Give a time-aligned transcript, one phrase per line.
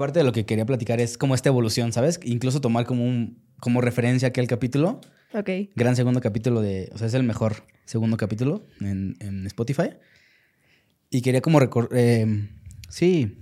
[0.00, 2.18] parte de lo que quería platicar es como esta evolución, ¿sabes?
[2.24, 5.00] Incluso tomar como un como referencia aquel capítulo.
[5.34, 5.50] Ok.
[5.76, 9.90] Gran segundo capítulo de, o sea, es el mejor segundo capítulo en, en Spotify.
[11.10, 11.90] Y quería como recordar,
[12.88, 13.38] sí,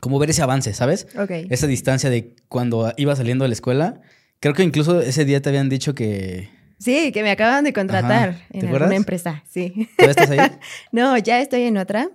[0.00, 1.06] como ver ese avance, ¿sabes?
[1.16, 1.30] Ok.
[1.50, 4.00] Esa distancia de cuando iba saliendo de la escuela.
[4.40, 6.48] Creo que incluso ese día te habían dicho que...
[6.78, 8.40] Sí, que me acaban de contratar Ajá.
[8.50, 9.88] ¿Te en alguna empresa, sí.
[9.98, 10.58] ¿Todavía estás ahí?
[10.92, 12.10] No, ya estoy en otra.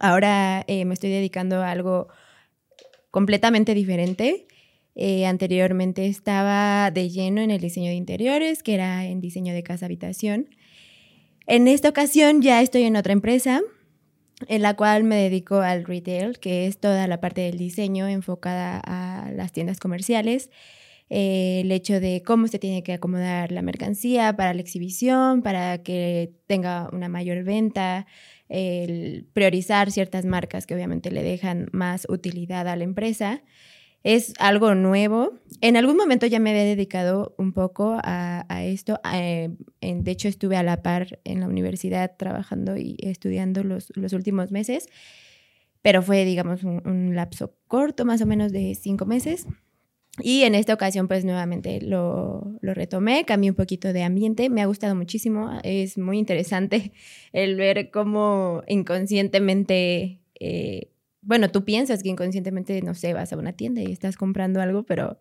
[0.00, 2.08] Ahora eh, me estoy dedicando a algo
[3.12, 4.48] completamente diferente.
[4.96, 9.62] Eh, anteriormente estaba de lleno en el diseño de interiores, que era en diseño de
[9.62, 10.48] casa habitación.
[11.46, 13.62] En esta ocasión ya estoy en otra empresa
[14.48, 18.80] en la cual me dedico al retail, que es toda la parte del diseño enfocada
[18.84, 20.50] a las tiendas comerciales.
[21.10, 25.82] Eh, el hecho de cómo se tiene que acomodar la mercancía para la exhibición, para
[25.82, 28.06] que tenga una mayor venta,
[28.52, 33.42] el priorizar ciertas marcas que obviamente le dejan más utilidad a la empresa.
[34.04, 35.32] Es algo nuevo.
[35.60, 39.00] En algún momento ya me había dedicado un poco a, esto.
[39.04, 44.12] En- de hecho, estuve a la par en la universidad trabajando y estudiando los, los
[44.12, 44.88] últimos meses,
[45.80, 49.46] pero fue, digamos, un lapso corto, más o menos de cinco meses.
[50.20, 54.60] Y en esta ocasión, pues nuevamente lo, lo retomé, cambié un poquito de ambiente, me
[54.60, 56.92] ha gustado muchísimo, es muy interesante
[57.32, 60.90] el ver cómo inconscientemente, eh,
[61.22, 64.82] bueno, tú piensas que inconscientemente, no sé, vas a una tienda y estás comprando algo,
[64.82, 65.18] pero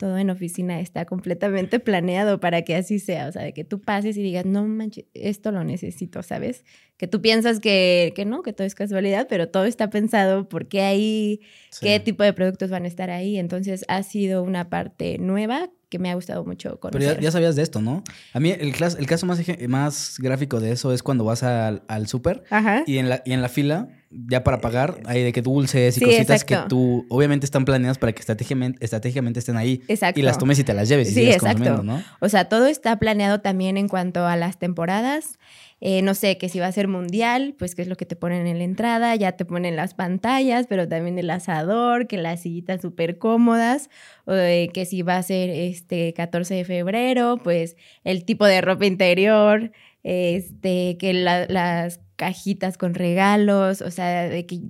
[0.00, 3.82] todo en oficina está completamente planeado para que así sea, o sea, de que tú
[3.82, 6.64] pases y digas, no manches, esto lo necesito, ¿sabes?
[6.96, 10.80] Que tú piensas que, que no, que todo es casualidad, pero todo está pensado porque
[10.80, 11.40] ahí
[11.82, 13.36] qué tipo de productos van a estar ahí.
[13.38, 17.16] Entonces ha sido una parte nueva que me ha gustado mucho Pero conocer.
[17.16, 18.02] ya, ya sabías de esto, ¿no?
[18.32, 21.82] A mí el, clas- el caso más, más gráfico de eso es cuando vas al,
[21.88, 22.42] al súper
[22.86, 26.00] y en, la, y en la fila, ya para pagar, hay de que dulces y
[26.00, 26.64] Sí, cositas exacto.
[26.64, 29.82] que tú, obviamente están planeadas para que estratégicamente, estratégicamente estén ahí.
[29.86, 30.18] Exacto.
[30.18, 31.58] Y las tomes y te las lleves y Sí, sigas exacto.
[31.58, 32.02] consumiendo, ¿no?
[32.20, 35.38] O sea, todo está planeado también en cuanto a las temporadas.
[35.82, 38.14] Eh, no sé, que si va a ser mundial, pues qué es lo que te
[38.14, 42.40] ponen en la entrada, ya te ponen las pantallas, pero también el asador, que las
[42.42, 43.88] sillitas súper cómodas,
[44.26, 48.60] o de que si va a ser este 14 de febrero, pues el tipo de
[48.60, 54.60] ropa interior, este, que la- las cajitas con regalos, o sea, de que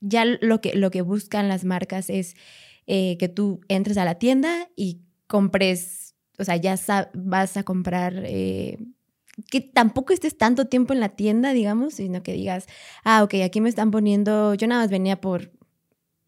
[0.00, 2.34] ya lo que, lo que buscan las marcas es
[2.86, 6.76] eh, que tú entres a la tienda y compres, o sea, ya
[7.14, 8.78] vas a comprar, eh,
[9.50, 12.66] que tampoco estés tanto tiempo en la tienda, digamos, sino que digas,
[13.04, 15.50] ah, ok, aquí me están poniendo, yo nada más venía por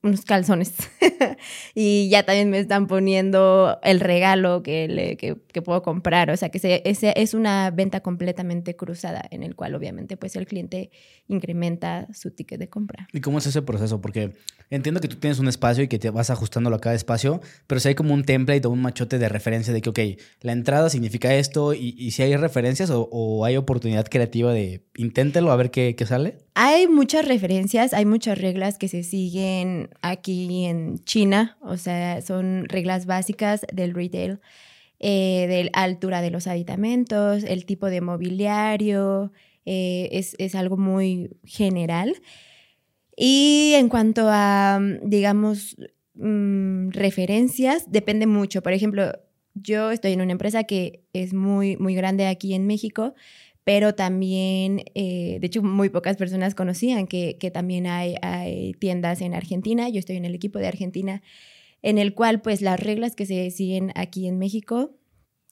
[0.02, 0.74] unos calzones
[1.74, 6.36] y ya también me están poniendo el regalo que, le- que, que puedo comprar, o
[6.36, 10.46] sea, que se, ese es una venta completamente cruzada en el cual obviamente pues el
[10.46, 10.90] cliente
[11.26, 13.08] incrementa su ticket de compra.
[13.12, 14.00] ¿Y cómo es ese proceso?
[14.00, 14.34] Porque
[14.70, 17.80] entiendo que tú tienes un espacio y que te vas ajustándolo a cada espacio, pero
[17.80, 19.98] si hay como un template o un machote de referencia de que, ok,
[20.42, 24.84] la entrada significa esto y, y si hay referencias o, o hay oportunidad creativa de
[24.96, 26.38] inténtelo a ver qué, qué sale.
[26.54, 32.66] Hay muchas referencias, hay muchas reglas que se siguen aquí en China, o sea, son
[32.68, 34.40] reglas básicas del retail,
[35.00, 39.32] eh, de altura de los aditamentos, el tipo de mobiliario,
[39.64, 42.16] eh, es, es algo muy general.
[43.16, 45.76] Y en cuanto a, mm, digamos,
[46.14, 48.62] mm, referencias, depende mucho.
[48.62, 49.12] Por ejemplo,
[49.54, 53.14] yo estoy en una empresa que es muy, muy grande aquí en México,
[53.64, 59.20] pero también, eh, de hecho, muy pocas personas conocían que, que también hay, hay tiendas
[59.20, 59.88] en Argentina.
[59.88, 61.22] Yo estoy en el equipo de Argentina,
[61.82, 64.97] en el cual, pues, las reglas que se siguen aquí en México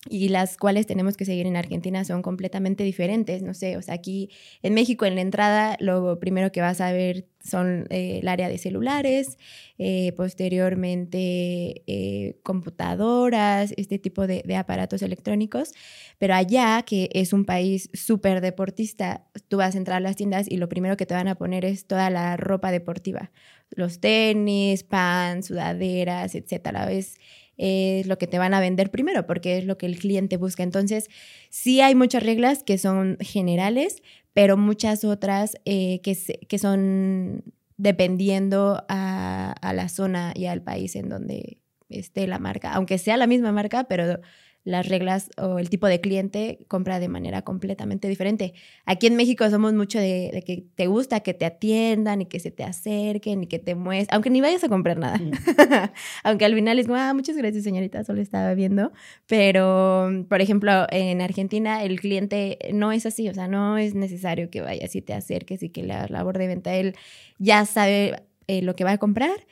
[0.08, 3.42] y las cuales tenemos que seguir en Argentina son completamente diferentes.
[3.42, 4.30] No sé, o sea, aquí
[4.62, 8.48] en México en la entrada lo primero que vas a ver son eh, el área
[8.48, 9.38] de celulares,
[9.78, 15.72] eh, posteriormente eh, computadoras, este tipo de, de aparatos electrónicos.
[16.18, 20.50] Pero allá, que es un país súper deportista, tú vas a entrar a las tiendas
[20.50, 23.30] y lo primero que te van a poner es toda la ropa deportiva.
[23.70, 26.90] Los tenis, pants, sudaderas, etcétera.
[26.92, 27.18] Es,
[27.56, 30.62] es lo que te van a vender primero porque es lo que el cliente busca.
[30.62, 31.08] Entonces,
[31.50, 36.16] sí hay muchas reglas que son generales, pero muchas otras eh, que,
[36.48, 37.44] que son
[37.76, 41.58] dependiendo a, a la zona y al país en donde
[41.88, 44.20] esté la marca, aunque sea la misma marca, pero
[44.66, 48.52] las reglas o el tipo de cliente compra de manera completamente diferente.
[48.84, 52.40] Aquí en México somos mucho de, de que te gusta que te atiendan y que
[52.40, 55.20] se te acerquen y que te muestren, aunque ni vayas a comprar nada.
[56.24, 58.90] aunque al final es como, ah, muchas gracias señorita, solo estaba viendo.
[59.26, 64.50] Pero, por ejemplo, en Argentina el cliente no es así, o sea, no es necesario
[64.50, 66.96] que vayas y te acerques y que la labor de venta, él
[67.38, 69.46] ya sabe eh, lo que va a comprar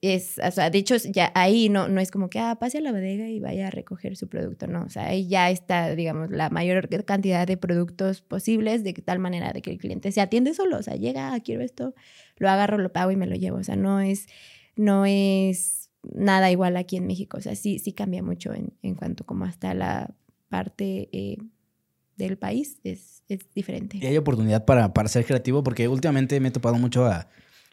[0.00, 2.80] es, o sea, de hecho, ya ahí no, no es como que, ah, pase a
[2.80, 6.30] la bodega y vaya a recoger su producto, no, o sea, ahí ya está, digamos,
[6.30, 10.54] la mayor cantidad de productos posibles de tal manera de que el cliente se atiende
[10.54, 11.94] solo, o sea, llega, ah, quiero esto,
[12.36, 14.26] lo agarro, lo pago y me lo llevo, o sea, no es,
[14.76, 18.94] no es nada igual aquí en México, o sea, sí, sí cambia mucho en, en
[18.94, 20.14] cuanto como hasta la
[20.48, 21.38] parte eh,
[22.16, 23.98] del país es, es, diferente.
[24.02, 27.28] Y hay oportunidad para, para ser creativo, porque últimamente me he topado mucho a,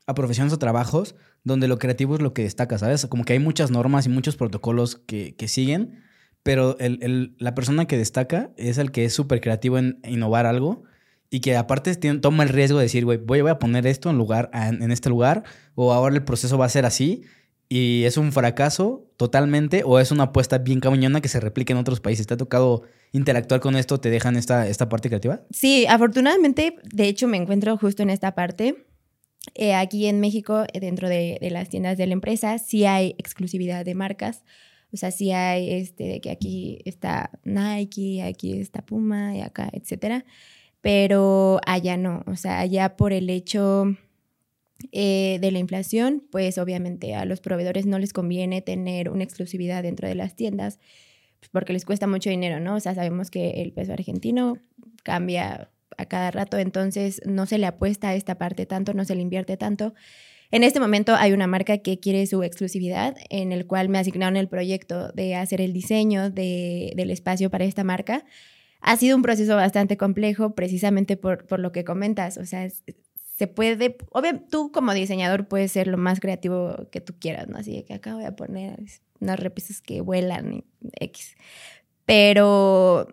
[0.07, 3.05] a profesiones o trabajos donde lo creativo es lo que destaca, ¿sabes?
[3.07, 6.03] Como que hay muchas normas y muchos protocolos que, que siguen,
[6.43, 10.45] pero el, el, la persona que destaca es el que es súper creativo en innovar
[10.45, 10.83] algo
[11.29, 14.09] y que aparte tiene, toma el riesgo de decir, güey, voy, voy, a poner esto
[14.09, 15.43] en, lugar, en, este lugar
[15.75, 17.23] o ahora el proceso va a ser así
[17.67, 21.77] y es un fracaso totalmente o es una apuesta bien cañona que se replique en
[21.77, 22.25] otros países.
[22.25, 22.81] ¿Te ha tocado
[23.11, 23.99] interactuar con esto?
[23.99, 25.41] ¿Te dejan esta, esta parte creativa?
[25.51, 28.87] Sí, afortunadamente, de hecho me encuentro justo en esta parte.
[29.55, 33.15] Eh, aquí en México, eh, dentro de, de, las tiendas de la empresa, sí hay
[33.17, 34.43] exclusividad de marcas.
[34.91, 39.69] O sea, sí hay este, de que aquí está Nike, aquí está Puma y acá,
[39.71, 40.25] etcétera.
[40.81, 42.23] Pero allá no.
[42.25, 43.95] O sea, allá por el hecho
[44.91, 49.83] eh, de la inflación, pues obviamente a los proveedores no les conviene tener una exclusividad
[49.83, 50.79] dentro de las tiendas
[51.39, 52.75] pues, porque les cuesta mucho dinero, ¿no?
[52.75, 54.57] O sea, sabemos que el peso argentino
[55.03, 55.69] cambia
[55.99, 59.21] a cada rato, entonces no se le apuesta a esta parte tanto, no se le
[59.21, 59.93] invierte tanto.
[60.51, 64.37] En este momento hay una marca que quiere su exclusividad, en el cual me asignaron
[64.37, 68.23] el proyecto de hacer el diseño de, del espacio para esta marca.
[68.81, 72.67] Ha sido un proceso bastante complejo precisamente por, por lo que comentas, o sea,
[73.37, 77.57] se puede, obviamente tú como diseñador puedes ser lo más creativo que tú quieras, ¿no?
[77.57, 78.79] Así que acá voy a poner
[79.19, 80.63] unas repisas que vuelan
[80.99, 81.35] X.
[82.05, 83.07] Pero,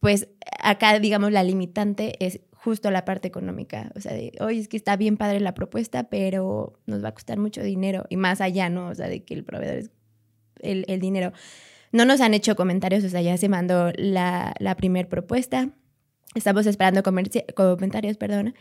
[0.00, 0.28] pues
[0.60, 3.92] acá, digamos, la limitante es justo la parte económica.
[3.94, 7.14] O sea, de, oye, es que está bien padre la propuesta, pero nos va a
[7.14, 8.04] costar mucho dinero.
[8.08, 8.88] Y más allá, ¿no?
[8.88, 9.90] O sea, de que el proveedor es
[10.60, 11.32] el, el dinero.
[11.92, 15.70] No nos han hecho comentarios, o sea, ya se mandó la, la primer propuesta.
[16.34, 18.54] Estamos esperando comentarios, perdón.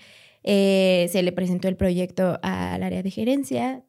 [0.44, 3.84] Eh, se le presentó el proyecto al área de gerencia.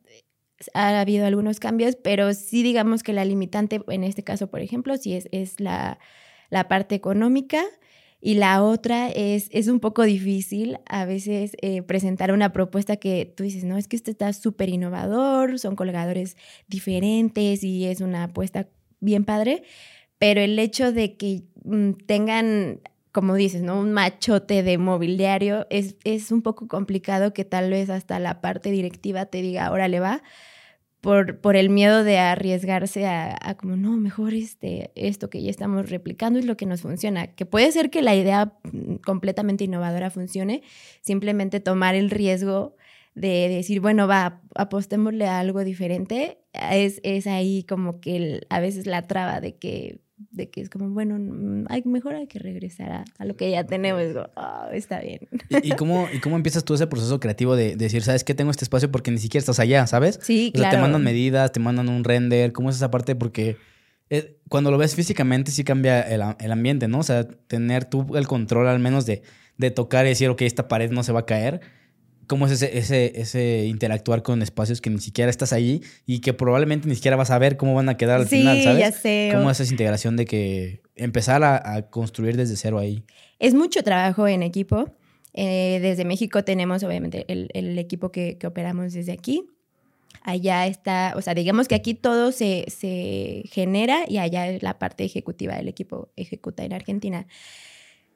[0.73, 4.97] Ha habido algunos cambios, pero sí digamos que la limitante en este caso, por ejemplo,
[4.97, 5.99] sí es, es la,
[6.51, 7.63] la parte económica.
[8.21, 13.33] Y la otra es, es un poco difícil a veces eh, presentar una propuesta que
[13.37, 18.25] tú dices, no, es que este está súper innovador, son colgadores diferentes y es una
[18.25, 18.69] apuesta
[19.01, 19.63] bien padre,
[20.19, 22.81] pero el hecho de que mm, tengan
[23.17, 23.81] como dices, ¿no?
[23.81, 28.71] Un machote de mobiliario, es, es un poco complicado que tal vez hasta la parte
[28.71, 30.23] directiva te diga, ahora le va,
[31.01, 35.91] por, por el miedo de arriesgarse a, como, no, mejor este, esto que ya estamos
[35.91, 37.29] replicando es lo que nos funciona.
[37.29, 40.63] Que puede ser que la idea mm, completamente innovadora funcione,
[41.03, 42.77] simplemente tomar el riesgo
[43.15, 48.87] de decir, bueno, va, apostémosle a algo diferente, es, es ahí como que a veces
[48.87, 52.91] la traba de que de que es como, bueno, mm, hay, mejor hay que regresar
[52.91, 54.03] a, a lo que ya tenemos.
[54.37, 55.21] Oh, está bien.
[55.63, 58.35] ¿Y, y, cómo, ¿Y cómo empiezas tú ese proceso creativo de, de, decir, sabes que
[58.35, 60.19] tengo este espacio porque ni siquiera estás allá, ¿sabes?
[60.23, 60.77] Sí, o sea, claro.
[60.77, 62.53] te mandan medidas, te mandan un render.
[62.53, 63.15] ¿Cómo es esa parte?
[63.15, 63.57] Porque
[64.09, 67.01] eh, cuando lo ves físicamente sí cambia el, el, ambiente, ¿no?
[67.01, 69.23] O sea, tener tú el control al menos de,
[69.59, 71.61] de tocar y decir, ok, esta pared no se va a caer
[72.27, 76.33] cómo es ese, ese, ese interactuar con espacios que ni siquiera estás ahí y que
[76.33, 78.79] probablemente ni siquiera vas a ver cómo van a quedar al sí, final, ¿sabes?
[78.81, 79.31] Ya sé.
[79.33, 83.05] ¿Cómo es esa integración de que empezar a, a construir desde cero ahí?
[83.39, 84.91] Es mucho trabajo en equipo.
[85.35, 89.45] Eh, desde México tenemos obviamente el, el equipo que, que, operamos desde aquí.
[90.23, 94.79] Allá está, o sea, digamos que aquí todo se, se genera y allá es la
[94.79, 97.27] parte ejecutiva del equipo ejecuta en Argentina.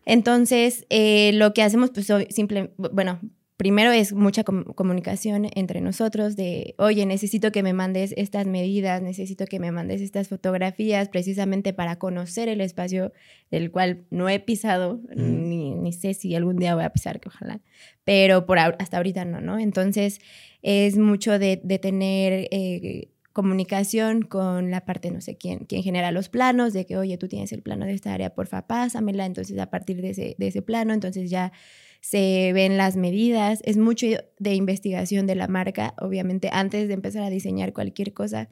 [0.07, 3.21] Entonces, eh, lo que hacemos, pues, simple, bueno,
[3.61, 9.03] primero es mucha com comunicación entre nosotros de, oye, necesito que me mandes estas medidas,
[9.03, 13.13] necesito que me mandes estas fotografías precisamente para conocer el espacio
[13.51, 15.49] del cual no he pisado, mm.
[15.51, 17.61] ni, ni, sé si algún día voy a pisar, que ojalá,
[18.03, 19.59] pero por hasta ahorita no, ¿no?
[19.59, 20.21] Entonces
[20.63, 22.49] es mucho de, de tener...
[22.51, 27.17] Eh, comunicación con la parte, no sé quién, quién genera los planos, de que, oye,
[27.17, 30.49] tú tienes el plano de esta área, porfa, pásamela, entonces a partir de ese, de
[30.49, 31.53] ese plano, entonces ya
[32.01, 34.07] se ven las medidas, es mucho
[34.39, 38.49] de investigación de la marca, obviamente antes de empezar a diseñar cualquier cosa,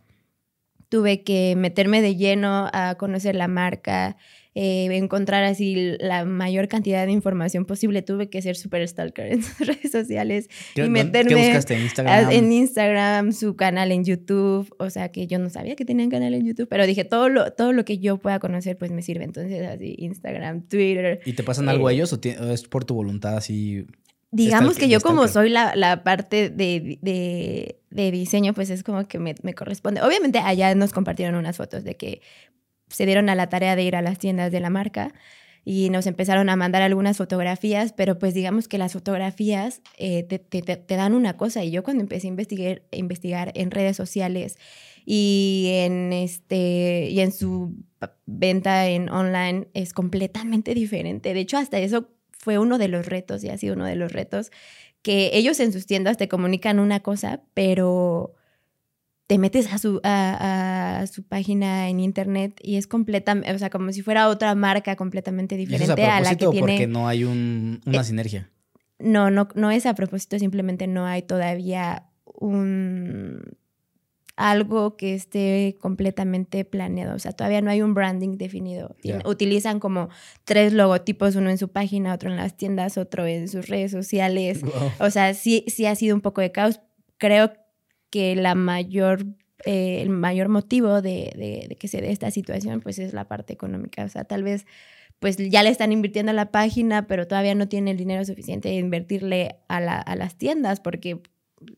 [0.88, 4.16] tuve que meterme de lleno a conocer la marca,
[4.60, 8.02] eh, encontrar así la mayor cantidad de información posible.
[8.02, 12.30] Tuve que ser súper stalker en sus redes sociales y meterme ¿Qué buscaste en Instagram?
[12.32, 14.74] en Instagram, su canal en YouTube.
[14.80, 17.52] O sea, que yo no sabía que tenían canal en YouTube, pero dije, todo lo,
[17.52, 19.22] todo lo que yo pueda conocer, pues me sirve.
[19.22, 21.20] Entonces, así, Instagram, Twitter.
[21.24, 22.18] ¿Y te pasan eh, algo a ellos o
[22.52, 23.86] es por tu voluntad así?
[24.32, 29.06] Digamos que yo como soy la, la parte de, de- de diseño, pues es como
[29.08, 30.02] que me, me corresponde.
[30.02, 32.20] Obviamente allá nos compartieron unas fotos de que
[32.88, 35.12] se dieron a la tarea de ir a las tiendas de la marca
[35.64, 40.38] y nos empezaron a mandar algunas fotografías, pero pues digamos que las fotografías eh, te,
[40.38, 43.96] te- te- dan una cosa y yo cuando empecé a investigar, a investigar en redes
[43.96, 44.56] sociales
[45.04, 47.74] y en, este, y en su
[48.26, 51.34] venta en online es completamente diferente.
[51.34, 54.12] De hecho, hasta eso fue uno de los retos y ha sido uno de los
[54.12, 54.50] retos
[55.02, 58.34] que ellos en sus tiendas te comunican una cosa, pero
[59.28, 63.70] te metes a su, a, a su página en internet y es completamente, o sea,
[63.70, 66.60] como si fuera otra marca completamente ¿Y eso es a diferente a, la que tiene...
[66.60, 68.50] porque no hay un- una Eh, sinergia?
[68.98, 72.08] No, no, no es a propósito, simplemente no hay todavía
[72.40, 73.42] un
[74.36, 77.14] algo que esté completamente planeado.
[77.16, 78.94] O sea, todavía no hay un branding definido.
[79.24, 80.08] Utilizan como
[80.44, 84.62] tres logotipos, uno en su página, otro en las tiendas, otro en sus redes sociales.
[84.62, 84.72] Wow.
[85.00, 86.80] O sea, sí, sí ha sido un poco de caos.
[87.18, 87.52] Creo
[88.10, 89.24] que la mayor,
[89.64, 93.26] eh, el mayor motivo de, de- de que se dé esta situación, pues es la
[93.28, 94.04] parte económica.
[94.04, 94.66] O sea, tal vez
[95.20, 98.68] pues ya le están invirtiendo a la página, pero todavía no tiene el dinero suficiente
[98.68, 101.20] de invertirle a, la- a las tiendas, porque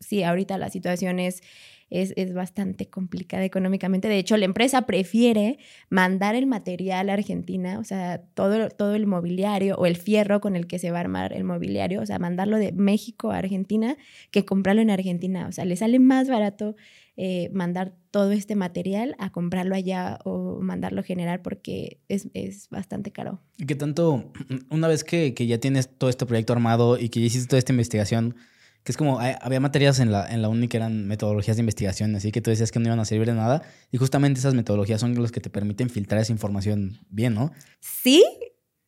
[0.01, 1.43] sí, ahorita la situación es,
[1.91, 4.09] es, es bastante complicada económicamente.
[4.09, 9.07] De hecho, la empresa prefiere mandar el material a Argentina, o sea, todo, todo el
[9.07, 12.19] mobiliario o el fierro con el que se va a armar el mobiliario, o sea,
[12.19, 13.97] mandarlo de México a Argentina
[14.31, 15.47] que comprarlo en Argentina.
[15.49, 16.77] O sea, le sale más barato
[17.17, 22.71] eh, mandar todo este material a comprarlo allá o mandarlo a generar porque es, es
[22.71, 23.43] bastante caro.
[23.59, 24.33] ¿Y qué tanto,
[24.71, 27.59] una vez que, que ya tienes todo este proyecto armado y que ya hiciste toda
[27.59, 28.37] esta investigación,
[28.85, 32.15] que es como, había materias en la, en la uni que eran metodologías de investigación,
[32.17, 35.01] así que tú decías que no iban a servir de nada, y justamente esas metodologías
[35.01, 37.53] son los que te permiten filtrar esa información bien, ¿no?
[37.81, 38.25] Sí,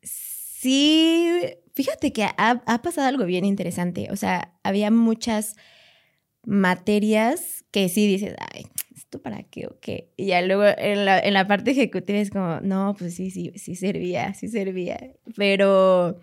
[0.03, 1.29] sí.
[1.75, 4.09] Fíjate que ha, ha pasado algo bien interesante.
[4.11, 5.57] O sea, había muchas
[6.45, 10.13] materias que sí dices, ay, ¿esto para qué o qué?
[10.17, 13.53] Y ya luego en la, en la parte ejecutiva es como, no, pues sí, sí,
[13.57, 15.15] sí servía, sí servía.
[15.37, 16.19] Pero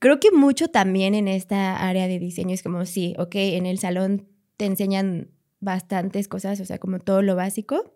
[0.00, 3.78] creo que mucho también en esta área de diseño es como, sí, ok, en el
[3.78, 4.26] salón
[4.56, 5.30] te enseñan
[5.60, 7.94] bastantes cosas, o sea, como todo lo básico,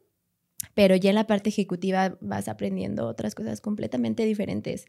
[0.75, 4.87] pero ya en la parte ejecutiva vas aprendiendo otras cosas completamente diferentes.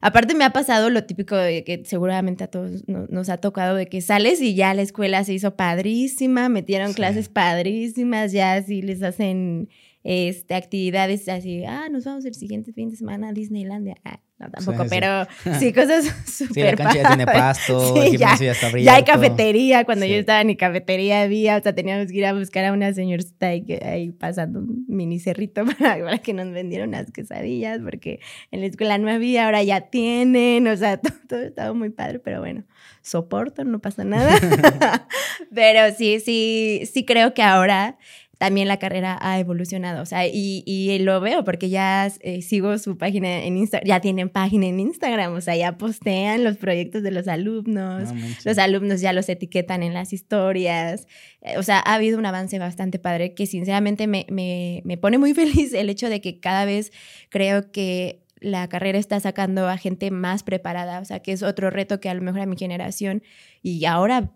[0.00, 3.74] Aparte me ha pasado lo típico de que seguramente a todos no- nos ha tocado
[3.74, 6.94] de que sales y ya la escuela se hizo padrísima, metieron Sí.
[6.94, 9.68] clases padrísimas, ya así les hacen
[10.10, 13.96] este, actividades así, ah, nos vamos el siguiente fin de semana a Disneylandia.
[14.06, 14.88] Ah, no, tampoco, sí.
[14.88, 15.26] pero
[15.60, 18.76] sí, cosas súper Sí, la cancha ya tiene pasto, Sí, el ya, ya está ya
[18.76, 19.12] hay abierto.
[19.12, 22.72] cafetería, cuando yo estaba ni cafetería había, o sea, teníamos que ir a buscar a
[22.72, 27.80] una señorita ahí, ahí pasando un mini cerrito para, para que nos vendieran unas quesadillas,
[27.80, 31.90] porque en la escuela no había, ahora ya tienen, o sea, todo, todo estaba muy
[31.90, 32.64] padre, pero bueno,
[33.02, 35.06] soporto, no pasa nada.
[35.54, 37.98] pero sí, sí, sí creo que ahora
[38.38, 42.78] también la carrera ha evolucionado, o sea, y, y lo veo porque ya eh, sigo
[42.78, 47.02] su página en Instagram, ya tienen página en Instagram, o sea, ya postean los proyectos
[47.02, 51.06] de los alumnos, No los alumnos ya los etiquetan en las historias.
[51.42, 55.18] Eh, O sea, ha habido un avance bastante padre que sinceramente me, me, me pone
[55.18, 56.92] muy feliz el hecho de que cada vez
[57.30, 61.70] creo que la carrera está sacando a gente más preparada, o sea, que es otro
[61.70, 63.24] reto que a lo mejor a mi generación
[63.62, 64.30] y ahora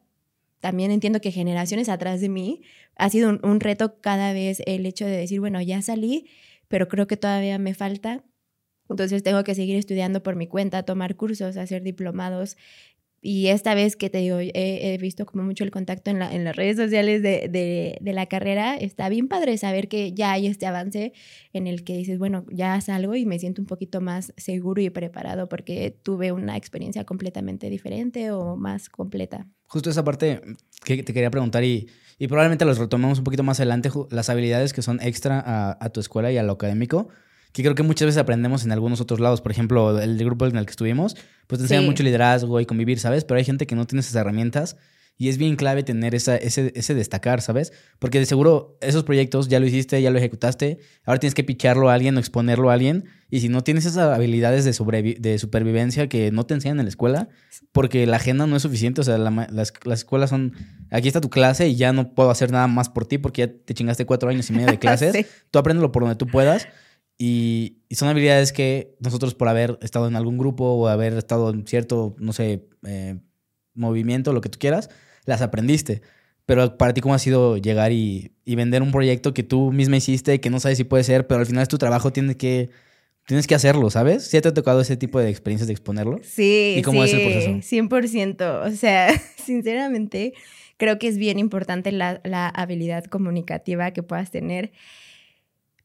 [0.62, 2.62] también entiendo que generaciones atrás de mí
[2.94, 6.30] ha sido un, reto cada vez el hecho de decir, bueno, ya salí,
[6.68, 8.24] pero creo que todavía me falta.
[8.88, 12.56] Entonces tengo que seguir estudiando por mi cuenta, tomar cursos, hacer diplomados.
[13.24, 16.56] Y esta vez que te digo, he, visto como mucho el contacto en, la- las
[16.56, 21.12] redes sociales de, la carrera, está bien padre saber que ya hay este avance
[21.52, 24.90] en el que dices, bueno, ya salgo y me siento un poquito más seguro y
[24.90, 29.46] preparado porque tuve una experiencia completamente diferente o más completa.
[29.66, 30.42] Justo esa parte
[30.84, 31.88] que te quería preguntar y,
[32.26, 36.00] probablemente los retomemos un poquito más adelante, las habilidades que son extra a, a tu
[36.00, 37.08] escuela y a lo académico,
[37.52, 39.40] que creo que muchas veces aprendemos en algunos otros lados.
[39.40, 41.16] Por ejemplo, el grupo en el que estuvimos,
[41.46, 41.88] pues te enseñan Sí.
[41.90, 43.24] mucho liderazgo y convivir, ¿sabes?
[43.24, 44.76] Pero hay gente que no tiene esas herramientas
[45.18, 47.72] y es bien clave tener esa, ese, ese destacar, ¿sabes?
[47.98, 51.90] Porque de seguro esos proyectos ya lo hiciste, ya lo ejecutaste, ahora tienes que picharlo
[51.90, 56.08] a alguien o exponerlo a alguien y si no tienes esas habilidades de, de supervivencia
[56.08, 57.28] que no te enseñan en la escuela,
[57.72, 60.54] porque la agenda no es suficiente, o sea, la las, las escuelas son,
[60.90, 63.52] aquí está tu clase y ya no puedo hacer nada más por ti porque ya
[63.52, 65.26] te chingaste cuatro años y medio de clases, Sí.
[65.50, 66.66] tú apréndelo por donde tú puedas
[67.24, 71.50] y, y son habilidades que nosotros por haber estado en algún grupo o haber estado
[71.50, 73.20] en cierto, no sé, eh,
[73.74, 74.90] movimiento, lo que tú quieras,
[75.24, 76.02] las aprendiste.
[76.46, 79.98] Pero para ti, ¿cómo ha sido llegar y, y vender un proyecto que tú misma
[79.98, 82.70] hiciste, que no sabes si puede ser, pero al final es tu trabajo, tiene que
[83.24, 84.26] tienes que hacerlo, ¿sabes?
[84.26, 86.18] ¿Sí te ha tocado ese tipo de experiencias de exponerlo?
[86.24, 87.50] Sí, ¿Y cómo sí, es el proceso?
[87.60, 88.66] 100%.
[88.66, 90.32] O sea, sinceramente,
[90.76, 94.72] creo que es bien importante la, la habilidad comunicativa que puedas tener.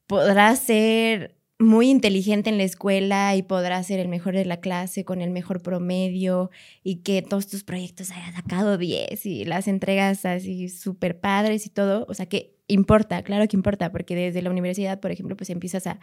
[0.07, 5.05] Podrás ser muy inteligente en la escuela y podrás ser el mejor de la clase
[5.05, 6.51] con el mejor promedio
[6.83, 11.69] y que todos tus proyectos hayan sacado 10 y las entregas así súper padres y
[11.69, 12.05] todo.
[12.09, 15.87] O sea, que importa, claro que importa, porque desde la universidad, por ejemplo, pues empiezas
[15.87, 15.99] a,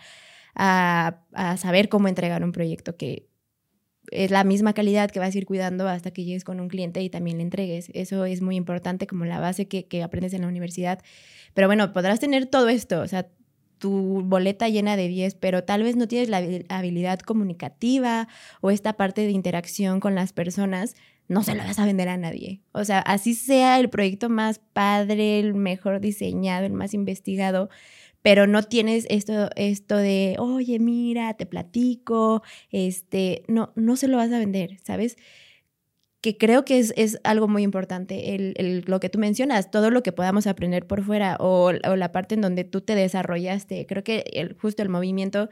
[0.54, 3.28] a, a saber cómo entregar un proyecto que
[4.11, 7.00] es la misma calidad que vas a ir cuidando hasta que llegues con un cliente
[7.00, 7.90] y también le entregues.
[7.94, 11.00] Eso es muy importante como la base que, que aprendes en la universidad.
[11.54, 13.28] Pero bueno, podrás tener todo esto, o sea,
[13.84, 16.38] tu boleta llena de 10, pero tal vez no tienes la
[16.70, 18.28] habilidad comunicativa
[18.62, 20.94] o esta parte de interacción con las personas,
[21.28, 22.62] no se la vas a vender a nadie.
[22.72, 27.68] O sea, así sea el proyecto más padre, el mejor diseñado, el más investigado,
[28.22, 34.16] pero no tienes esto, esto de, oye, mira, te platico, este, no, no se lo
[34.16, 35.18] vas a vender, ¿sabes?
[36.25, 39.90] Que creo que es, es algo muy importante, el, el, lo que tú mencionas, todo
[39.90, 43.85] lo que podamos aprender por fuera o, o la parte en donde tú te desarrollaste.
[43.85, 45.50] Creo que el, justo el movimiento,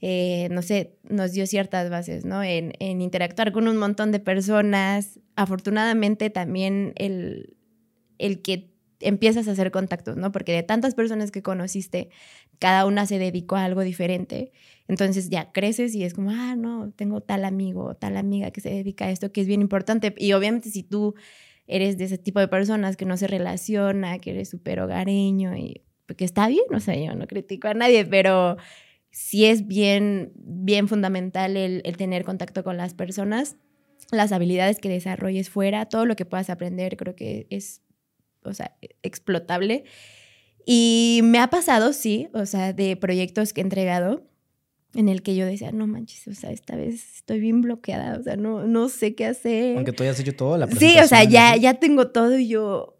[0.00, 2.42] eh, no sé, nos dio ciertas bases, ¿no?
[2.42, 5.20] En, en, interactuar con un montón de personas.
[5.36, 7.54] Afortunadamente también el,
[8.16, 10.32] el que empiezas a hacer contactos, ¿no?
[10.32, 12.08] Porque de tantas personas que conociste,
[12.58, 14.52] cada una se dedicó a algo diferente.
[14.86, 18.70] Entonces ya creces y es como, ah, no, tengo tal amigo, tal amiga que se
[18.70, 20.14] dedica a esto, que es bien importante.
[20.18, 21.14] Y obviamente si tú
[21.66, 25.82] eres de ese tipo de personas que no se relaciona, que eres súper hogareño y
[26.06, 28.58] pues, que está bien, o sea, yo no critico a nadie, pero
[29.10, 33.56] sí es bien, bien fundamental el, el tener contacto con las personas,
[34.10, 37.80] las habilidades que desarrolles fuera, todo lo que puedas aprender, creo que es,
[38.42, 39.84] o sea, explotable.
[40.66, 44.24] Y me ha pasado, sí, o sea, de proyectos que he entregado
[44.94, 48.22] en el que yo decía, no manches, o sea, esta vez estoy bien bloqueada, o
[48.22, 49.76] sea, no, no sé qué hacer.
[49.76, 52.96] Aunque tú hayas hecho todo, la Sí, o sea, ya, ya tengo todo y yo,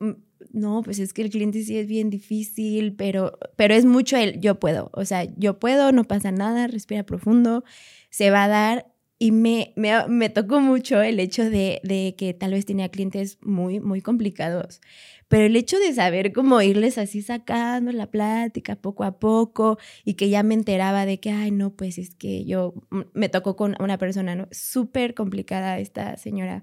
[0.52, 4.40] no, pues es que el cliente sí es bien difícil, pero, pero es mucho el
[4.40, 7.64] yo puedo, o sea, yo puedo, no pasa nada, respira profundo,
[8.10, 8.86] se va a dar.
[9.16, 13.38] Y me, me, me tocó mucho el hecho de, de que tal vez tenía clientes
[13.40, 14.80] muy, muy complicados
[15.28, 20.14] pero el hecho de saber cómo irles así sacando la plática poco a poco y
[20.14, 22.74] que ya me enteraba de que, ay, no, pues es que yo
[23.14, 24.48] me tocó con una persona, ¿no?
[24.50, 26.62] Súper complicada esta señora.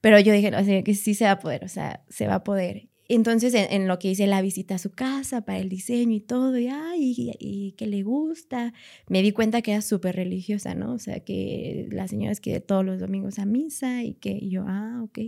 [0.00, 2.36] Pero yo dije, o sea, que sí se va a poder, o sea, se va
[2.36, 2.88] a poder.
[3.10, 6.58] Entonces, en, lo que hice la visita a su casa para el diseño y todo,
[6.58, 8.74] y, ay, y, y que le gusta,
[9.08, 10.92] me di cuenta que era súper religiosa, ¿no?
[10.92, 14.64] O sea, que la señora es que todos los domingos a misa y que yo,
[14.68, 15.18] ah, ok.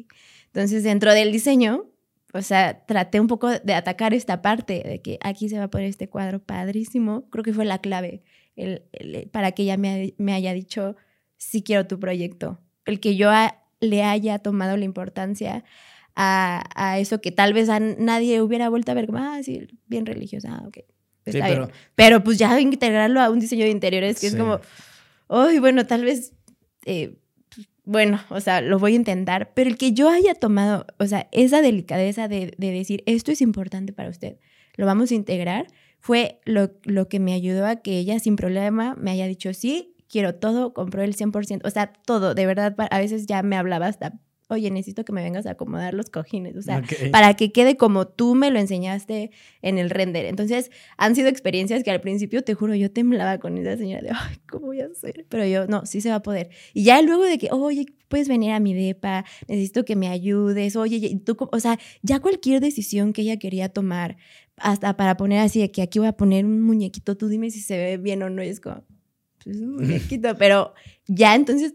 [0.53, 1.90] Entonces, dentro del diseño,
[2.33, 5.71] o sea, traté un poco de atacar esta parte, de que aquí se va a
[5.71, 7.29] poner este cuadro padrísimo.
[7.31, 8.23] Creo que fue la clave
[8.57, 10.97] el, el, para que ella me, me, haya dicho,
[11.37, 12.61] sí quiero tu proyecto.
[12.85, 15.65] El que yo a, le haya tomado la importancia
[16.15, 19.67] a, a, eso que tal vez a nadie hubiera vuelto a ver como, ah, sí,
[19.87, 20.79] bien religiosa, ah, ok.
[21.27, 21.79] Sí, pero, bien.
[21.95, 24.37] pero pues ya integrarlo a un diseño de interiores que sí.
[24.37, 24.61] es como,
[25.29, 26.33] uy, bueno, tal vez...
[26.87, 27.17] Eh,
[27.91, 31.29] bueno, o sea, lo voy a intentar, pero el que yo haya tomado, o sea,
[31.33, 34.37] esa delicadeza de, de decir, esto es importante para usted,
[34.77, 35.67] lo vamos a integrar,
[35.99, 39.97] fue lo, lo, que me ayudó a que ella sin problema me haya dicho, sí,
[40.09, 43.89] quiero todo, compró el 100%, o sea, todo, de verdad, a veces ya me hablaba
[43.89, 44.21] hasta,
[44.55, 47.11] oye, necesito que me vengas a acomodar los cojines, o sea, okay.
[47.11, 49.31] para que quede como tú me lo enseñaste
[49.63, 50.27] en el render.
[50.27, 54.11] Entonces, han sido experiencias que al principio, te juro, yo temblaba con esa señora de,
[54.11, 55.27] ay, ¿cómo voy a hacer?
[55.29, 56.51] Pero yo, no, sí se va a poder.
[56.75, 60.77] Y ya luego de que, oye, puedes venir a mi depa, necesito que me ayudes,
[60.77, 64.17] oye, tú, o sea, ya cualquier decisión que ella quería tomar,
[64.57, 67.61] hasta para poner así de que aquí voy a poner un muñequito, tú dime si
[67.61, 68.85] se ve bien o no, y es como,
[69.43, 70.75] pues un muñequito, pero
[71.07, 71.73] ya entonces,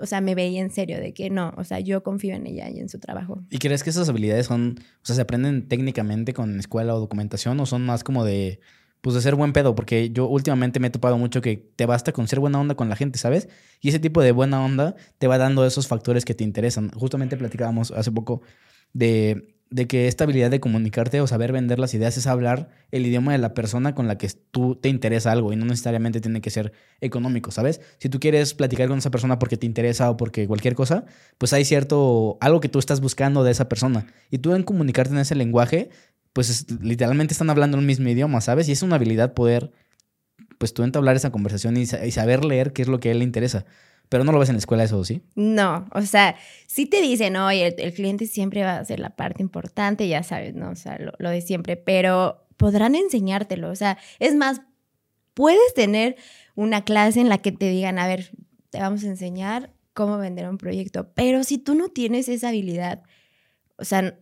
[0.00, 2.68] o sea, me veía en serio de que no, o sea, yo confío en ella
[2.70, 3.42] y en su trabajo.
[3.50, 7.58] ¿Y crees que esas habilidades son, o sea, se aprenden técnicamente con escuela o documentación
[7.60, 8.60] o son más como de,
[9.00, 9.74] pues de ser buen pedo?
[9.74, 12.88] Porque yo últimamente me he topado mucho que te basta con ser buena onda con
[12.88, 13.48] la gente, ¿sabes?
[13.80, 16.90] Y ese tipo de buena onda te va dando esos factores que te interesan.
[16.90, 18.42] Justamente platicábamos hace poco
[18.92, 23.04] de de que esta habilidad de comunicarte o saber vender las ideas es hablar el
[23.06, 26.40] idioma de la persona con la que tú te interesa algo y no necesariamente tiene
[26.40, 27.80] que ser económico, ¿sabes?
[27.98, 31.06] Si tú quieres platicar con esa persona porque te interesa o porque cualquier cosa,
[31.38, 35.12] pues hay cierto algo que tú estás buscando de esa persona y tú en comunicarte
[35.12, 35.90] en ese lenguaje,
[36.32, 38.68] pues es, literalmente están hablando el mismo idioma, ¿sabes?
[38.68, 39.72] Y es una habilidad poder,
[40.58, 43.18] pues tú entablar esa conversación y, y saber leer qué es lo que a él
[43.18, 43.64] le interesa.
[44.08, 45.22] Pero no lo ves en la escuela eso, ¿sí?
[45.34, 46.36] No, o sea,
[46.66, 50.54] sí te dicen, oye, el, cliente siempre va a ser la parte importante, ya sabes,
[50.54, 50.70] ¿no?
[50.70, 54.62] O sea, lo, lo, de siempre, pero podrán enseñártelo, o sea, es más,
[55.32, 56.16] puedes tener
[56.54, 58.30] una clase en la que te digan, a ver,
[58.70, 63.02] te vamos a enseñar cómo vender un proyecto, pero si tú no tienes esa habilidad,
[63.76, 64.16] o sea,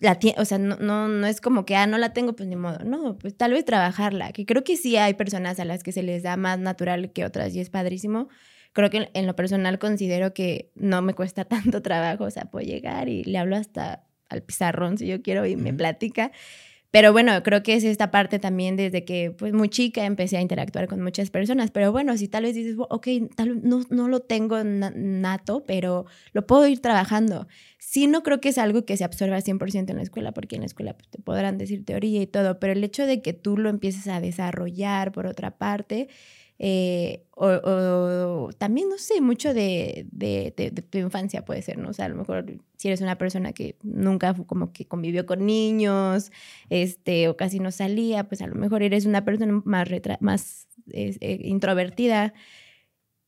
[0.00, 2.56] la o sea, no, no, no es como que, ah, no la tengo, pues ni
[2.56, 2.78] modo.
[2.84, 6.02] No, pues tal vez trabajarla, que creo que sí hay personas a las que se
[6.02, 8.28] les da más natural que otras y es padrísimo.
[8.76, 12.66] Creo que en lo personal considero que no me cuesta tanto trabajo, o sea, puedo
[12.66, 16.30] llegar y le hablo hasta al pizarrón si yo quiero y me platica.
[16.90, 20.42] Pero bueno, creo que es esta parte también desde que pues muy chica empecé a
[20.42, 21.70] interactuar con muchas personas.
[21.70, 26.46] Pero bueno, si tal vez dices, ok, tal no, no lo tengo nato, pero lo
[26.46, 27.48] puedo ir trabajando.
[27.78, 30.62] Sí, no creo que es algo que se absorba 100% en la escuela, porque en
[30.62, 33.56] la escuela pues, te podrán decir teoría y todo, pero el hecho de que tú
[33.56, 36.08] lo empieces a desarrollar por otra parte,
[36.58, 40.52] eh, o, también, no sé, mucho de, de,
[40.88, 41.90] tu infancia puede ser, ¿no?
[41.90, 45.44] O sea, a lo mejor si eres una persona que nunca como que convivió con
[45.44, 46.32] niños,
[46.70, 49.88] este, o casi no salía, pues a lo mejor eres una persona más,
[50.20, 52.32] más eh, introvertida,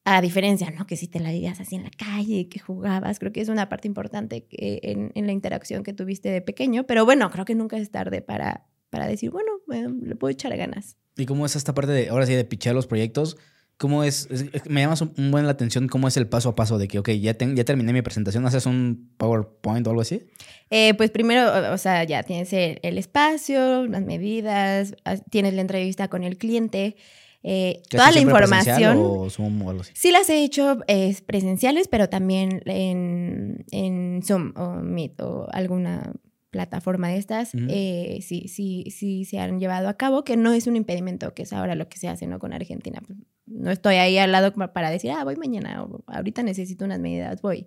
[0.05, 0.87] a diferencia, ¿no?
[0.87, 3.69] Que si te la vivías así en la calle, que jugabas, creo que es una
[3.69, 7.55] parte importante que en, en, la interacción que tuviste de pequeño, pero bueno, creo que
[7.55, 10.97] nunca es tarde para, para decir, bueno, le puedo echar ganas.
[11.17, 13.37] ¿Y cómo es esta parte de, ahora sí, de pichear los proyectos?
[13.79, 14.29] ¿Cómo es,
[14.69, 17.11] Me llama un buen la atención cómo es el paso a paso de que, ok,
[17.11, 20.27] ya, ya terminé mi presentación, ¿haces un PowerPoint o algo así?
[20.71, 24.97] Eh, pues primero, o sea, ya tienes el, espacio, las medidas,
[25.31, 26.97] tienes la entrevista con el cliente,
[27.45, 28.97] eh, toda la información.
[28.99, 29.93] O Zoom o algo así?
[29.95, 30.79] Sí las he hecho
[31.27, 36.15] presenciales, pero también en, en Zoom o Meet o alguna
[36.51, 40.67] plataforma de estas, eh, sí, sí, sí se han llevado a cabo, que no es
[40.67, 42.39] un impedimento, que es ahora lo que se hace ¿no?
[42.39, 43.01] con Argentina.
[43.07, 47.01] Pues, no estoy ahí al lado para decir, ah, voy mañana, o ahorita necesito unas
[47.01, 47.67] medidas, voy.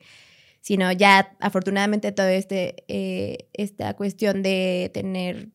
[0.62, 5.50] Sino ya, afortunadamente, todo este, eh, esta cuestión de tener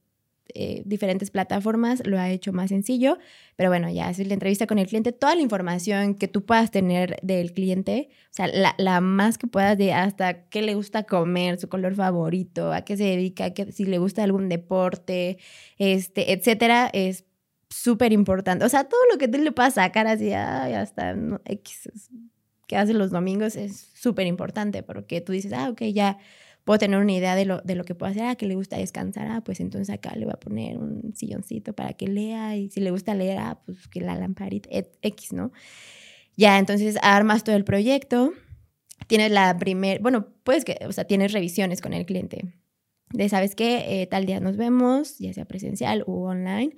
[0.55, 3.19] eh, diferentes plataformas lo ha hecho más sencillo.
[3.57, 6.71] Pero bueno, ya haces la entrevista con el cliente, toda la información que tú puedas
[6.71, 11.59] tener del cliente, o sea, la, más que puedas de hasta qué le gusta comer,
[11.59, 15.39] su color favorito, a qué se dedica, si le gusta algún deporte,
[15.79, 17.25] este, etcétera, es
[17.71, 18.65] súper importante.
[18.65, 21.89] O sea, todo lo que tú le puedas sacar así, ay, hasta X,
[22.67, 26.19] que hace los domingos es súper importante porque tú dices, ah, ok, ya
[26.67, 28.77] puedo tener una idea de lo, de lo que puedo hacer, ah, que le gusta
[28.77, 32.71] descansar, ah, pues entonces acá le voy a poner un silloncito para que lea y
[32.71, 34.69] si le gusta leer, ah, pues que la lamparita,
[35.01, 35.53] X, ¿no?
[36.37, 38.33] Ya, entonces armas todo el proyecto,
[39.07, 42.57] tienes la primer, bueno, pues que, o sea, tienes revisiones con el cliente.
[43.13, 44.03] De, ¿sabes qué?
[44.03, 46.77] Eh, tal día nos vemos, ya sea presencial u online,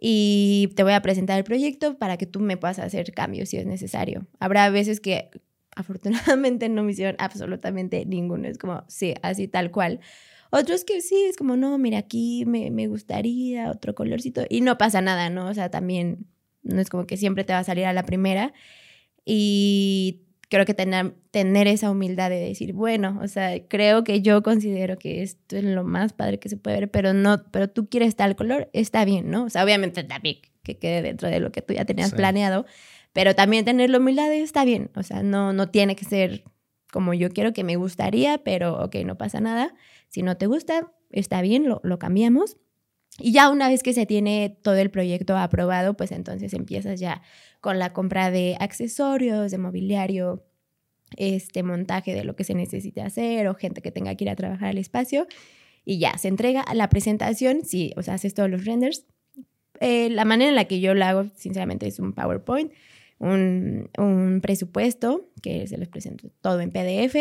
[0.00, 3.56] y te voy a presentar el proyecto para que tú me puedas hacer cambios si
[3.56, 4.26] es necesario.
[4.40, 5.30] Habrá veces que
[5.78, 8.48] Afortunadamente no me hicieron absolutamente ninguno.
[8.48, 10.00] Es como, sí, así tal cual.
[10.50, 14.44] Otros que sí, es como, no, mira, aquí me, me gustaría otro colorcito.
[14.48, 15.46] Y no pasa nada, ¿no?
[15.46, 16.26] O sea, también
[16.62, 18.52] no es como que siempre te va a salir a la primera.
[19.24, 24.42] Y creo que tener, tener esa humildad de decir, bueno, o sea, creo que yo
[24.42, 27.88] considero que esto es lo más padre que se puede ver, pero no, pero tú
[27.88, 29.44] quieres tal color, está bien, ¿no?
[29.44, 32.66] O sea, obviamente también que quede dentro de lo que tú ya tenías planeado,
[33.18, 36.44] pero también tener la humildad está bien, o sea, no, no tiene que ser
[36.92, 39.74] como yo quiero que me gustaría, pero ok, no pasa nada.
[40.06, 42.58] Si no te gusta, está bien, lo, lo cambiamos.
[43.18, 47.22] Y ya una vez que se tiene todo el proyecto aprobado, pues entonces empiezas ya
[47.60, 50.46] con la compra de accesorios, de mobiliario,
[51.16, 54.36] este montaje de lo que se necesite hacer o gente que tenga que ir a
[54.36, 55.26] trabajar al espacio
[55.84, 59.06] y ya se entrega la presentación, sí, o sea, haces todos los renders.
[59.80, 62.70] Eh, la manera en la que yo lo hago, sinceramente, es un PowerPoint
[63.18, 67.16] un, presupuesto que se les presento todo en PDF.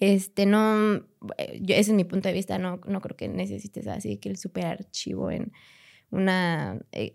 [0.00, 0.98] Este, no,
[1.60, 4.36] yo, ese es mi punto de vista, no, no creo que necesites así que el
[4.36, 5.52] super archivo en
[6.10, 7.12] una, eh,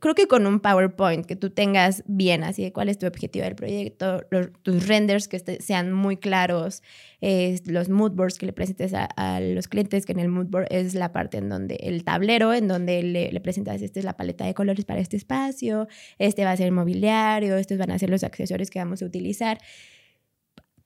[0.00, 3.44] creo que con un PowerPoint que tú tengas bien, así de cuál es tu objetivo
[3.44, 4.20] del proyecto,
[4.62, 6.82] tus renders que sean muy claros,
[7.20, 10.94] los mood boards que le presentes a, los clientes, que en el mood board es
[10.94, 14.44] la parte en donde el tablero, en donde le, le, presentas, esta es la paleta
[14.44, 18.10] de colores para este espacio, este va a ser el mobiliario, estos van a ser
[18.10, 19.58] los accesorios que vamos a utilizar.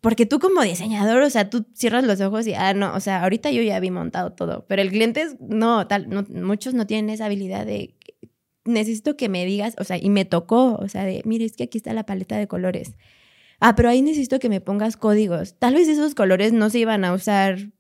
[0.01, 3.23] Porque tú como diseñador, o sea, tú cierras los ojos y, ah, no, o sea,
[3.23, 7.11] ahorita yo ya vi montado todo, pero el cliente no, tal, no, muchos no tienen
[7.11, 7.95] esa habilidad de
[8.65, 11.65] necesito que me digas, o sea, y me tocó, o sea, de, mire, es que
[11.65, 12.95] aquí está la paleta de colores.
[13.61, 15.59] Ah, pero ahí necesito que me pongas códigos.
[15.59, 17.71] Tal vez esos colores no se iban a usar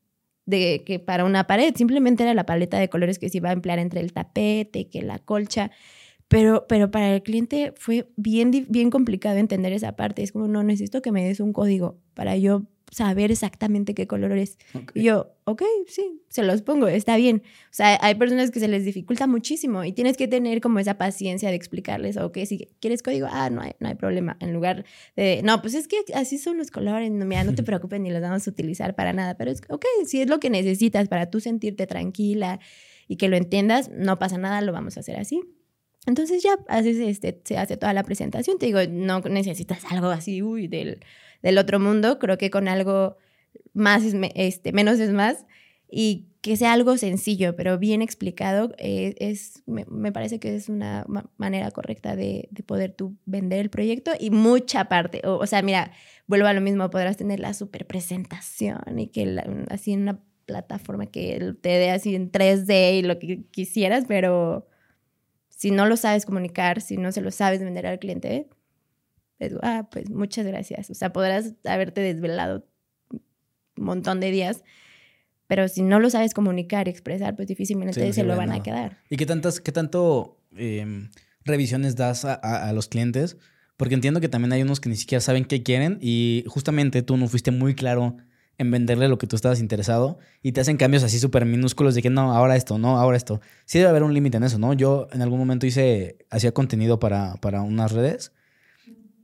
[0.47, 3.53] de que para una pared, simplemente era la paleta de colores que se iba a
[3.53, 5.71] emplear entre el tapete, que la colcha.
[6.29, 10.23] Pero, pero para el cliente fue bien, bien complicado entender esa parte.
[10.23, 14.37] Es como, no, necesito que me des un código para yo saber exactamente qué color
[14.37, 14.59] es.
[14.75, 14.93] Ok.
[14.95, 17.43] Y yo, ok, sí, se los pongo, está bien.
[17.45, 20.99] O sea, hay personas que se les dificulta muchísimo y tienes que tener como esa
[20.99, 24.37] paciencia de explicarles, ok, si quieres código, ah, no hay, no hay problema.
[24.41, 24.85] En lugar
[25.17, 28.11] de, no, pues es que así son los colores, no, mira, no te preocupes ni
[28.11, 31.31] los vamos a utilizar para nada, pero es, ok, si es lo que necesitas para
[31.31, 32.61] tú sentirte tranquila
[33.09, 35.43] y que lo entiendas, no pasa nada, lo vamos a hacer así.
[36.07, 38.59] Entonces ya haces este, se hace toda la presentación.
[38.59, 41.01] Te digo, no necesitas algo así, uy, del,
[41.43, 42.19] del otro mundo.
[42.19, 43.17] Creo que con algo
[43.73, 45.47] más es este, menos es más.
[45.91, 50.69] Y que sea algo sencillo, pero bien explicado, eh, es, me, me parece que es
[50.71, 55.21] una ma- manera correcta de, de poder tú vender el proyecto y mucha parte.
[55.25, 55.93] O, o sea, mira,
[56.27, 60.21] vuelvo a lo mismo, podrás tener la super presentación y que la- así en una
[60.47, 64.67] plataforma que te dé así en 3D y lo que quisieras, pero
[65.49, 68.49] si no lo sabes comunicar, si no se lo sabes vender al cliente,
[69.41, 70.91] pues, ah, pues muchas gracias.
[70.91, 72.65] O sea, podrás haberte desvelado
[73.77, 74.63] un montón de días,
[75.47, 78.53] pero si no lo sabes comunicar y expresar, pues difícilmente Sí, no se lo van
[78.53, 78.99] a quedar.
[79.09, 81.09] ¿Y qué, tantas, qué tanto em,
[81.45, 83.37] revisiones das a, a- a los clientes?
[83.77, 87.17] Porque entiendo que también hay unos que ni siquiera saben qué quieren y justamente tú
[87.17, 88.19] no fuiste muy claro
[88.59, 92.03] en venderle lo que tú estabas interesado y te hacen cambios así súper minúsculos de
[92.03, 93.41] que no, ahora esto, no, ahora esto.
[93.65, 94.75] Sí debe haber un límite en eso, ¿no?
[94.75, 98.33] Yo en algún momento hice, hacía contenido para, para unas redes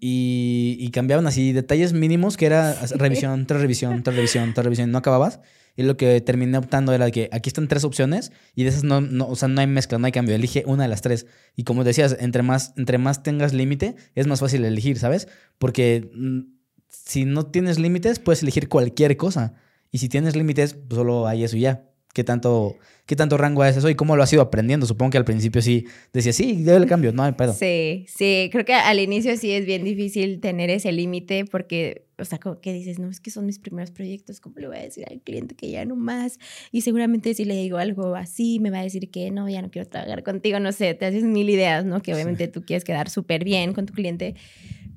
[0.01, 4.91] y, y cambiaban así detalles mínimos que era revisión, tras revisión, tras revisión, tras revisión,
[4.91, 5.41] no acababas.
[5.77, 9.03] Y lo que terminé optando era que aquí están tres opciones y de esas no,
[9.03, 10.35] no, o sea, no hay mezcla, no hay cambio.
[10.35, 11.27] Elige una de las tres.
[11.55, 15.29] Y como decías, entre más, entre más tengas límite, es más fácil elegir, ¿sabes?
[15.59, 16.41] Porque mm,
[16.89, 19.55] si no tienes límites, puedes elegir cualquier cosa.
[19.93, 21.85] Y si tienes límites, pues solo hay eso y ya.
[22.17, 24.87] ¿Qué tanto, ¿Qué tanto rango es eso y cómo lo has ido aprendiendo?
[24.87, 27.53] Supongo que al principio sí decías, sí, debe el cambio, no hay pedo.
[27.53, 32.25] Sí, sí, creo que al inicio sí es bien difícil tener ese límite porque, o
[32.25, 34.81] sea, como que dices, no, es que son mis primeros proyectos, ¿cómo le voy a
[34.81, 36.39] decir al cliente que ya no más?
[36.73, 39.71] Y seguramente si le digo algo así, me va a decir que no, ya no
[39.71, 42.01] quiero trabajar contigo, no sé, te haces mil ideas, ¿no?
[42.01, 44.37] Que obviamente tú quieres quedar súper bien con tu cliente.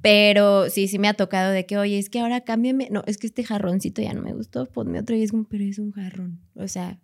[0.02, 2.88] Pero sí, sí me ha tocado de que, oye, es que ahora cámbiame.
[2.90, 5.66] No, es que este jarroncito ya no me gustó, ponme otro y es como, pero
[5.66, 6.40] es un jarrón.
[6.56, 6.98] O sea,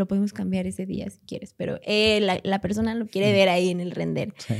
[0.00, 3.48] lo podemos cambiar ese día si quieres, pero eh, la, la persona lo quiere ver
[3.48, 4.34] ahí en el render.
[4.38, 4.54] Sí.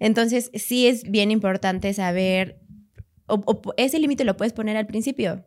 [0.00, 2.58] Entonces, sí es bien importante saber,
[3.26, 5.44] o, o ese límite lo puedes poner al principio.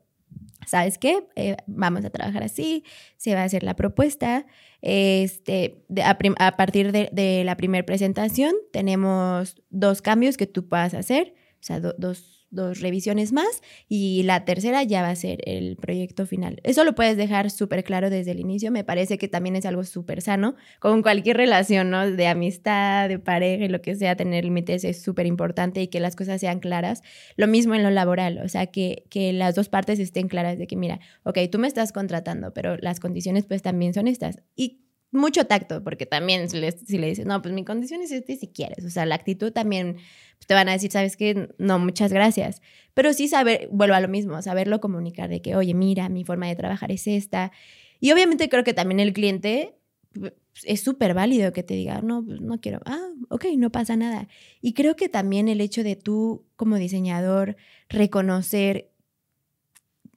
[0.68, 1.24] ¿Sabes qué?
[1.36, 2.84] Eh, vamos a trabajar así,
[3.18, 4.46] se va a hacer la propuesta.
[4.82, 10.94] Este, de- a, partir de, de la primera presentación tenemos dos cambios que tú puedas
[10.94, 15.40] hacer, o sea, do- dos, dos revisiones más y la tercera ya va a ser
[15.46, 16.60] el proyecto final.
[16.64, 19.84] Eso lo puedes dejar súper claro desde el inicio, me parece que también es algo
[19.84, 22.10] súper sano, con cualquier relación, ¿no?
[22.10, 26.16] De amistad, de pareja lo que sea, tener límites es súper importante y que las
[26.16, 27.02] cosas sean claras.
[27.36, 30.68] Lo mismo en lo laboral, o sea, que, que las dos partes estén claras de
[30.68, 34.42] que, mira, ok, tú me estás contratando, pero las condiciones pues también son estas.
[34.56, 36.72] Y mucho tacto, porque también si le,
[37.08, 39.96] dices, no, pues mi condición es este si quieres, o sea, la actitud también
[40.38, 42.62] pues, te van a decir, sabes que no, muchas gracias,
[42.94, 46.48] pero sí saber, vuelvo a lo mismo, saberlo comunicar de que, oye, mira, mi forma
[46.48, 47.52] de trabajar es esta.
[48.00, 49.76] Y obviamente creo que también el cliente
[50.14, 53.96] pues, es súper válido que te diga, no, pues no quiero, ah, ok, no pasa
[53.96, 54.28] nada.
[54.62, 57.56] Y creo que también el hecho de tú como diseñador
[57.90, 58.92] reconocer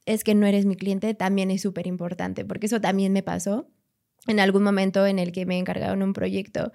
[0.04, 3.68] es que no eres mi cliente también es súper importante, porque eso también me pasó
[4.26, 6.72] en algún momento en el que me encargaron un proyecto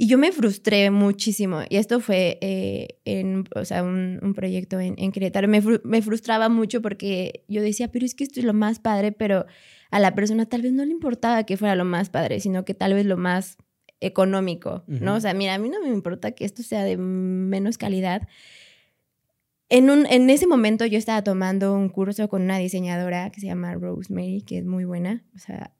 [0.00, 1.62] y yo me frustré muchísimo.
[1.68, 5.48] Y esto fue eh, en, o sea, un, un proyecto en, en Querétaro.
[5.48, 8.78] Me, fru- me frustraba mucho porque yo decía, pero es que esto es lo más
[8.78, 9.44] padre, pero
[9.90, 12.74] a la persona tal vez no le importaba que fuera lo más padre, sino que
[12.74, 13.56] tal vez lo más
[13.98, 15.16] económico, ¿no?
[15.16, 18.28] O sea, mira, a mí no me importa que esto sea de menos calidad.
[19.68, 23.46] En, un, en ese momento yo estaba tomando un curso con una diseñadora que se
[23.48, 25.24] llama Rosemary, que es muy buena.
[25.34, 25.72] O sea,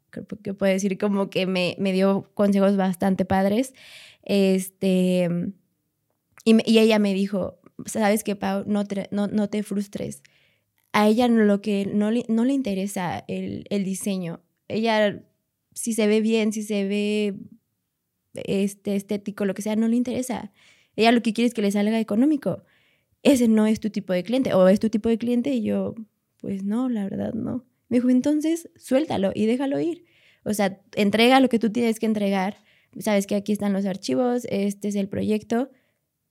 [0.43, 3.75] que puedo decir como que me, me dio consejos bastante padres.
[4.25, 5.29] Este,
[6.45, 10.23] y, y ella me dijo, sabes que Pau, no te, no, no te frustres.
[10.93, 14.41] A ella no- lo que no le, no le interesa el, el diseño.
[14.69, 15.23] Ella,
[15.75, 17.35] si se ve bien, si se ve
[18.35, 20.53] este, estético, lo que sea, no le interesa.
[20.97, 22.65] Ella lo que quiere es que le salga económico.
[23.23, 24.55] Ese no es tu tipo de cliente.
[24.55, 25.95] O es tu tipo de cliente y yo,
[26.41, 27.65] pues no, la verdad no.
[27.89, 30.05] Me dijo, entonces suéltalo y déjalo ir.
[30.49, 32.57] O sea, entrega lo que tú tienes que entregar.
[32.99, 35.71] Sabes que aquí están los archivos, este es el proyecto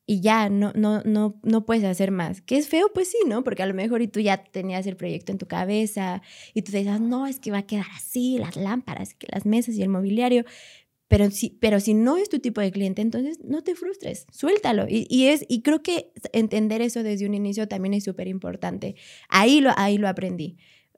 [0.09, 2.41] y ya, no, no, no, no puedes hacer más.
[2.41, 2.89] ¿Que es feo?
[2.93, 3.43] Pues sí, ¿no?
[3.43, 6.21] Porque a lo mejor y tú ya tenías el proyecto en tu cabeza
[6.53, 9.75] y tú dices, no, es que va a quedar así, las lámparas, que las mesas
[9.75, 10.45] y el mobiliario.
[11.09, 14.87] Pero si, pero si no es tu tipo de cliente, entonces no te frustres, suéltalo.
[14.87, 18.95] Y, y es, y creo que entender eso desde un inicio también es súper importante.
[19.27, 20.57] Ahí lo, ahí lo aprendí.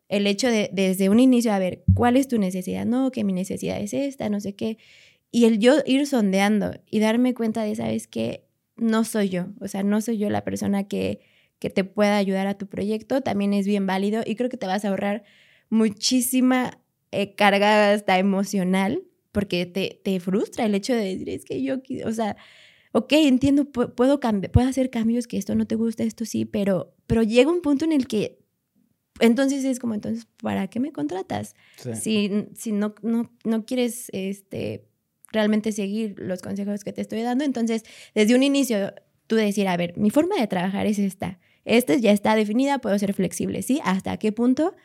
[0.09, 2.85] El hecho de desde un inicio, a ver, ¿cuál es tu necesidad?
[2.85, 4.77] No, que mi necesidad es esta, no sé qué.
[5.31, 8.45] Y el yo ir sondeando y darme cuenta de, ¿sabes qué?
[8.75, 9.47] No soy yo.
[9.61, 11.19] O sea, no soy yo la persona que,
[11.59, 13.21] que te pueda ayudar a tu proyecto.
[13.21, 15.23] También es bien válido y creo que te vas a ahorrar
[15.69, 21.61] muchísima eh, carga hasta emocional porque te, te frustra el hecho de decir, es que
[21.61, 22.35] yo, o sea,
[22.91, 24.19] ok, entiendo, puedo, puedo
[24.67, 27.91] hacer cambios, que esto no te gusta, esto sí, pero, pero llega un punto en
[27.91, 28.38] el que
[29.19, 31.55] entonces es como, entonces, ¿para qué me contratas?
[31.93, 34.85] Si, si no, no, no quieres este,
[35.31, 37.83] realmente seguir los consejos que te estoy dando, entonces,
[38.15, 38.93] desde un inicio,
[39.27, 41.39] tú decir, a ver, mi forma de trabajar es esta.
[41.65, 43.79] Esta ya está definida, puedo ser flexible, ¿sí?
[43.83, 44.75] ¿Hasta qué punto?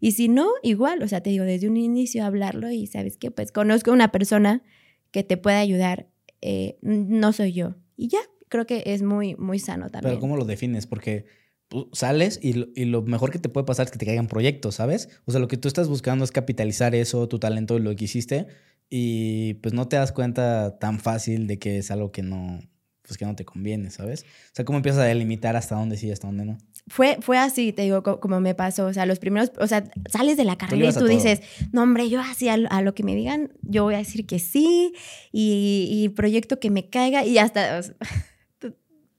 [0.00, 3.30] Y si no, igual, o sea, te digo, desde un inicio hablarlo y sabes que
[3.30, 4.62] pues conozco una persona
[5.10, 6.06] que te puede ayudar,
[6.40, 7.74] eh, no soy yo.
[7.96, 10.12] Y ya, creo que es muy, muy sano también.
[10.12, 10.86] Pero ¿cómo lo defines?
[10.86, 11.26] Porque
[11.68, 14.26] tú sales y lo, y lo mejor que te puede pasar es que te caigan
[14.26, 15.08] proyectos, ¿sabes?
[15.26, 18.46] O sea, lo que tú estás buscando es capitalizar eso, tu talento, lo que hiciste,
[18.90, 22.60] y pues no te das cuenta tan fácil de que es algo que no,
[23.02, 24.22] pues que no te conviene, ¿sabes?
[24.22, 26.58] O sea, ¿cómo empiezas a delimitar hasta dónde sí y hasta dónde no?
[26.86, 28.86] Fue, fue así, te digo, como me pasó.
[28.86, 32.08] O sea, los primeros, o sea, sales de la carrera y tú dices, no, hombre,
[32.08, 34.94] yo así a, a, lo que me digan, yo voy a decir que sí
[35.32, 37.80] y, y proyecto que me caiga y hasta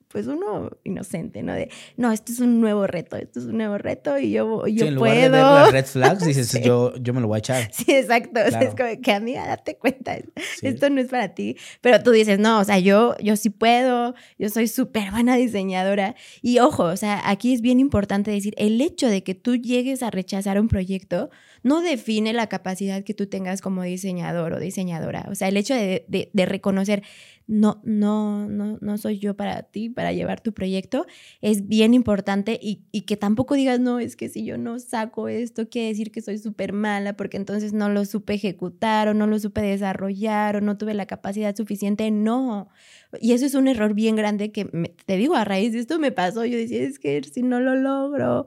[0.10, 1.54] pues uno inocente, ¿no?
[1.54, 4.88] De, no, esto es un nuevo reto, esto es un nuevo reto y yo, yo
[4.88, 5.15] en puedo.
[5.15, 7.69] Lugar de ver las red flags, dices, yo, yo me lo voy a echar.
[7.80, 8.32] Sí, exacto.
[8.34, 8.50] Claro.
[8.50, 10.67] O sea, es como que, amiga, date cuenta, sí.
[10.67, 11.56] esto no es para ti.
[11.82, 16.15] Pero tú dices, no, o sea, yo, yo sí puedo, yo soy súper buena diseñadora.
[16.41, 20.02] Y ojo, o sea, aquí es bien importante decir, el hecho de que tú llegues
[20.02, 21.30] a rechazar un proyecto
[21.63, 25.28] no define la capacidad que tú tengas como diseñador o diseñadora.
[25.30, 27.04] O sea, el hecho de, de, reconocer,
[27.48, 31.06] no, no, no, no soy yo para ti, para llevar tu proyecto,
[31.41, 35.28] es bien importante y, y, que tampoco digas, no, es que si yo no saco
[35.28, 39.28] esto, quiere decir que soy súper mala porque entonces no lo supe ejecutar o no
[39.28, 42.12] lo supe desarrollar o no tuve la capacidad suficiente.
[42.12, 42.69] No.
[43.19, 45.98] Y eso es un error bien grande que me, te digo, a raíz de esto
[45.98, 46.45] me pasó.
[46.45, 48.45] Yo decía, es que si no lo logro,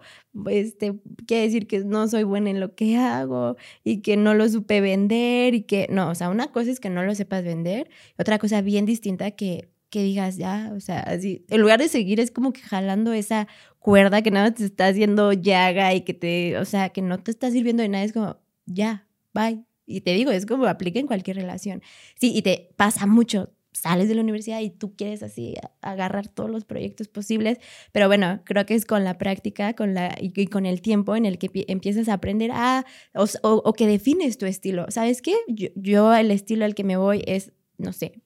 [0.48, 0.94] este,
[1.26, 4.80] quiere decir que no soy buena en lo que hago y que no lo supe
[4.80, 8.38] vender y que, no, o sea, una cosa es que no lo sepas vender, otra
[8.38, 12.30] cosa bien distinta que, que digas, ya, o sea, así, en lugar de seguir es
[12.30, 13.48] como que jalando esa
[13.80, 17.32] cuerda que nada te está haciendo llaga y que te, o sea, que no te
[17.32, 19.64] está sirviendo de nada, es como, ya, bye.
[19.84, 21.82] Y te digo, es como aplica en cualquier relación.
[22.14, 26.50] Sí, y te pasa mucho sales de la universidad y tú quieres así agarrar todos
[26.50, 27.58] los proyectos posibles,
[27.90, 31.26] pero bueno, creo que es con la práctica con la, y, con el tiempo en
[31.26, 34.86] el que empiezas a aprender a, o, o, que defines tu estilo.
[34.90, 35.34] ¿Sabes qué?
[35.48, 38.22] Yo, yo, el estilo al que me voy es, no sé,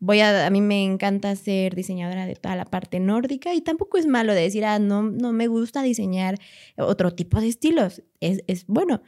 [0.00, 3.98] voy a, a mí me encanta ser diseñadora de toda la parte nórdica y tampoco
[3.98, 6.36] es malo de decir, ah, no, no me gusta diseñar
[6.76, 9.02] otro tipo de estilos, es, es bueno.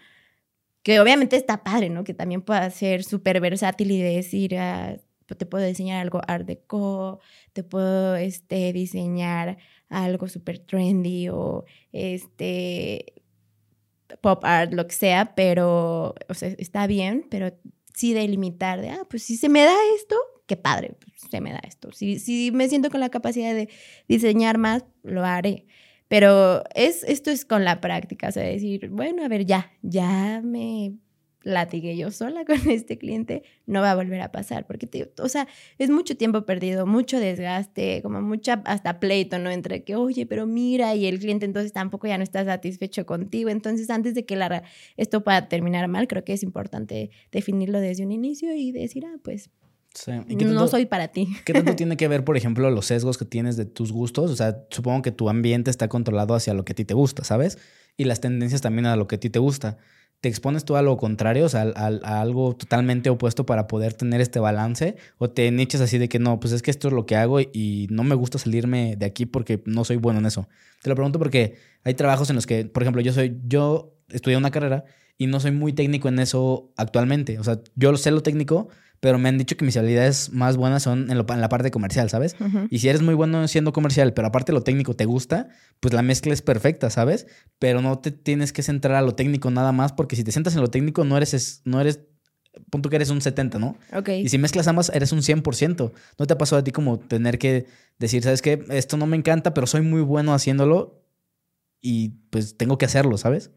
[0.82, 2.04] Que obviamente está padre, ¿no?
[2.04, 4.96] Que también pueda ser súper versátil y decir, ah,
[5.36, 7.20] te puedo diseñar algo art deco,
[7.52, 13.14] te puedo este, diseñar algo súper trendy o este
[14.20, 17.52] pop art, lo que sea, pero, o sea, está bien, pero
[17.94, 20.16] sí delimitar de, ah, pues si se me da esto,
[20.46, 21.92] qué padre, pues, se me da esto.
[21.92, 23.68] Si, si me siento con la capacidad de
[24.08, 25.66] diseñar más, lo haré.
[26.08, 30.40] Pero es, esto es con la práctica, o sea, decir, bueno, a ver, ya, ya
[30.42, 30.94] me
[31.42, 35.28] latigué yo sola con este cliente, no va a volver a pasar, porque, te, o
[35.28, 35.48] sea,
[35.78, 39.50] es mucho tiempo perdido, mucho desgaste, como mucha hasta pleito, ¿no?
[39.50, 43.50] Entre que, oye, pero mira, y el cliente entonces tampoco ya no está satisfecho contigo.
[43.50, 44.62] Entonces, antes de que la,
[44.96, 49.18] esto pueda terminar mal, creo que es importante definirlo desde un inicio y decir, ah,
[49.22, 49.50] pues
[49.94, 50.12] Sí.
[50.12, 51.28] Tanto, no soy para ti.
[51.44, 54.30] ¿Qué tanto tiene que ver, por ejemplo, los sesgos que tienes de tus gustos?
[54.30, 57.24] O sea, supongo que tu ambiente está controlado hacia lo que a ti te gusta,
[57.24, 57.58] ¿sabes?
[57.96, 59.78] Y las tendencias también a lo que a ti te gusta.
[60.20, 63.94] ¿Te expones tú a lo contrario, o sea, a, a, algo totalmente opuesto para poder
[63.94, 64.96] tener este balance?
[65.18, 67.40] ¿O te niches así de que no, pues es que esto es lo que hago
[67.40, 70.46] y no me gusta salirme de aquí porque no soy bueno en eso?
[70.82, 74.36] Te lo pregunto porque hay trabajos en los que, por ejemplo, yo soy, yo estudié
[74.36, 74.84] una carrera
[75.16, 77.38] y no soy muy técnico en eso actualmente.
[77.38, 78.68] O sea, yo sé lo técnico,
[79.00, 81.70] pero me han dicho que mis habilidades más buenas son en, lo, en la parte
[81.70, 82.36] comercial, ¿sabes?
[82.38, 82.68] Uh -huh.
[82.70, 85.48] Y si eres muy bueno siendo comercial, pero aparte lo técnico te gusta,
[85.80, 87.26] pues la mezcla es perfecta, ¿sabes?
[87.58, 90.54] Pero no te tienes que centrar a lo técnico nada más, porque si te centras
[90.54, 92.00] en lo técnico no eres, no eres
[92.68, 93.76] punto que eres un 70, ¿no?
[93.96, 94.08] Ok.
[94.08, 95.92] Y si mezclas ambas, eres un 100%.
[96.18, 97.66] ¿No te ha pasado a ti como tener que
[97.98, 98.64] decir, sabes qué?
[98.70, 101.02] Esto no me encanta, pero soy muy bueno haciéndolo
[101.80, 103.50] y pues tengo que hacerlo, ¿sabes?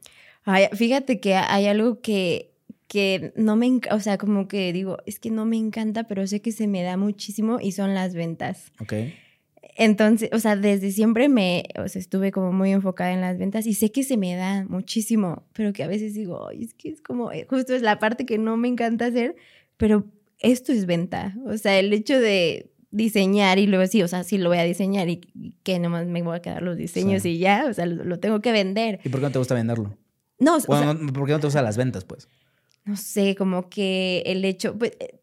[0.46, 2.53] Ay, fíjate que hay algo que
[2.94, 6.44] que no me, o sea, como que digo, es que no me encanta, pero sé
[6.44, 8.72] que se me da muchísimo y son las ventas.
[8.80, 8.94] Ok.
[9.76, 13.66] Entonces, o sea, desde siempre me, o sea, estuve como muy enfocada en las ventas
[13.66, 17.02] y sé que se me da muchísimo, pero que a veces digo, es que es
[17.02, 19.36] como, eh, justo es la parte que no me encanta hacer,
[19.78, 20.06] pero
[20.38, 21.36] esto es venta.
[21.48, 24.64] O sea, el hecho de diseñar y luego sí, o sea, sí lo voy a
[24.66, 25.22] diseñar y,
[25.64, 28.52] que nomás me voy a quedar los diseños y ya, o sea, lo, tengo que
[28.52, 29.00] vender.
[29.04, 29.98] ¿Y por qué no te gusta venderlo?
[30.38, 32.28] No, bueno, ¿por qué no te gustan las ventas, pues?
[32.86, 35.20] No sé, como que el hecho, pues, eh,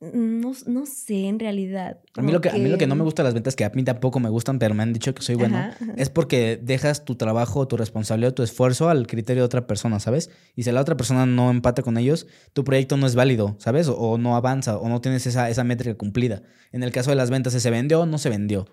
[0.00, 2.00] no, no, sé en realidad.
[2.16, 3.64] A mí, lo que, a mí lo que no me gusta de las ventas, que
[3.64, 7.04] a mí tampoco me gustan, pero me han dicho que soy bueno, es porque dejas
[7.04, 10.30] tu trabajo, tu responsabilidad, tu esfuerzo al criterio de otra persona, ¿sabes?
[10.54, 13.88] Y si la otra persona no empata con ellos, tu proyecto no es válido, ¿sabes?
[13.88, 16.42] O, no avanza, o no tienes esa, esa métrica cumplida.
[16.72, 18.66] En el caso de las ventas, ¿se vendió o no se vendió?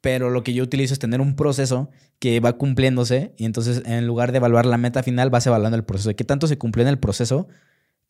[0.00, 4.06] Pero lo que yo utilizo es tener un proceso que va cumpliéndose y entonces en
[4.06, 6.08] lugar de evaluar la meta final, vas evaluando el proceso.
[6.08, 7.48] ¿De qué tanto se cumplió en el proceso?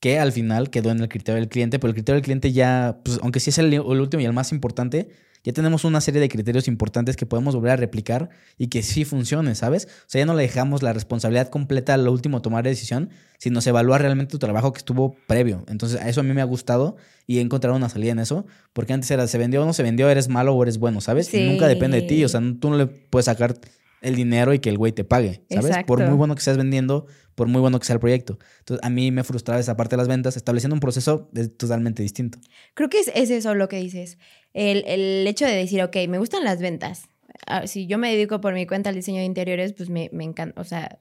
[0.01, 3.01] Que al final quedó en el criterio del cliente, pero el criterio del cliente ya,
[3.05, 5.09] pues, aunque sí es el, último y el más importante,
[5.45, 8.29] ya tenemos una serie de criterios importantes que podemos volver a replicar
[8.59, 9.87] y que sí funcione, ¿sabes?
[9.87, 13.61] O sea, ya no le dejamos la responsabilidad completa al último tomar de decisión, sino
[13.61, 15.65] se evalúa realmente tu trabajo que estuvo previo.
[15.69, 16.97] Entonces, a eso a mí me ha gustado
[17.27, 19.83] y he encontrado una salida en eso, porque antes era, se vendió o no se
[19.83, 21.33] vendió, eres malo o eres bueno, ¿sabes?
[21.33, 23.55] nunca depende de ti, o sea, tú no le puedes sacar
[24.01, 25.85] el dinero y que el güey te pague, ¿sabes?
[25.87, 28.39] Por muy bueno que estés vendiendo, por muy bueno que sea el proyecto.
[28.61, 32.39] Entonces, a mí me frustraba esa parte de las ventas, estableciendo un proceso totalmente distinto.
[32.75, 34.19] Creo que es, eso lo que dices.
[34.55, 37.09] El, hecho de decir, ok, me gustan las ventas.
[37.47, 40.61] Ah, si yo me dedico por mi cuenta al diseño de interiores, pues me, encanta,
[40.61, 40.99] o sea,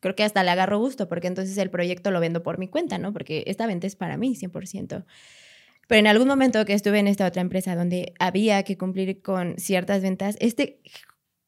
[0.00, 2.98] creo que hasta le agarro gusto, porque entonces el proyecto lo vendo por mi cuenta,
[2.98, 3.12] ¿no?
[3.12, 5.04] Porque esta venta es para mí, 100%.
[5.86, 9.58] Pero en algún momento que estuve en esta otra empresa donde había que cumplir con
[9.58, 10.80] ciertas ventas, este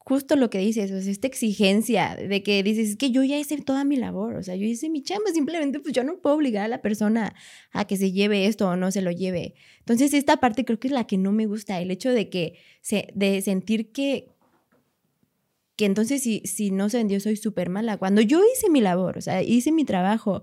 [0.07, 3.37] justo lo que dices, o sea, esta exigencia de que dices, es que yo ya
[3.37, 6.37] hice toda mi labor, o sea, yo hice mi chamba, simplemente pues yo no puedo
[6.37, 7.35] obligar a la persona
[7.73, 9.55] a que se lleve esto o no se lo lleve.
[9.79, 12.57] Entonces, esta parte creo que es la que no me gusta, el hecho de que,
[12.79, 14.29] se, de sentir que,
[15.75, 19.17] que entonces si, si no se vendió soy súper mala, cuando yo hice mi labor,
[19.17, 20.41] o sea, hice mi trabajo,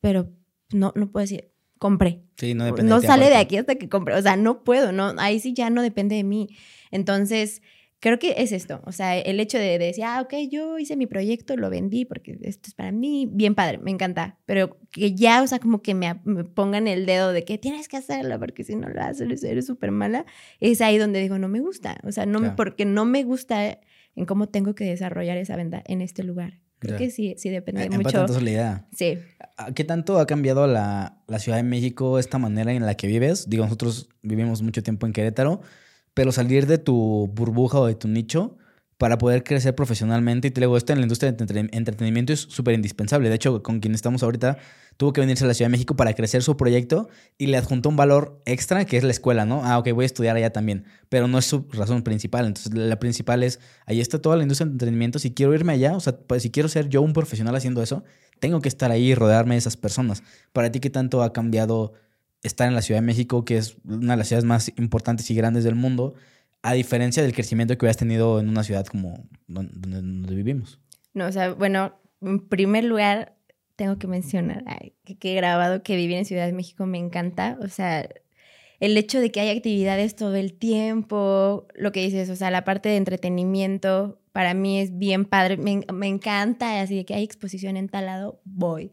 [0.00, 0.30] pero
[0.72, 2.22] no, no puedo decir, compré.
[2.36, 5.14] Sí, no depende No sale de aquí hasta que compré, o sea, no puedo, no,
[5.18, 6.56] ahí sí ya no depende de mí.
[6.92, 7.60] Entonces,
[8.00, 11.06] creo que es esto, o sea, el hecho de, decir, ah, ok, yo hice mi
[11.06, 15.42] proyecto, lo vendí porque esto es para mí, bien padre, me encanta, pero que ya,
[15.42, 16.14] o sea, como que me,
[16.54, 19.90] pongan el dedo de que tienes que hacerlo porque si no lo haces eres súper
[19.90, 20.24] mala,
[20.60, 23.78] es ahí donde digo, no me gusta, o sea, no porque no me gusta
[24.16, 26.54] en cómo tengo que desarrollar esa venta en este lugar.
[26.78, 28.26] Creo que sí, sí depende eh, mucho.
[28.26, 28.86] la idea.
[28.96, 29.18] Sí.
[29.74, 33.50] ¿Qué tanto ha cambiado la, la Ciudad de México esta manera en la que vives?
[33.50, 35.60] Digo, nosotros vivimos mucho tiempo en Querétaro
[36.20, 38.58] pero salir de tu burbuja o de tu nicho
[38.98, 40.48] para poder crecer profesionalmente.
[40.48, 43.30] Y te digo, esto en la industria de entretenimiento es súper indispensable.
[43.30, 44.58] De hecho, con quien estamos ahorita,
[44.98, 47.08] tuvo que venirse a la Ciudad de México para crecer su proyecto
[47.38, 49.64] y le adjuntó un valor extra que es la escuela, ¿no?
[49.64, 50.84] Ah, ok, voy a estudiar allá también.
[51.08, 52.44] Pero no es su razón principal.
[52.44, 55.18] Entonces, la principal es, ahí está toda la industria de entretenimiento.
[55.18, 58.04] Si quiero irme allá, o sea, pues, si quiero ser yo un profesional haciendo eso,
[58.40, 60.22] tengo que estar ahí y rodearme de esas personas.
[60.52, 61.94] Para ti, ¿qué tanto ha cambiado
[62.42, 65.34] estar en la Ciudad de México, que es una de las ciudades más importantes y
[65.34, 66.14] grandes del mundo,
[66.62, 70.78] a diferencia del crecimiento que hubieras tenido en una ciudad como donde, vivimos.
[71.14, 73.36] No, o sea, bueno, en primer lugar,
[73.76, 74.64] tengo que mencionar
[75.04, 77.58] que, he grabado que vivir en Ciudad de México me encanta.
[77.62, 78.08] O sea,
[78.78, 82.64] el hecho de que hay actividades todo el tiempo, lo que dices, o sea, la
[82.64, 87.76] parte de entretenimiento, para mí es bien padre, me, me encanta, así que hay exposición
[87.76, 88.92] en tal lado, voy.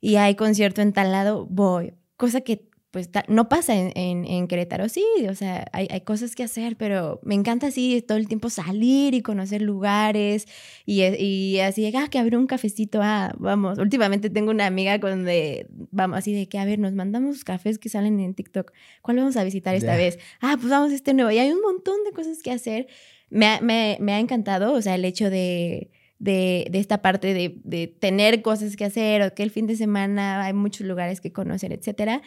[0.00, 1.94] Y hay concierto en tal lado, voy.
[2.16, 6.42] Cosa que pues no pasa en, en, Querétaro, sí, o sea, hay, hay, cosas que
[6.42, 10.46] hacer, pero me encanta así todo el tiempo salir y conocer lugares
[10.86, 15.66] y, y así, ah, que abrir un cafecito, ah, vamos, últimamente tengo una amiga donde,
[15.70, 18.72] vamos, así de que, a ver, nos mandamos cafés que salen en TikTok,
[19.02, 20.18] ¿cuál vamos a visitar esta vez?
[20.40, 22.86] Ah, pues vamos a este nuevo, y hay un montón de cosas que hacer,
[23.28, 25.90] me, me, me ha encantado, o sea, el hecho de...
[26.20, 29.76] De, de, esta parte de, de, tener cosas que hacer o que el fin de
[29.76, 32.22] semana hay muchos lugares que conocer, etcétera.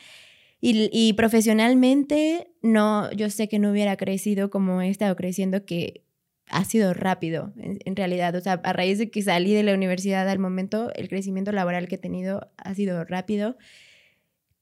[0.63, 6.05] Y, profesionalmente, no, yo sé que no hubiera crecido como he estado creciendo, que
[6.49, 8.35] ha sido rápido, en, realidad.
[8.35, 11.87] O sea, a raíz de que salí de la universidad al momento, el crecimiento laboral
[11.87, 13.57] que he tenido ha sido rápido,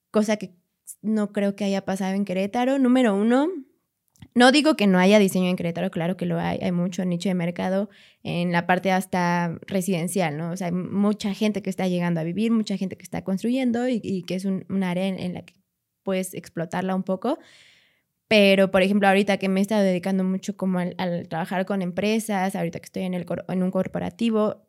[0.09, 0.55] cosa que
[1.01, 2.79] no creo que haya pasado en Querétaro.
[2.79, 3.49] Número uno,
[4.35, 7.29] no digo que no haya diseño en Querétaro, claro que lo hay, hay mucho nicho
[7.29, 7.89] de mercado
[8.23, 10.51] en la parte hasta residencial, ¿no?
[10.51, 13.89] O sea, hay mucha gente que está llegando a vivir, mucha gente que está construyendo
[13.89, 15.58] y, que es un, área en, la que
[16.09, 17.37] puedes explotarla un poco.
[18.27, 22.55] Pero, por ejemplo, ahorita que me he estado dedicando mucho como al, trabajar con empresas,
[22.55, 24.65] ahorita que estoy en, el, en un corporativo,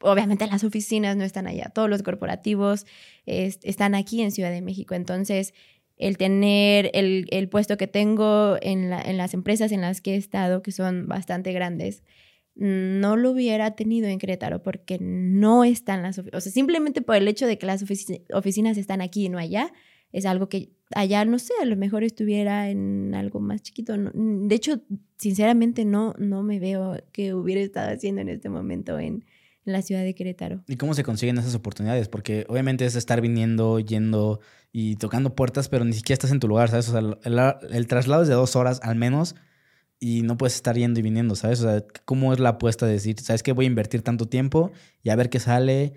[0.00, 2.86] obviamente las oficinas no están allá, todos los corporativos
[3.26, 4.94] están aquí en Ciudad de México.
[4.94, 5.52] Entonces,
[5.98, 10.14] el tener el, el puesto que tengo en, la, en, las empresas en las que
[10.14, 12.02] he estado, que son bastante grandes,
[12.54, 16.38] no lo hubiera tenido en Querétaro porque no están las oficinas.
[16.38, 17.82] O sea, simplemente por el hecho de que las
[18.32, 19.72] oficinas están aquí y no allá,
[20.12, 23.94] es algo que allá, no sé, a lo mejor estuviera en algo más chiquito.
[23.96, 24.80] De hecho,
[25.18, 29.24] sinceramente no, no me veo que hubiera estado haciendo en este momento en,
[29.64, 30.64] la ciudad de Querétaro.
[30.66, 32.08] ¿Y cómo se consiguen esas oportunidades?
[32.08, 34.40] Porque obviamente es estar viniendo, yendo
[34.72, 36.88] y tocando puertas, pero ni siquiera estás en tu lugar, ¿sabes?
[36.88, 39.36] O sea, el, el traslado es de dos horas al menos
[40.00, 41.60] y no puedes estar yendo y viniendo, ¿sabes?
[41.60, 43.52] O sea, ¿cómo es la apuesta de decir, ¿sabes qué?
[43.52, 45.92] Voy a invertir tanto tiempo y a ver qué sale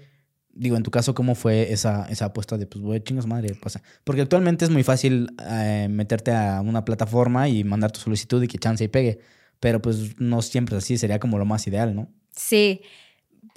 [0.53, 3.81] digo, en tu caso, ¿cómo fue esa, esa apuesta de, pues, güey, chingos madre, pasa?
[4.03, 8.47] Porque actualmente es muy fácil eh, meterte a una plataforma y mandar tu solicitud y
[8.47, 9.19] que chance y pegue.
[9.59, 12.09] Pero pues no siempre es así, sería como lo más ideal, ¿no?
[12.35, 12.81] Sí.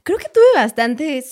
[0.02, 1.22] Creo que tuve bastante,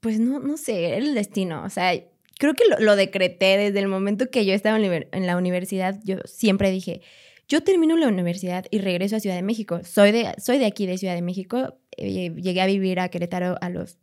[0.00, 1.64] pues no, no sé, el destino.
[1.64, 1.92] O sea,
[2.38, 6.00] creo que lo, decreté desde el momento que yo estaba en la universidad.
[6.02, 7.02] Yo siempre dije,
[7.46, 9.80] yo termino la universidad y regreso a Ciudad de México.
[9.84, 11.78] Soy de, soy de aquí, de Ciudad de México.
[11.98, 13.98] Eh, llegué a vivir a Querétaro a los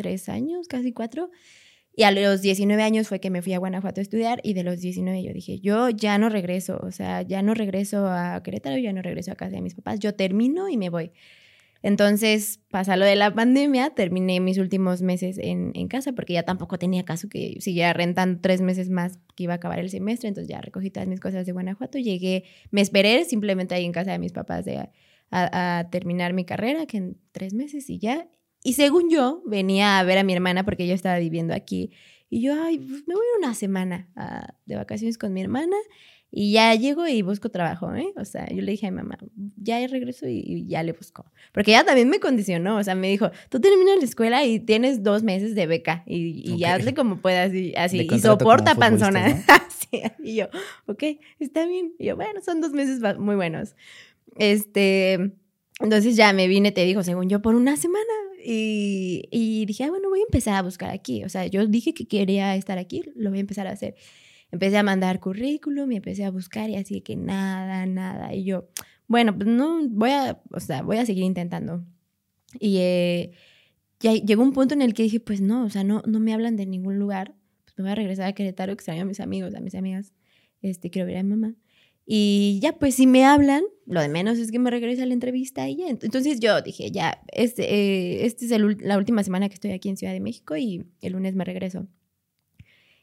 [0.00, 1.30] tres años, casi cuatro.
[1.94, 4.62] Y a los 19 años fue que me fui a Guanajuato a estudiar y de
[4.62, 8.78] los 19 yo dije, yo ya no regreso, o sea, ya no regreso a Querétaro,
[8.78, 11.12] ya no regreso a casa de mis papás, yo termino y me voy.
[11.82, 16.78] Entonces, pasa lo de la pandemia, terminé mis últimos meses en, casa porque ya tampoco
[16.78, 20.48] tenía caso que siguiera rentando tres meses más que iba a acabar el semestre, entonces
[20.48, 24.18] ya recogí todas mis cosas de Guanajuato, llegué, me esperé simplemente ahí en casa de
[24.18, 24.64] mis papás
[25.32, 28.26] a terminar mi carrera, que en tres meses y ya,
[28.62, 31.90] y según yo, venía a ver a mi hermana porque yo estaba viviendo aquí.
[32.28, 35.76] Y yo, ay, pues me voy una semana ah, de vacaciones con mi hermana
[36.32, 38.12] y ya llego y busco trabajo, ¿eh?
[38.16, 39.18] O sea, yo le dije a mi mamá,
[39.56, 41.24] ya regreso y, ya le busco.
[41.52, 45.02] Porque ella también me condicionó, o sea, me dijo, tú terminas la escuela y tienes
[45.02, 49.44] dos meses de beca y, y hazle como puedas y así, y soporta panzona.
[50.22, 50.46] y yo,
[50.86, 51.02] ok,
[51.40, 51.94] está bien.
[51.98, 53.74] Y yo, bueno, son dos meses muy buenos.
[54.36, 55.32] Este,
[55.80, 58.04] entonces ya me vine, te dijo, según yo, por una semana.
[58.42, 61.24] Y, dije, ah, bueno, voy a empezar a buscar aquí.
[61.24, 63.94] O sea, yo dije que quería estar aquí, lo voy a empezar a hacer.
[64.50, 68.34] Empecé a mandar currículum y empecé a buscar y así que nada, nada.
[68.34, 68.68] Y yo,
[69.06, 71.84] bueno, pues no, voy a, o sea, voy a seguir intentando.
[72.58, 73.32] Y eh,
[74.00, 76.34] ya llegó un punto en el que dije, pues no, o sea, no, no me
[76.34, 77.34] hablan de ningún lugar.
[77.64, 80.12] Pues me voy a regresar a Querétaro, que extraño a mis amigos, a mis amigas.
[80.62, 81.54] Este, quiero ver a mi mamá.
[82.12, 85.14] Y ya, pues si me hablan, lo de menos es que me regrese a la
[85.14, 85.86] entrevista y ya.
[85.86, 89.96] Entonces yo dije, ya, este, eh, este es la última semana que estoy aquí en
[89.96, 91.86] Ciudad de México y el lunes me regreso.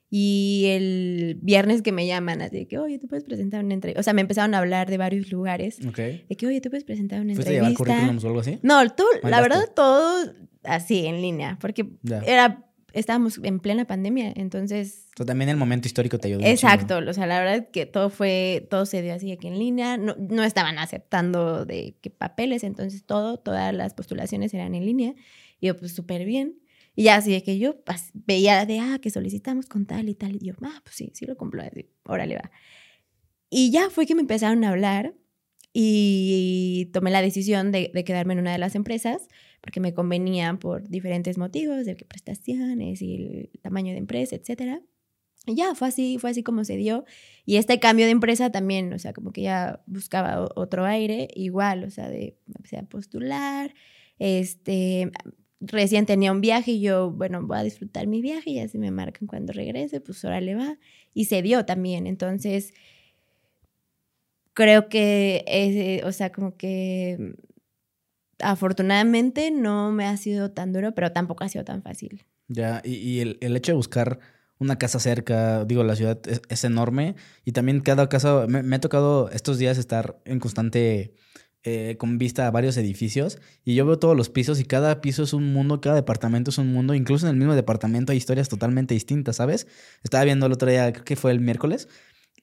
[0.10, 4.02] Y el viernes que me llaman, así de que, oye, tú puedes presentar una entrevista.
[4.02, 5.80] O sea, me empezaron a hablar de varios lugares.
[5.80, 7.64] De que, oye, tú puedes presentar una entrevista.
[7.66, 8.60] ¿Fuiste a llevar currículums o algo así?
[8.62, 10.34] No, todo, la verdad, todo
[10.64, 11.58] así, en línea.
[11.62, 11.88] Porque
[12.26, 12.67] era
[13.00, 15.08] estábamos en plena pandemia, entonces...
[15.16, 16.46] también el momento histórico te ayudó.
[16.46, 19.98] Exacto, o sea, la verdad que todo fue, todo se dio así aquí en línea,
[19.98, 25.14] no, no estaban aceptando de qué papeles, entonces todo, todas las postulaciones eran en línea,
[25.60, 26.60] y yo pues súper bien.
[26.96, 30.16] Y ya así de que yo pues, veía de, ah, que solicitamos con tal y
[30.16, 31.64] tal, y yo, ah, pues sí, sí lo cumplo,
[32.06, 32.52] órale va.
[33.50, 35.14] Y ya fue que me empezaron a hablar
[35.72, 39.28] y tomé la decisión de, de quedarme en una de las empresas
[39.68, 44.82] porque me convenían por diferentes motivos, de prestaciones y el tamaño de empresa, etcétera.
[45.46, 47.04] Y ya, fue así, fue así como se dio.
[47.46, 51.84] Y este cambio de empresa también, o sea, como que ya buscaba otro aire, igual,
[51.84, 53.74] o sea, de, empecé a postular,
[54.20, 55.12] este,
[55.60, 58.92] recién tenía un viaje y yo, bueno, voy a disfrutar mi viaje y así me
[58.92, 60.80] marcan cuando regrese, pues ahora le va.
[61.14, 62.74] Y se dio también, entonces,
[64.54, 67.36] creo que, es, o sea, como que
[68.40, 72.24] afortunadamente no me ha sido tan duro, pero tampoco ha sido tan fácil.
[72.48, 74.20] Ya, y, el, hecho de buscar
[74.60, 76.20] una casa cerca, digo, la ciudad
[76.50, 77.16] es, enorme
[77.46, 81.14] y también cada casa, me, ha tocado estos días estar en constante,
[81.64, 85.24] eh, con vista a varios edificios y yo veo todos los pisos y cada piso
[85.24, 88.48] es un mundo, cada departamento es un mundo, incluso en el mismo departamento hay historias
[88.48, 89.68] totalmente distintas, ¿sabes?
[90.04, 91.90] Estaba viendo el otro día, creo que fue el miércoles,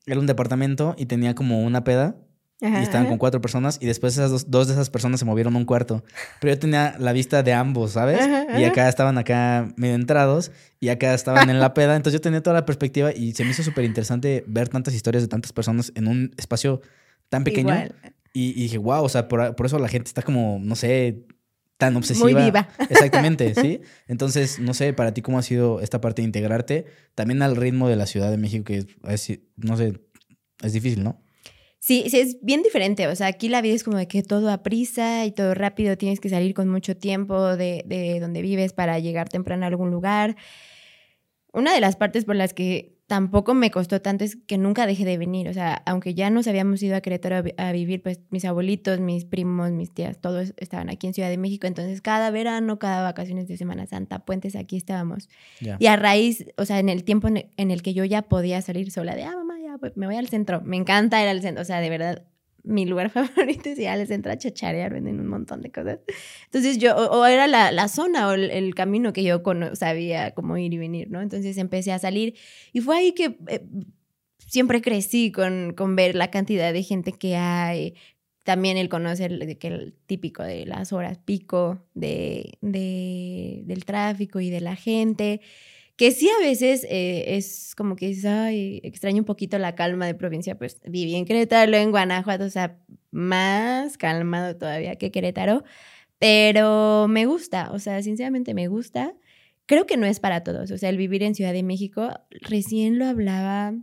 [0.06, 2.16] era un departamento y tenía como una peda
[2.60, 5.58] y estaban con cuatro personas y después esas dos, de esas personas se movieron a
[5.58, 6.04] un cuarto.
[6.40, 8.20] Pero yo tenía la vista de ambos, ¿sabes?
[8.58, 10.50] Y acá estaban acá medio entrados
[10.80, 11.96] y acá estaban en la peda.
[11.96, 15.22] Entonces yo tenía toda la perspectiva y se me hizo súper interesante ver tantas historias
[15.22, 16.80] de tantas personas en un espacio
[17.28, 17.74] tan pequeño.
[18.32, 21.24] Y, dije, wow, o sea, por, por, eso la gente está como, no sé,
[21.76, 22.30] tan obsesiva.
[22.30, 22.68] Muy viva.
[22.90, 23.80] Exactamente, ¿sí?
[24.08, 27.88] Entonces, no sé, para ti cómo ha sido esta parte de integrarte también al ritmo
[27.88, 30.00] de la Ciudad de México, que es, no sé,
[30.62, 31.23] es difícil, ¿no?
[31.84, 33.08] Sí, sí, es bien diferente.
[33.08, 35.98] O sea, aquí la vida es como de que todo a prisa y todo rápido.
[35.98, 39.90] Tienes que salir con mucho tiempo de, de donde vives para llegar temprano a algún
[39.90, 40.34] lugar.
[41.52, 45.04] Una de las partes por las que tampoco me costó tanto es que nunca dejé
[45.04, 45.46] de venir.
[45.48, 49.26] O sea, aunque ya nos habíamos ido a Querétaro a, vivir, pues mis abuelitos, mis
[49.26, 51.66] primos, mis tías, todos estaban aquí en Ciudad de México.
[51.66, 55.28] Entonces, cada verano, cada vacaciones de Semana Santa, puentes, aquí estábamos.
[55.78, 58.90] Y a raíz, o sea, en el tiempo en el que yo ya podía salir
[58.90, 59.53] sola de, ah, mamá,
[59.94, 60.60] me voy al centro.
[60.62, 61.62] Me encanta ir al centro.
[61.62, 62.24] O sea, de verdad,
[62.64, 66.00] mi lugar favorito es ir al centro a chacharear, venden un montón de cosas.
[66.46, 69.42] Entonces yo, o, era la, la, zona o el, camino que yo
[69.74, 71.20] sabía cómo ir y venir, ¿no?
[71.20, 72.34] Entonces empecé a salir
[72.72, 73.64] y fue ahí que eh,
[74.38, 77.94] siempre crecí con, con ver la cantidad de gente que hay,
[78.44, 84.40] también el conocer de que el típico de las horas pico de, de, del tráfico
[84.40, 85.40] y de la gente
[85.96, 90.06] que sí a veces eh, es como que dices, ay, extraño un poquito la calma
[90.06, 92.78] de provincia, pues viví en Querétaro, en Guanajuato, o sea,
[93.10, 95.62] más calmado todavía que Querétaro,
[96.18, 99.14] pero me gusta, o sea, sinceramente me gusta.
[99.66, 102.98] Creo que no es para todos, o sea, el vivir en Ciudad de México, recién
[102.98, 103.74] lo hablaba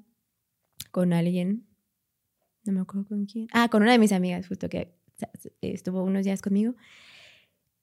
[0.92, 1.66] con alguien,
[2.66, 4.94] no me acuerdo con quién, ah, con una de mis amigas, justo que
[5.62, 6.76] estuvo unos días conmigo,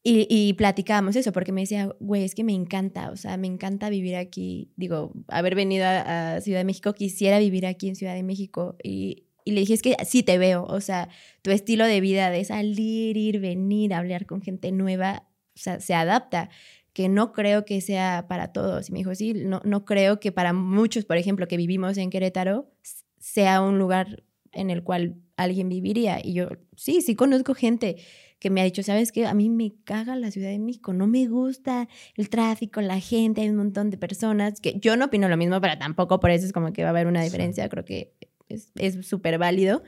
[0.05, 3.49] y, y, platicábamos eso, porque me decía, güey, es que me encanta, o sea, me
[3.49, 4.71] encanta vivir aquí.
[4.77, 8.77] Digo, haber venido a, Ciudad de México, quisiera vivir aquí en Ciudad de México.
[8.83, 11.09] Y, le dije, es que sí te veo, o sea,
[11.43, 15.27] tu estilo de vida de salir, ir, venir, hablar con gente nueva,
[15.57, 16.51] o sea, se adapta,
[16.93, 18.89] que no creo que sea para todos.
[18.89, 22.11] Y me dijo, sí, no, no creo que para muchos, por ejemplo, que vivimos en
[22.11, 22.71] Querétaro,
[23.19, 24.23] sea un lugar
[24.53, 26.21] en el cual alguien viviría.
[26.23, 27.97] Y yo, sí, sí conozco gente
[28.39, 29.26] que me ha dicho, ¿sabes qué?
[29.26, 33.41] A mí me caga la Ciudad de México, no me gusta el tráfico, la gente,
[33.41, 36.47] hay un montón de personas, que yo no opino lo mismo, pero tampoco por eso
[36.47, 38.12] es como que va a haber una diferencia, creo que
[38.49, 39.82] es súper válido.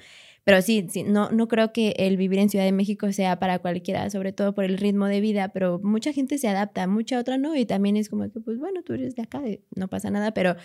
[0.50, 3.60] Pero sí, sí no, no creo que el vivir en Ciudad de México sea para
[3.60, 7.38] cualquiera, sobre todo por el ritmo de vida, pero mucha gente se adapta, mucha otra
[7.38, 9.40] no, y también es como que, pues bueno, tú eres de acá,
[9.76, 10.56] no pasa nada, pero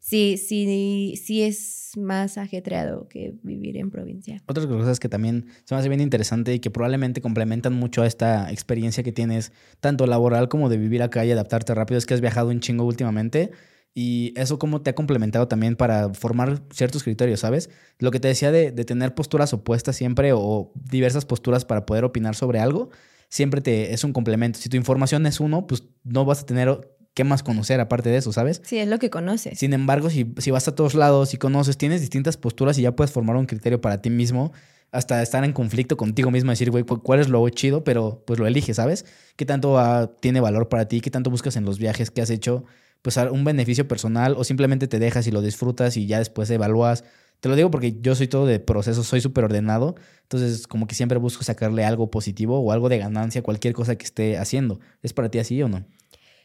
[0.00, 4.42] sí, sí, sí es más ajetreado que vivir en provincia.
[4.46, 8.06] Otras cosas que también se me hace bien interesante y que probablemente complementan mucho a
[8.06, 12.14] esta experiencia que tienes, tanto laboral como de vivir acá y adaptarte rápido, es que
[12.14, 13.50] has viajado un chingo últimamente.
[13.94, 17.70] Y eso cómo te ha complementado también para formar ciertos criterios, ¿sabes?
[17.98, 22.04] Lo que te decía de, de, tener posturas opuestas siempre o diversas posturas para poder
[22.04, 22.90] opinar sobre algo,
[23.28, 24.58] siempre te es un complemento.
[24.58, 26.80] Si tu información es uno, pues no vas a tener
[27.14, 28.60] qué más conocer aparte de eso, ¿sabes?
[28.64, 29.58] Sí, es lo que conoces.
[29.58, 32.96] Sin embargo, si, si vas a todos lados y conoces, tienes distintas posturas y ya
[32.96, 34.52] puedes formar un criterio para ti mismo,
[34.90, 37.82] hasta estar en conflicto contigo mismo, decir, güey, ¿cuál es lo chido?
[37.82, 39.04] Pero pues lo eliges, ¿sabes?
[39.36, 39.76] ¿Qué tanto
[40.20, 41.00] tiene valor para ti?
[41.00, 42.64] ¿Qué tanto buscas en los viajes que has hecho?
[43.04, 47.04] Pues un beneficio personal o simplemente te dejas y lo disfrutas y ya después evalúas.
[47.40, 50.94] Te lo digo porque yo soy todo de proceso, soy súper ordenado, entonces como que
[50.94, 54.80] siempre busco sacarle algo positivo o algo de ganancia cualquier cosa que esté haciendo.
[55.02, 55.84] ¿Es para ti así o no?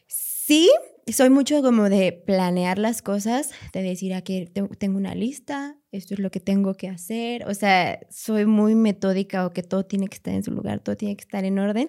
[0.06, 0.68] Sí,
[1.06, 6.20] soy mucho como de planear las cosas, de decir aquí tengo una lista, esto es
[6.20, 10.16] lo que tengo que hacer, o sea, soy muy metódica o que todo tiene que
[10.16, 11.88] estar en su lugar, todo tiene que estar en orden.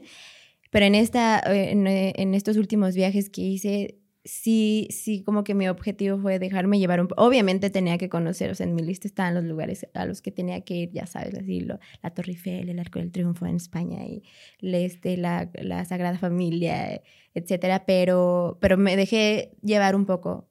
[0.70, 5.68] Pero en, esta, en, en estos últimos viajes que hice, sí, sí, como que mi
[5.68, 9.34] objetivo fue dejarme llevar un Obviamente tenía que conocer, o sea, en mi lista estaban
[9.36, 12.70] los lugares a los que tenía que ir, ya sabes, así, lo, la Torre Eiffel,
[12.70, 14.24] el Arco del Triunfo en España y
[14.62, 17.02] este, la, la Sagrada Familia,
[17.34, 20.48] etcétera, pero, pero me dejé llevar un poco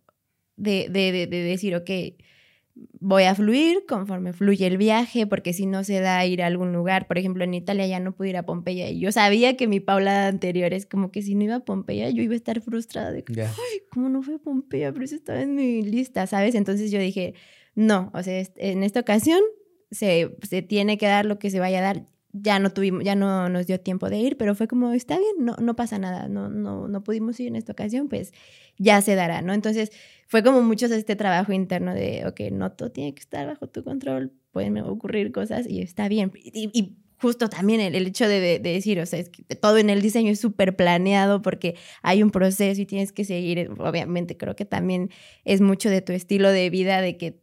[0.56, 1.90] de, de, de, de decir, ok,
[3.00, 6.72] voy a fluir conforme fluye el viaje, porque si no se da ir a algún
[6.72, 9.66] lugar, por ejemplo, en Italia ya no pude ir a Pompeya y yo sabía que
[9.66, 12.60] mi Paula anterior es como que si no iba a Pompeya yo iba a estar
[12.60, 14.92] frustrada de que, ay, ¿cómo no fue a Pompeya?
[14.92, 16.54] Pero eso estaba en mi lista, ¿sabes?
[16.54, 17.34] Entonces yo dije,
[17.74, 19.40] no, o sea, en esta ocasión
[19.90, 22.06] se, se tiene que dar lo que se vaya a dar.
[22.32, 25.32] Ya no tuvimos, ya no nos dio tiempo de ir, pero fue como, está bien,
[25.40, 28.32] no, no pasa nada, no, no, no pudimos ir en esta ocasión, pues
[28.78, 29.52] ya se dará, ¿no?
[29.52, 29.90] Entonces,
[30.26, 33.82] fue como mucho este trabajo interno de, ok, no todo tiene que estar bajo tu
[33.82, 36.32] control, pueden ocurrir cosas y está bien.
[36.34, 40.32] Y, justo también el, hecho de, decir, o sea, es que todo en el diseño
[40.32, 45.10] es súper planeado porque hay un proceso y tienes que seguir, obviamente creo que también
[45.44, 47.40] es mucho de tu estilo de vida, de que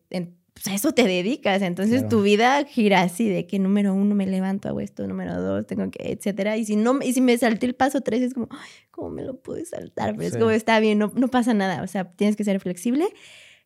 [0.57, 1.61] pues a eso te dedicas.
[1.61, 5.67] Entonces tu vida gira así de que número uno me levanto, hago esto, número dos,
[5.67, 6.57] tengo que, etcétera.
[6.57, 8.49] Y si no, y si me salté el paso tres, es como,
[8.89, 10.15] ¿cómo me lo pude saltar?
[10.15, 11.83] Pero es como, está bien, no, no pasa nada.
[11.83, 13.07] O sea, tienes que ser flexible.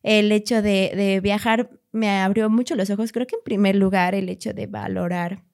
[0.02, 3.10] El hecho de, de viajar me abrió mucho los ojos.
[3.12, 5.44] Creo que en primer lugar el hecho de valorar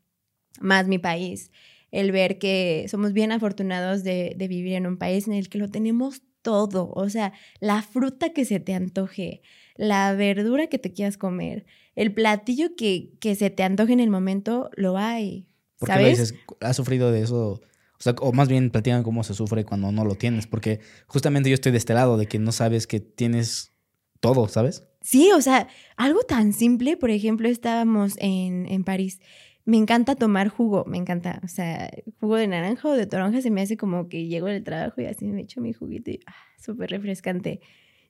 [0.61, 1.53] más mi país,
[1.93, 5.59] el ver que somos bien afortunados de, de, vivir en un país en el que
[5.59, 6.91] lo tenemos todo.
[6.95, 9.43] O sea, la fruta que se te antoje,
[9.79, 11.65] la verdura que te quieras comer,
[11.95, 15.47] el platillo que, que se te antoje en el momento, lo hay.
[15.79, 16.35] ¿Por qué lo dices?
[16.61, 17.61] ¿Has sufrido de eso?
[17.99, 20.47] O sea, o más bien platican cómo se sufre cuando no lo tienes.
[20.47, 23.73] Porque justamente yo estoy de este lado, de que no sabes que tienes
[24.21, 24.85] todo, ¿sabes?
[25.01, 29.21] Sí, o sea, algo tan simple, por ejemplo, estábamos en, en París.
[29.65, 31.41] Me encanta tomar jugo, me encanta.
[31.45, 34.65] O sea, jugo de naranja o de toronja se me hace como que llego del
[34.65, 37.61] trabajo y así me echo mi juguito y ah, súper refrescante.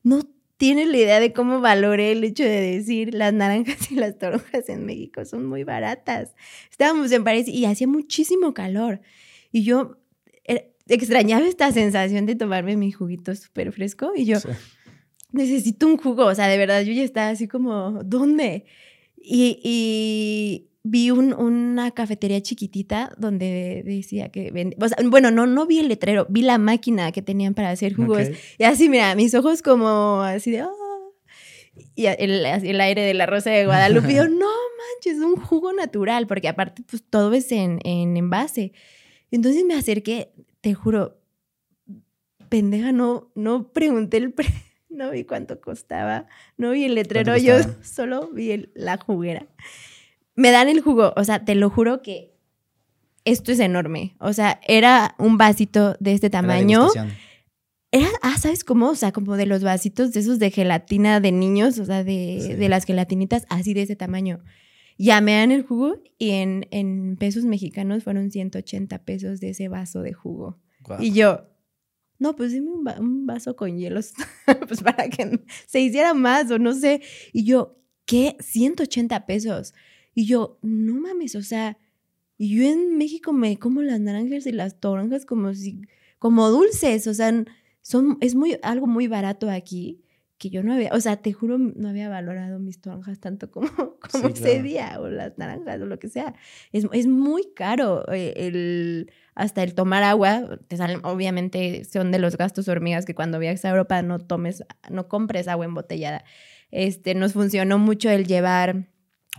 [0.03, 0.23] No
[0.59, 4.69] tienes la idea de cómo valoré el hecho de decir las naranjas y las toronjas
[4.69, 6.35] en México son muy baratas.
[6.71, 9.01] Estábamos en París y hacía muchísimo calor.
[9.51, 9.97] Y yo
[10.45, 14.49] eh, extrañaba esta sensación de tomarme mi juguito súper fresco y yo Sí.
[15.33, 18.65] necesito un jugo, o sea, de verdad, yo ya estaba así como, ¿dónde?
[19.17, 25.47] Y, y vi un- una cafetería chiquitita donde decía que vende, o sea, bueno, no,
[25.47, 28.28] no vi el letrero, vi la máquina que tenían para hacer jugos.
[28.28, 28.34] Ok.
[28.59, 30.70] Y así, mira, mis ojos como así de, "Ah".
[31.95, 36.26] y el, el aire de la Rosa de Guadalupe, yo, no manches, un jugo natural,
[36.26, 38.72] porque aparte, pues todo es en, en envase.
[39.30, 41.20] Entonces me acerqué, te juro,
[42.49, 44.55] pendeja, no, no pregunté el precio,
[44.89, 46.26] no vi cuánto costaba,
[46.57, 49.47] no vi el letrero, ¿Cuánto yo solo vi el- la juguera.
[50.39, 52.34] Me dan el jugo, o sea, te lo juro que
[53.24, 54.14] esto es enorme.
[54.20, 56.89] O sea, era un vasito de este tamaño.
[57.91, 58.91] Era, ah, ¿sabes cómo?
[58.91, 62.39] O sea, como de los vasitos de esos de gelatina de niños, o sea, de,
[62.43, 62.55] Sí.
[62.55, 64.45] de las gelatinitas así de ese tamaño.
[64.99, 69.68] Ya me dan el jugo y en, en pesos mexicanos fueron 180 pesos de ese
[69.68, 70.59] vaso de jugo.
[71.01, 71.45] Y yo,
[72.18, 74.12] no, pues dime un, va- un vaso con hielos,
[74.68, 77.01] pues para que se hiciera más o no sé.
[77.32, 78.36] Y yo, ¿qué?
[78.41, 79.72] 180 pesos.
[80.19, 81.79] Y yo, no mames, o sea,
[82.39, 85.83] yo en México me como las naranjas y las toronjas como si,
[86.19, 87.33] como dulces, o sea,
[87.83, 90.03] son, es muy, algo muy barato aquí
[90.37, 93.69] que yo no había, o sea, te juro, no había valorado mis toronjas tanto como,
[94.11, 94.62] como Sí, ese claro.
[94.64, 96.35] día, o las naranjas, o lo que sea.
[96.73, 102.19] Es, es muy caro eh, el, hasta el tomar agua, te salen, obviamente son de
[102.19, 106.25] los gastos hormigas que cuando viajes a Europa no tomes, no compres agua embotellada.
[106.73, 108.89] Este, nos funcionó mucho el llevar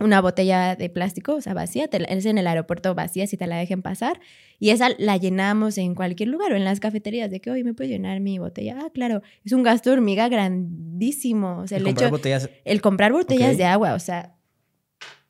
[0.00, 3.36] una botella de plástico, o sea, vacía, te la- es en el aeropuerto vacía si
[3.36, 4.20] te la dejen pasar,
[4.58, 7.74] y esa la llenamos en cualquier lugar o en las cafeterías, de que hoy me
[7.74, 8.78] puedes llenar mi botella.
[8.82, 12.50] Ah, claro, es un gasto hormiga grandísimo, o sea, el comprar hecho, botellas.
[12.64, 14.36] el comprar botellas de agua, o sea,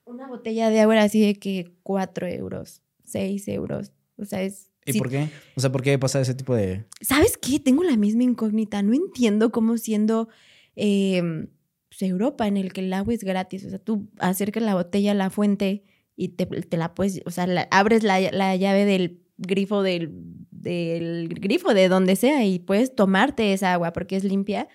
[0.04, 4.68] una botella de agua era así de que 4 euros, 6 euros, o sea, es...
[4.86, 5.28] ¿Y sí, por qué?
[5.56, 6.84] O sea, ¿por qué pasa ese tipo de...?
[7.02, 7.60] ¿Sabes qué?
[7.60, 8.82] Tengo la misma incógnita.
[8.82, 10.28] No entiendo cómo siendo
[10.74, 11.48] eh, pues,
[12.06, 13.64] Europa, en el que el agua es gratis.
[13.64, 15.84] O sea, tú acercas la botella a la fuente
[16.16, 20.10] y te, te la puedes, o sea, la- abres la, la llave del grifo del,
[20.50, 24.68] del grifo de donde sea y puedes tomarte esa agua porque es limpia.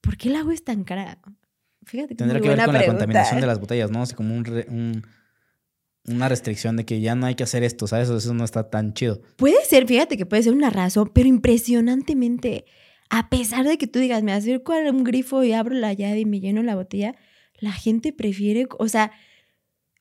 [0.00, 1.18] ¿Por qué el agua es tan cara?
[1.84, 4.02] Fíjate que Tendrá que ver con la contaminación de las botellas, ¿no?
[4.16, 5.02] Como un, re- un-
[6.06, 8.08] una restricción de que ya no hay que hacer esto, ¿sabes?
[8.08, 9.20] Eso no está tan chido.
[9.36, 12.64] Puede ser, fíjate que puede ser una razón, pero impresionantemente,
[13.10, 16.20] a pesar de que tú digas, me acerco a un grifo y abro la llave
[16.20, 17.16] y me lleno la botella,
[17.58, 19.12] la gente prefiere, o sea,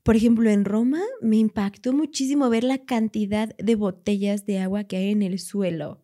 [0.03, 4.97] por ejemplo, en Roma me impactó muchísimo ver la cantidad de botellas de agua que
[4.97, 6.01] hay en el suelo.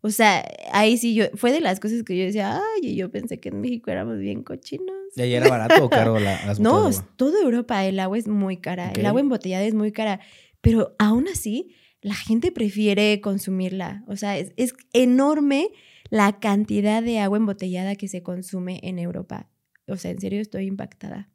[0.00, 3.38] O sea, ahí sí yo, fue de las cosas que yo decía, ay, yo pensé
[3.38, 4.94] que en México éramos bien cochinos.
[5.14, 7.14] ¿Y ahí era barato o caro la, las No, botellas de agua?
[7.16, 10.20] toda Europa el agua es muy cara, el agua embotellada es muy cara,
[10.60, 14.04] pero aún así la gente prefiere consumirla.
[14.06, 15.70] O sea, es, es enorme
[16.10, 19.48] la cantidad de agua embotellada que se consume en Europa.
[19.88, 21.28] O sea, en serio estoy impactada.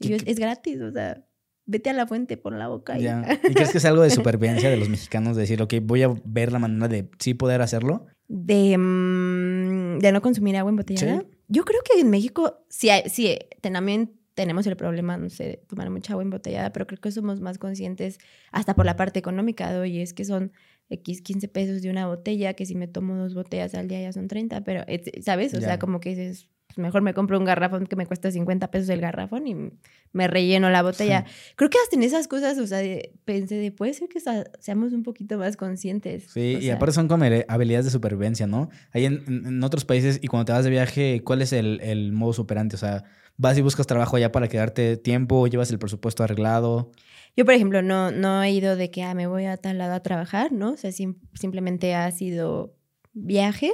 [0.00, 1.24] Y ¿Qué- yo, es, gratis, o sea,
[1.66, 3.24] vete a la fuente, pon la boca y Ya.
[3.48, 5.36] ¿Y crees que es algo de supervivencia de los mexicanos?
[5.36, 8.06] De decir, ok, voy a ver la manera de sí poder hacerlo.
[8.26, 11.20] de, mm, de no consumir agua embotellada.
[11.20, 11.26] Sí.
[11.48, 15.56] Yo creo que en México sí, hay- sí también tenemos el problema, no sé, de
[15.68, 18.18] tomar mucha agua embotellada, pero creo que somos más conscientes
[18.52, 20.52] hasta por la parte económica de hoy, es que son
[20.90, 24.12] X 15 pesos de una botella, que si me tomo dos botellas al día ya
[24.12, 25.54] son 30, pero, eh, ¿sabes?
[25.54, 25.62] O Ya.
[25.62, 29.00] sea, como que dices, mejor me compro un garrafón que me cuesta 50 pesos el
[29.00, 29.56] garrafón y
[30.12, 31.24] me relleno la botella.
[31.56, 34.20] Creo que hasta en esas cosas, o sea, de- pensé de, puede ser que
[34.60, 36.24] seamos un poquito más conscientes.
[36.32, 38.68] Sí, o y sea, aparte son como habilidades de supervivencia, ¿no?
[38.92, 41.80] Hay en, en- en otros países y cuando te vas de viaje, ¿cuál es el,
[41.82, 42.76] el modo superante?
[42.76, 43.04] O sea,
[43.36, 46.92] vas y buscas trabajo allá para quedarte tiempo, llevas el presupuesto arreglado.
[47.36, 49.94] Yo, por ejemplo, no, no he ido de que ah, me voy a tal lado
[49.94, 50.72] a trabajar, ¿no?
[50.72, 52.76] O sea, sim- simplemente ha sido
[53.12, 53.72] viaje.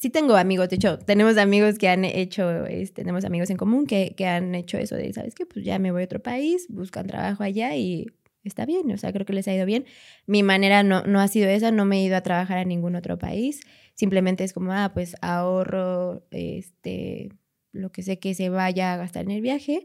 [0.00, 3.86] Sí tengo amigos, de hecho, tenemos amigos que han hecho, es- tenemos amigos en común
[3.86, 5.46] que, que han hecho eso de, ¿sabes qué?
[5.46, 8.06] Pues ya me voy a otro país, buscan trabajo allá y
[8.42, 9.84] está bien, o sea, creo que les ha ido bien.
[10.26, 12.96] Mi manera no, no ha sido esa, no me he ido a trabajar a ningún
[12.96, 13.60] otro país.
[13.94, 17.28] Simplemente es como, ah, pues ahorro, este,
[17.72, 19.84] lo que sé que se vaya a gastar en el viaje,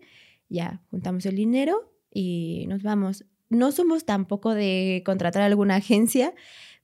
[0.50, 3.26] ya juntamos el dinero y nos vamos.
[3.50, 6.34] No somos tampoco de contratar alguna agencia,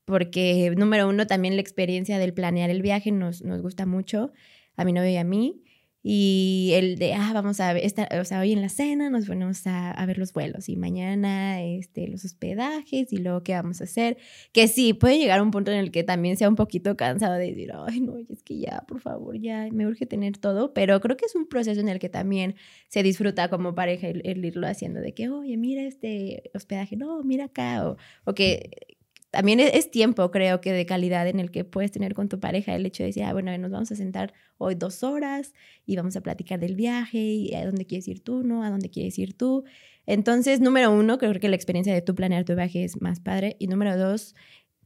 [0.06, 4.32] porque número uno, también la experiencia del planear el viaje nos, nos gusta mucho,
[4.76, 5.64] a mi novio y a mí.
[6.06, 9.26] Y el de, ah, vamos a ver, esta, o sea, hoy en la cena nos
[9.26, 13.80] ponemos a, a, ver los vuelos y mañana este, los hospedajes y luego qué vamos
[13.80, 14.18] a hacer.
[14.52, 17.36] Que sí, puede llegar a un punto en el que también sea un poquito cansado
[17.36, 20.74] de decir, ay, no, es que ya, por favor, ya me urge tener todo.
[20.74, 22.56] Pero creo que es un proceso en el que también
[22.90, 27.24] se disfruta como pareja el, el irlo haciendo, de que, oye, mira este hospedaje, no,
[27.24, 28.98] mira acá, o, o que
[29.34, 32.76] también es, tiempo, creo que de calidad en el que puedes tener con tu pareja
[32.76, 35.56] el hecho de decir, ah, bueno, nos vamos a sentar hoy dos horas
[35.88, 38.64] y vamos a platicar del viaje y a dónde quieres ir tú, ¿no?
[38.64, 39.64] A dónde quieres ir tú.
[40.06, 43.56] Entonces, número uno, creo que la experiencia de tú planear tu viaje es más padre.
[43.58, 44.36] Y número dos,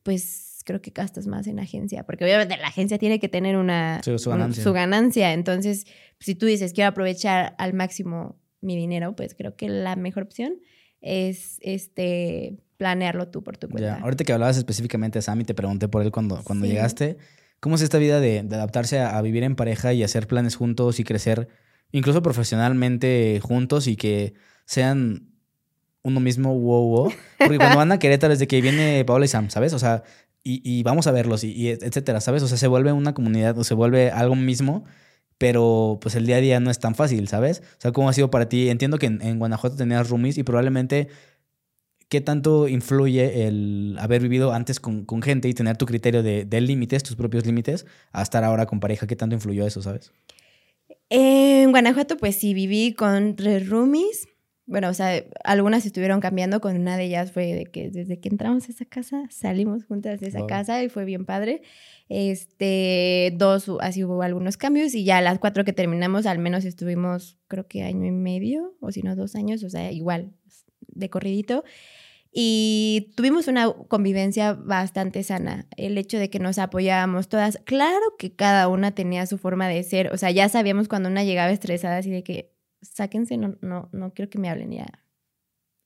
[0.04, 4.02] pues creo que gastas más en agencia, porque obviamente la agencia tiene que tener una,
[4.02, 4.64] su, ganancia.
[4.64, 5.34] su ganancia.
[5.34, 5.88] Entonces,
[6.22, 10.62] si tú dices, quiero aprovechar al máximo mi dinero, pues creo que la mejor opción
[11.02, 13.98] es este planearlo tú por tu cuenta.
[13.98, 14.04] Ya.
[14.04, 16.72] Ahorita que hablabas específicamente de Sammy, te pregunté por él cuando, cuando sí.
[16.72, 17.18] llegaste.
[17.60, 20.56] ¿Cómo es esta vida de, de adaptarse a, a, vivir en pareja y hacer planes
[20.56, 21.48] juntos y crecer,
[21.92, 25.32] incluso profesionalmente juntos y que sean
[26.04, 27.14] uno mismo, wow, wow?
[27.40, 29.74] Porque cuando van a Querétaro desde que viene Paola y Sam, ¿sabes?
[29.74, 30.04] O sea,
[30.44, 32.44] y, y vamos a verlos y, y, etcétera, ¿sabes?
[32.44, 34.86] O sea, se vuelve una comunidad o se vuelve algo mismo,
[35.38, 37.62] pero pues el día a día no es tan fácil, ¿sabes?
[37.78, 38.70] O sea, ¿cómo ha sido para ti?
[38.70, 41.10] Entiendo que en, en Guanajuato tenías roomies y probablemente
[42.10, 46.46] ¿qué tanto influye el haber vivido antes con, con gente y tener tu criterio de,
[46.46, 49.08] de, límites, tus propios límites, a estar ahora con pareja?
[49.08, 50.12] ¿Qué tanto influyó eso, sabes?
[51.10, 54.28] En Guanajuato, pues sí, viví con tres roomies.
[54.66, 56.60] Bueno, o sea, algunas estuvieron cambiando.
[56.60, 60.20] Con una de ellas fue de que desde que entramos a esa casa, salimos juntas
[60.20, 60.48] de esa wow.
[60.48, 61.62] casa y fue bien padre.
[62.10, 67.38] Este, dos, así hubo algunos cambios y ya las cuatro que terminamos, al menos estuvimos,
[67.48, 70.34] creo que año y medio, o si no, dos años, o sea, igual,
[70.98, 71.64] de corridito.
[72.32, 75.66] Y tuvimos una convivencia bastante sana.
[75.78, 77.60] El hecho de que nos apoyábamos todas.
[77.66, 80.14] Claro que cada una tenía su forma de ser.
[80.14, 84.14] O sea, ya sabíamos cuando una llegaba estresada, así de que sáquense, no, no, no
[84.14, 84.86] quiero que me hablen, ya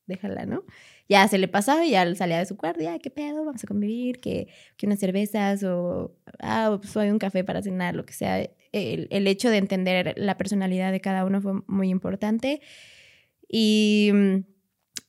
[0.06, 0.64] déjala, ¿no?
[1.08, 3.44] Ya se le pasaba y ya salía de su cuarto, ya, ¿qué pedo?
[3.44, 7.94] Vamos a convivir, que, que unas cervezas o, ah, pues hay un café para cenar,
[7.94, 8.40] lo que sea.
[8.72, 12.60] El, el hecho de entender la personalidad de cada uno fue muy importante.
[13.48, 14.10] Y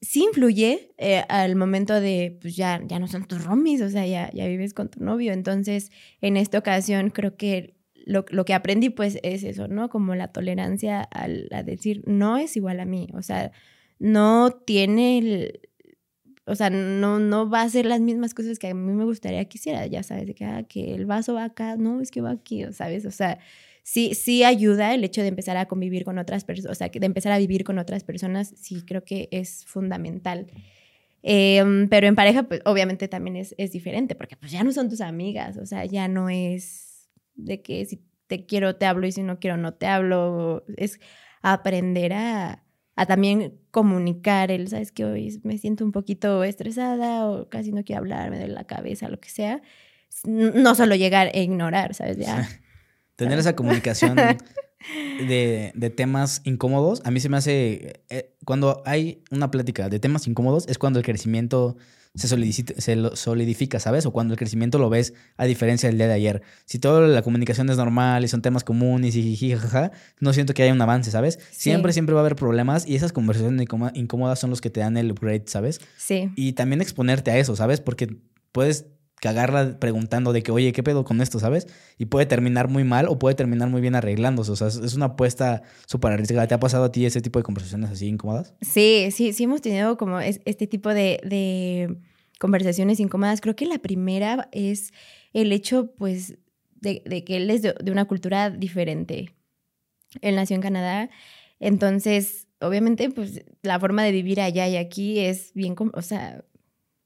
[0.04, 4.06] sí influye eh, al momento de, pues ya, ya no son tus roomies, o sea,
[4.06, 5.34] ya, ya vives con tu novio.
[5.34, 5.92] Entonces,
[6.22, 7.76] en esta ocasión creo que
[8.06, 9.90] lo, lo que aprendí pues es eso, ¿no?
[9.90, 13.52] Como la tolerancia al, a decir, no es igual a mí, o sea,
[13.98, 15.62] no tiene el,
[16.46, 19.46] o sea, no, no va a hacer las mismas cosas que a mí me gustaría
[19.46, 22.20] que hiciera, ya sabes, de que, ah, que el vaso va acá, no, es que
[22.20, 23.06] va aquí, ¿sabes?
[23.06, 23.40] O sea,
[23.84, 27.06] sí, sí ayuda el hecho de empezar a convivir con otras personas, o sea, de
[27.06, 30.48] empezar a vivir con otras personas, sí creo que es fundamental.
[31.22, 34.90] Eh, pero en pareja, pues obviamente también es, es diferente, porque pues ya no son
[34.90, 39.12] tus amigas, o sea, ya no es de que si te quiero te hablo y
[39.12, 41.00] si no quiero no te hablo, es
[41.42, 42.64] aprender a,
[42.96, 47.84] a también comunicar el, sabes que hoy me siento un poquito estresada o casi no
[47.84, 49.62] quiero hablar, me duele la cabeza, lo que sea.
[50.26, 52.18] No solo llegar e ignorar, ¿sabes?
[52.18, 52.48] Ya,
[53.16, 54.16] Tener esa comunicación
[55.28, 60.00] de, de, temas incómodos, a mí se me hace, eh, cuando hay una plática de
[60.00, 61.78] temas incómodos, es cuando el crecimiento
[62.16, 64.06] se solidifica, se solidifica, ¿sabes?
[64.06, 66.42] O cuando el crecimiento lo ves a diferencia del día de ayer.
[66.66, 70.62] Si toda la comunicación es normal y son temas comunes y jajaja, no siento que
[70.62, 71.40] haya un avance, ¿sabes?
[71.52, 74.96] Siempre, siempre va a haber problemas y esas conversaciones incómodas son los que te dan
[74.98, 75.82] el upgrade, ¿sabes?
[75.98, 76.32] Sí.
[76.36, 77.82] Y también exponerte a eso, ¿sabes?
[77.82, 78.18] Porque
[78.52, 78.86] puedes
[79.24, 81.66] cagarla preguntando de que, oye, ¿qué pedo con esto, sabes?
[81.98, 84.52] Y puede terminar muy mal o puede terminar muy bien arreglándose.
[84.52, 86.46] O sea, es una apuesta súper arriesgada.
[86.46, 88.54] ¿Te ha pasado a ti ese tipo de conversaciones así incómodas?
[88.60, 91.96] Sí, sí, sí hemos tenido como este tipo de, de
[92.38, 93.40] conversaciones incómodas.
[93.40, 94.92] Creo que la primera es
[95.32, 96.38] el hecho, pues,
[96.82, 99.34] de, de que él es de, de una cultura diferente.
[100.20, 101.10] Él nació en Canadá,
[101.62, 106.44] entonces, obviamente, pues, la forma de vivir allá y aquí es bien, o sea,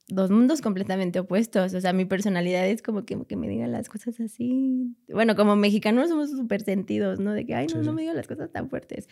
[0.07, 1.73] dos mundos completamente opuestos.
[1.73, 4.95] O sea, mi personalidad es como que, que me digan las cosas así.
[5.09, 7.33] Bueno, como mexicanos somos súper sentidos, ¿no?
[7.33, 7.85] De que, ay, no, sí.
[7.85, 9.07] no me digan las cosas tan fuertes.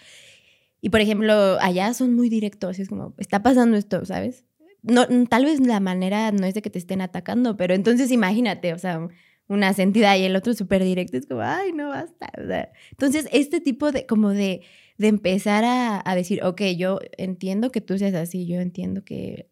[0.82, 4.46] Y por ejemplo, allá son muy directos, es como, está pasando esto, ¿sabes?
[4.84, 8.72] No, tal vez la manera no es de que te estén atacando, pero entonces imagínate,
[8.72, 9.08] o sea,
[9.48, 12.32] una sentida y el otro súper directo, es como, ay, no basta.
[12.38, 14.62] O sea, entonces, este tipo de, como de,
[15.00, 19.50] de empezar a, a decir, ok, yo entiendo que tú seas así, yo entiendo que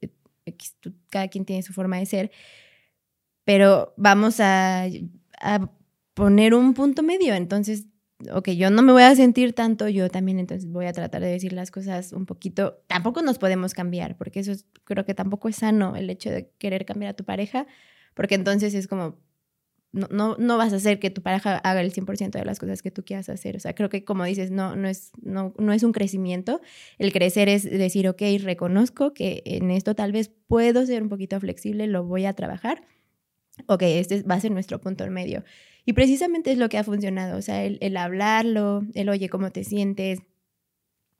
[1.09, 2.31] cada quien tiene su forma de ser,
[3.43, 4.85] pero vamos a,
[5.39, 5.71] a
[6.13, 7.33] poner un punto medio.
[7.33, 7.85] Entonces,
[8.31, 11.29] ok, yo no me voy a sentir tanto, yo también entonces voy a tratar de
[11.29, 12.83] decir las cosas un poquito.
[12.87, 16.85] Tampoco nos podemos cambiar, porque eso creo que tampoco es sano el hecho de querer
[16.85, 17.67] cambiar a tu pareja,
[18.13, 19.17] porque entonces es como,
[19.93, 22.81] no, no, no vas a hacer que tu pareja haga el 100% de las cosas
[22.81, 23.55] que tú quieras hacer.
[23.55, 26.61] O sea, creo que como dices, no, no, es, no, no es un crecimiento.
[26.97, 31.39] El crecer es decir, ok, reconozco que en esto tal vez puedo ser un poquito
[31.39, 32.83] flexible, lo voy a trabajar.
[33.67, 35.43] Ok, este va a ser nuestro punto en medio.
[35.85, 39.63] Y precisamente es lo que ha funcionado, o sea, el, hablarlo, el oye, ¿cómo te
[39.63, 40.19] sientes?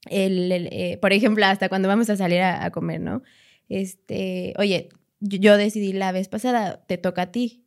[0.10, 3.24] El, eh, por ejemplo, hasta cuando vamos a salir a, comer, ¿no?
[3.70, 7.63] Este, oye, yo, decidí la vez pasada, te toca a ti.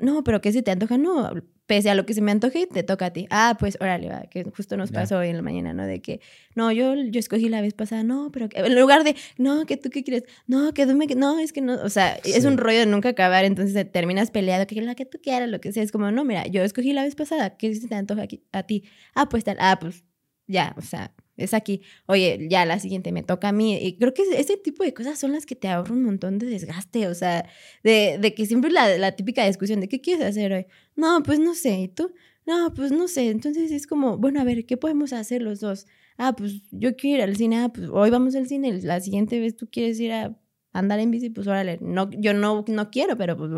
[0.00, 0.98] No, pero ¿qué se te antoja?
[0.98, 1.30] No,
[1.66, 3.26] pese a lo que se me antoje, te toca a ti.
[3.30, 5.86] Ah, pues órale, va, que justo nos pasó hoy en la mañana, ¿no?
[5.86, 6.20] De que,
[6.54, 9.88] no, yo, yo escogí la vez pasada, no, pero en lugar de, no, que tú
[9.90, 12.86] qué quieres, no, que dume, no, es que no, o sea, es un rollo de
[12.86, 16.10] nunca acabar, entonces terminas peleado, que la que tú quieras, lo que sea, es como,
[16.10, 18.84] no, mira, yo escogí la vez pasada, ¿qué se te antoja aquí, a ti?
[19.14, 20.04] Ah, pues tal, ah, pues
[20.46, 23.76] ya, o sea, es aquí, oye, ya la siguiente me toca a mí.
[23.80, 26.46] Y creo que ese tipo de cosas son las que te ahorran un montón de
[26.46, 27.46] desgaste, o sea,
[27.82, 30.66] de, de que siempre la, la típica discusión de, ¿qué quieres hacer hoy?
[30.96, 32.12] No, pues no sé, ¿y tú?
[32.46, 33.30] No, pues no sé.
[33.30, 35.86] Entonces es como, bueno, a ver, ¿qué podemos hacer los dos?
[36.18, 39.40] Ah, pues yo quiero ir al cine, ah, pues hoy vamos al cine, la siguiente
[39.40, 40.36] vez tú quieres ir a
[40.72, 43.50] andar en bici, pues órale, no, yo no, no quiero, pero pues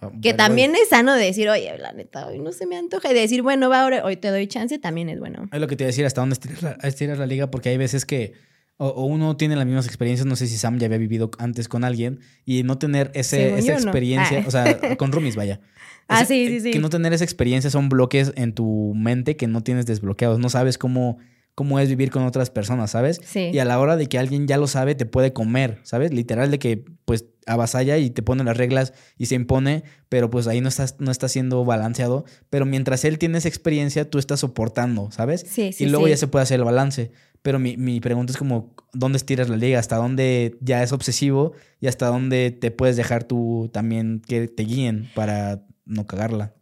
[0.00, 3.14] ah, que también es sano decir, oye, la neta, hoy no se me antoja, y
[3.14, 5.48] decir, bueno, va, ahora, hoy te doy chance, también es bueno.
[5.52, 7.68] Es lo que te iba a decir, hasta dónde estiras la, estiras la liga, porque
[7.68, 8.34] hay veces que
[8.78, 11.84] o, uno tiene las mismas experiencias, no sé si Sam ya había vivido antes con
[11.84, 14.44] alguien, y no tener ese, esa experiencia, ah.
[14.46, 15.60] o sea, con roomies, vaya.
[16.08, 16.70] ah, sí, sí, sí.
[16.70, 20.48] Que no tener esa experiencia son bloques en tu mente que no tienes desbloqueados, no
[20.48, 21.18] sabes cómo
[21.56, 23.18] cómo es vivir con otras personas, ¿sabes?
[23.24, 23.48] Sí.
[23.50, 26.12] Y a la hora de que alguien ya lo sabe, te puede comer, ¿sabes?
[26.12, 30.48] Literal de que pues avasalla y te pone las reglas y se impone, pero pues
[30.48, 34.40] ahí no estás no está siendo balanceado, pero mientras él tiene esa experiencia, tú estás
[34.40, 35.46] soportando, ¿sabes?
[35.48, 37.10] Sí, sí, y luego ya se puede hacer el balance.
[37.40, 39.78] Pero mi, mi pregunta es como, ¿dónde estiras la liga?
[39.78, 41.52] ¿Hasta dónde ya es obsesivo?
[41.80, 46.55] ¿Y hasta dónde te puedes dejar tú también que te guíen para no cagarla?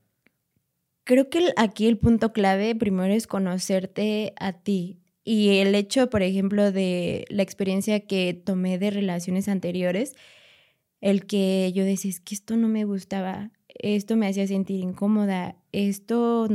[1.05, 4.99] Creo que aquí el punto clave primero es conocerte a ti.
[5.23, 10.15] Y el hecho, por ejemplo, de la experiencia que tomé de relaciones anteriores,
[11.01, 15.57] el que yo decía, es que esto no me gustaba, esto me hacía sentir incómoda,
[15.73, 16.49] esto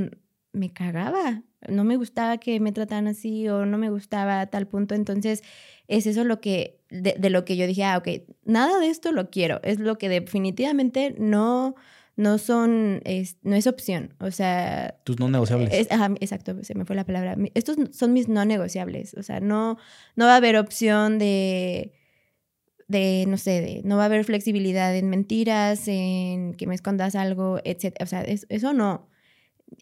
[0.51, 4.67] me cagaba, no me gustaba que me trataran así o no me gustaba a tal
[4.67, 4.95] punto.
[4.95, 5.43] Entonces,
[5.87, 8.07] es eso lo que, de, de lo que yo dije, ah, ok,
[8.45, 11.75] nada de esto lo quiero, es lo que definitivamente no
[12.19, 14.13] no son, es, no es opción.
[14.19, 14.99] O sea...
[15.05, 15.73] Tus no negociables.
[16.19, 17.37] exacto, se me fue la palabra.
[17.53, 19.13] Estos son mis no negociables.
[19.13, 19.77] O sea, no,
[20.17, 21.93] no va a haber opción de,
[22.89, 27.15] de, no sé, de, no va a haber flexibilidad en mentiras, en que me escondas
[27.15, 27.95] algo, etc.
[28.01, 29.07] O sea, eso no.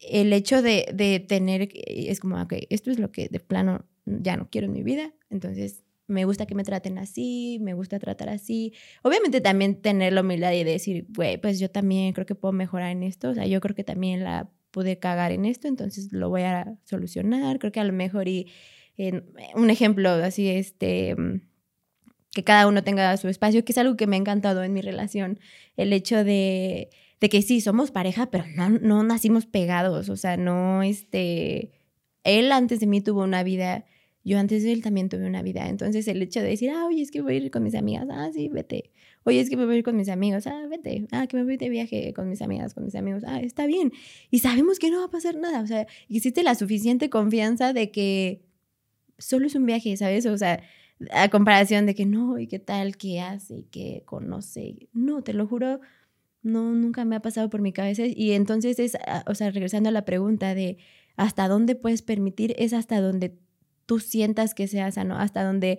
[0.08, 4.36] El hecho de, de tener, es como, ok, esto es lo que de plano ya
[4.36, 8.30] no quiero en mi vida, entonces me gusta que me traten así, me gusta tratar
[8.30, 8.72] así.
[9.02, 12.90] Obviamente también tener la humildad y decir, güey, pues yo también creo que puedo mejorar
[12.90, 16.28] en esto, o sea, yo creo que también la pude cagar en esto, entonces lo
[16.30, 18.50] voy a solucionar, creo que a lo mejor y
[19.54, 21.14] un ejemplo así, este,
[22.32, 24.80] que cada uno tenga su espacio, que es algo que me ha encantado en mi
[24.80, 25.38] relación,
[25.76, 26.90] el hecho de,
[27.20, 31.72] de que sí, somos pareja, pero no, no nacimos pegados, o sea, no, este,
[32.24, 33.84] él antes de mí tuvo una vida
[34.24, 35.68] yo antes de él también tuve una vida.
[35.68, 38.06] Entonces el hecho de decir, ah, oye, es que voy a ir con mis amigas,
[38.10, 38.90] ah, sí, vete.
[39.24, 41.06] Oye, es que me voy a ir con mis amigos, ah, vete.
[41.12, 43.92] Ah, que me voy de viaje con mis amigas, con mis amigos, ah, está bien.
[44.30, 45.62] Y sabemos que no va a pasar nada.
[45.62, 48.42] O sea, existe la suficiente confianza de que
[49.18, 50.26] solo es un viaje, ¿sabes?
[50.26, 50.62] O sea,
[51.12, 54.88] a comparación de que no, y qué tal, qué hace, qué conoce.
[54.92, 55.80] No, te lo juro,
[56.42, 58.04] no, nunca me ha pasado por mi cabeza.
[58.06, 60.78] Y entonces es, ah, o sea, regresando a la pregunta de
[61.16, 63.38] hasta dónde puedes permitir, es hasta donde
[63.88, 65.78] tú sientas que sea sano, hasta donde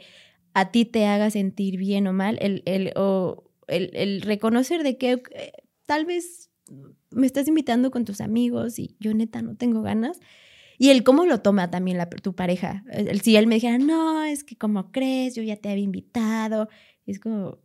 [0.55, 5.21] a ti te haga sentir bien o mal, el, el, o el, reconocer de que
[5.35, 5.51] eh,
[5.85, 6.49] tal vez
[7.11, 10.19] me estás invitando con tus amigos y yo neta no tengo ganas.
[10.79, 12.83] Y el cómo lo toma también la, tu pareja.
[12.89, 16.67] El, si él me dijera, no, es que como crees, yo ya te había invitado.
[17.05, 17.59] Es como,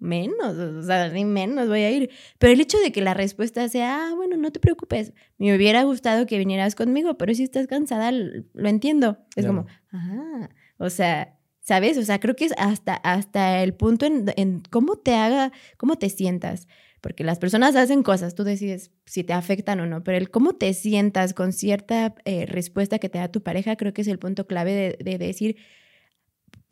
[0.00, 2.10] menos, o sea, ni menos voy a ir.
[2.38, 5.82] Pero el hecho de que la respuesta sea, ah, bueno, no te preocupes, me hubiera
[5.84, 9.18] gustado que vinieras conmigo, pero si estás cansada, lo entiendo.
[9.36, 10.48] Es como, ah,
[10.78, 11.98] o sea, ¿sabes?
[11.98, 16.08] O sea, creo que es hasta, hasta el punto en, cómo te haga, cómo te
[16.08, 16.66] sientas.
[17.00, 20.54] Porque las personas hacen cosas, tú decides si te afectan o no, pero el cómo
[20.54, 24.18] te sientas con cierta eh, respuesta que te da tu pareja, creo que es el
[24.18, 25.56] punto clave de, de decir,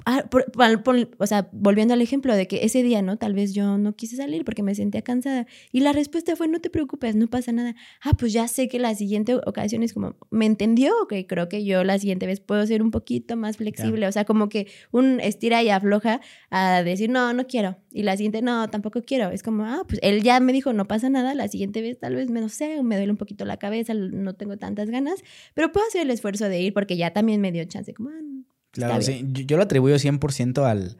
[0.06, 3.18] Ah, por- por- por- o sea, volviendo al ejemplo de que ese día, ¿no?
[3.18, 5.46] Tal vez yo no quise salir porque me sentía cansada.
[5.72, 7.74] Y la respuesta fue, no te preocupes, no pasa nada.
[8.02, 10.92] Ah, pues ya sé que la siguiente ocasión es como, ¿me entendió?
[11.02, 14.06] Ok, creo que yo la siguiente vez puedo ser un poquito más flexible.
[14.06, 16.20] O sea, como que un estira y afloja
[16.50, 17.76] a decir, no, no quiero.
[17.90, 19.30] Y la siguiente, no, tampoco quiero.
[19.30, 21.34] Es como, ah, pues él ya me dijo, no pasa nada.
[21.34, 24.34] La siguiente vez tal vez me, no sé, me duele un poquito la cabeza, no
[24.36, 25.22] tengo tantas ganas.
[25.54, 27.92] Pero puedo hacer el esfuerzo de ir porque ya también me dio chance.
[27.92, 29.24] Como, ah, no, Claro, sí.
[29.32, 30.98] Yo, yo lo atribuyo 100% al,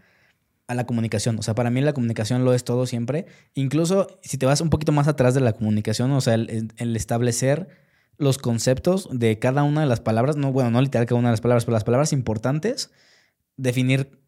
[0.67, 1.39] a la comunicación.
[1.39, 3.27] O sea, para mí la comunicación lo es todo siempre.
[3.55, 6.97] Incluso si te vas un poquito más atrás de la comunicación, o sea, el, el
[6.97, 7.69] establecer
[8.19, 11.33] los conceptos de cada una de las palabras, no, bueno, no literal cada una de
[11.33, 12.91] las palabras, pero las palabras importantes,
[13.57, 14.19] definir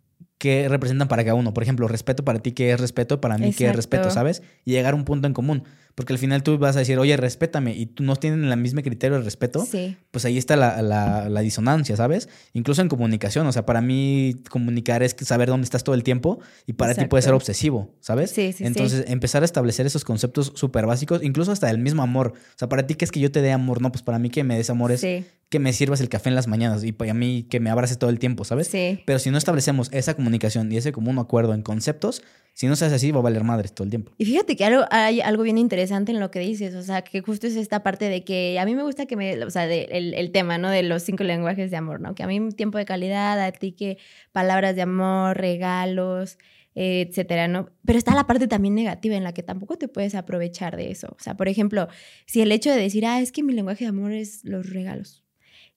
[0.40, 1.54] qué representan para cada uno.
[1.54, 4.14] Por ejemplo, respeto para ti, qué es respeto, para mí, qué es respeto, Exacto.
[4.14, 4.42] ¿sabes?
[4.64, 5.62] Y llegar a un punto en común.
[5.94, 8.80] Porque al final tú vas a decir, oye, respétame, y tú no tienen el mismo
[8.80, 9.96] criterio de respeto Sí.
[10.10, 12.28] pues ahí está la, la- la disonancia, ¿sabes?
[12.54, 16.38] Incluso en comunicación, o sea, para mí comunicar es saber dónde estás todo el tiempo
[16.66, 17.36] y para ti puede ser Exacto.
[17.36, 18.30] obsesivo, ¿sabes?
[18.30, 18.64] Sí, sí, sí.
[18.64, 22.32] Entonces, empezar a establecer esos conceptos súper básicos, incluso hasta el mismo amor.
[22.36, 23.82] O sea, para ti, ¿qué es que yo te dé amor?
[23.82, 26.28] No, pues para mí que me des amor es Sí, que me sirvas el café
[26.28, 28.68] en las mañanas y para mí que me abraces todo el tiempo, ¿sabes?
[28.68, 29.00] sí.
[29.04, 32.22] Pero si no establecemos esa comunicación y ese común acuerdo en conceptos,
[32.52, 34.12] si no se hace así, va a valer madres todo el tiempo.
[34.18, 37.20] Y fíjate que algo, hay algo bien interesante en lo que dices, o sea, que
[37.22, 39.88] justo es esta parte de que a mí me gusta que me, o sea, de-
[39.92, 40.68] el, el tema, ¿no?
[40.68, 42.14] De los cinco lenguajes de amor, ¿no?
[42.14, 43.98] Que a mí tiempo de calidad, a ti que
[44.32, 46.36] palabras de amor, regalos,
[46.74, 47.70] etcétera, ¿no?
[47.84, 51.08] Pero está la parte también negativa en la que tampoco te puedes aprovechar de eso.
[51.18, 51.88] O sea, por ejemplo,
[52.26, 55.24] si el hecho de decir, ah, es que mi lenguaje de amor es los regalos.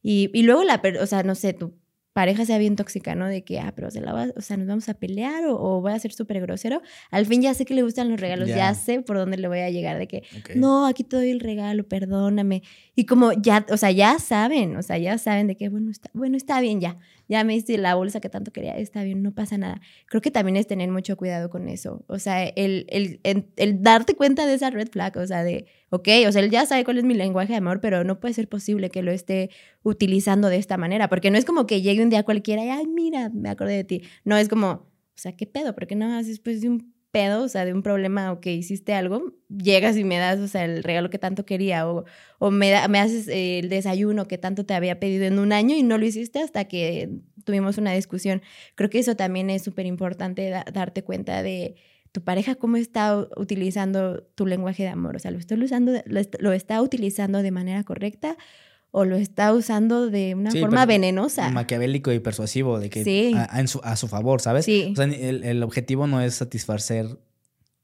[0.01, 1.73] Y, y luego la, o sea, no sé, tu
[2.13, 3.27] pareja sea bien tóxica, ¿no?
[3.27, 5.81] De que, ah, pero se la va, o sea, nos vamos a pelear o, o
[5.81, 6.81] voy a ser súper grosero.
[7.11, 8.55] Al fin ya sé que le gustan los regalos, Ya.
[8.57, 10.23] ya sé por dónde le voy a llegar, de que,
[10.55, 12.61] no, aquí te doy el regalo, perdóname.
[12.95, 16.11] Y como ya, o sea, ya saben, o sea, ya saben de que, bueno, está,
[16.13, 16.97] bueno, está bien ya.
[17.27, 19.81] Ya me diste la bolsa que tanto quería, está bien, no pasa nada.
[20.07, 22.05] Creo que también es tener mucho cuidado con eso.
[22.07, 25.65] O sea, el, el, el, el darte cuenta de esa red flag, o sea, de,
[25.89, 28.35] ok, o sea, él ya sabe cuál es mi lenguaje de amor, pero no puede
[28.35, 29.49] ser posible que lo esté
[29.81, 32.85] utilizando de esta manera, porque no es como que llegue un día cualquiera y, ay,
[32.87, 34.03] mira, me acordé de ti.
[34.23, 35.73] No, es como, o sea, ¿qué pedo?
[35.73, 38.93] Porque no más después de un pedo, o sea, de un problema o que hiciste
[38.93, 42.05] algo, llegas y me das, o sea, el regalo que tanto quería o,
[42.39, 45.53] o me, da- me haces eh, el desayuno que tanto te había pedido en un
[45.53, 47.09] año y no lo hiciste hasta que
[47.45, 48.41] tuvimos una discusión.
[48.75, 51.75] Creo que eso también es súper importante da- darte cuenta de
[52.11, 56.51] tu pareja cómo está utilizando tu lenguaje de amor, o sea, lo está usando, lo
[56.53, 58.37] está utilizando de manera correcta
[58.95, 61.49] o lo está usando de una Sí, forma venenosa.
[61.49, 63.33] Maquiavélico y persuasivo, de que Sí.
[63.35, 64.65] a, a- en su, a su favor, ¿sabes?
[64.65, 64.89] Sí.
[64.93, 67.07] O sea, el, el objetivo no es satisfacer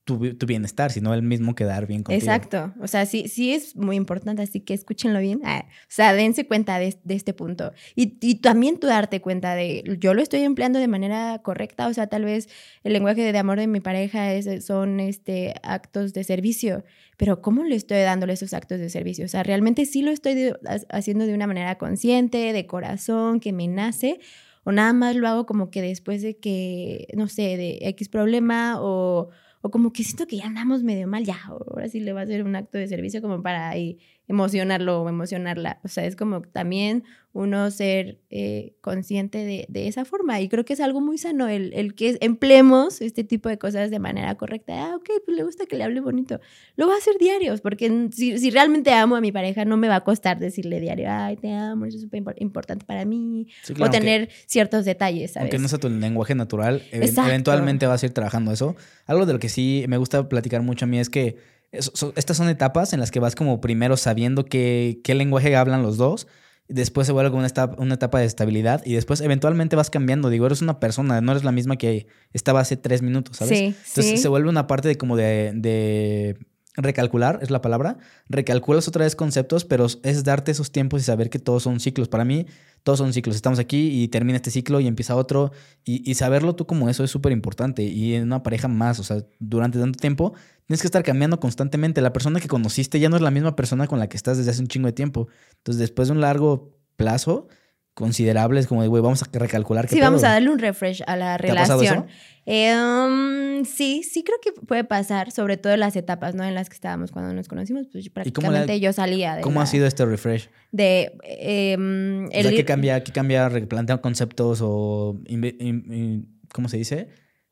[0.03, 2.19] tu, tu bienestar, sino el mismo quedar bien contigo.
[2.31, 2.73] Exacto.
[2.81, 5.39] O sea, sí, sí es muy importante, así que escúchenlo bien.
[5.43, 7.73] Ah, o sea, dense cuenta de, de este punto.
[7.95, 11.93] Y, y también tú darte cuenta de, yo lo estoy empleando de manera correcta, o
[11.93, 12.49] sea, tal vez
[12.83, 16.83] el lenguaje de amor de mi pareja es, son este, actos de servicio,
[17.19, 19.25] pero ¿cómo le estoy dándole esos actos de servicio?
[19.25, 20.53] O sea, realmente sí lo estoy
[20.87, 24.21] haciendo de una manera consciente, de corazón, que me nace.
[24.63, 28.77] O nada más lo hago como que después de que, no sé, de X problema
[28.79, 32.21] o, o como que siento que ya andamos medio mal, ya, ahora sí le va
[32.21, 33.99] a hacer un acto de servicio como para ahí
[34.29, 35.79] emocionarlo o emocionarla.
[35.83, 37.03] O sea, es como también
[37.33, 40.39] uno ser eh, consciente de, de esa forma.
[40.39, 43.91] Y creo que es algo muy sano el, el que empleemos este tipo de cosas
[43.91, 44.73] de manera correcta.
[44.85, 46.39] Ah, ok, pues le gusta que le hable bonito.
[46.75, 49.87] Lo va a hacer diarios, porque si, si realmente amo a mi pareja, no me
[49.87, 53.47] va a costar decirle diario, ay, te amo, eso es súper impor- importante para mí.
[53.63, 55.45] Sí, claro, o tener ciertos detalles, ¿sabes?
[55.47, 57.29] Aunque no sea tu lenguaje natural, Exacto.
[57.29, 58.75] eventualmente vas a ir trabajando eso.
[59.05, 61.35] Algo de lo que sí me gusta platicar mucho a mí es que
[61.71, 65.55] es- so- estas son etapas en las que vas como primero sabiendo qué, qué lenguaje
[65.55, 66.27] hablan los dos,
[66.67, 70.29] después se vuelve como una etapa, una etapa de estabilidad y después eventualmente vas cambiando.
[70.29, 73.57] Digo, eres una persona, no eres la misma que estaba hace tres minutos, ¿sabes?
[73.57, 74.17] Sí, Entonces sí.
[74.17, 76.37] se vuelve una parte de como de, de
[76.81, 77.97] recalcular, es la palabra.
[78.27, 82.07] Recalculas otra vez conceptos, pero es darte esos tiempos y saber que todos son ciclos.
[82.07, 82.45] Para mí,
[82.83, 83.35] todos son ciclos.
[83.35, 85.51] Estamos aquí y termina este ciclo y empieza otro.
[85.83, 87.83] Y, saberlo tú como eso es súper importante.
[87.83, 90.33] Y en una pareja más, o sea, durante tanto tiempo,
[90.65, 92.01] tienes que estar cambiando constantemente.
[92.01, 94.51] La persona que conociste ya no es la misma persona con la que estás desde
[94.51, 95.27] hace un chingo de tiempo.
[95.57, 97.47] Entonces, después de un largo plazo
[97.93, 99.87] considerable, es como de, güey, vamos a recalcular.
[99.87, 102.05] qué Sí, vamos a darle un refresh a la ¿Te ha pasado relación.
[102.07, 102.15] eso?
[102.45, 106.43] Eh, um, sí, sí creo que puede pasar, sobre todo en las etapas, ¿no?
[106.43, 109.63] En las que estábamos cuando nos conocimos, pues la- prácticamente yo salía de ¿Cómo la-
[109.63, 110.49] ha sido este refresh?
[110.71, 113.03] de eh, um, O sea, el ¿qué cambia?
[113.03, 113.49] ¿Qué cambia?
[113.49, 115.19] ¿Replantean conceptos o...
[115.25, 117.09] inve- in- in- ¿Cómo se dice?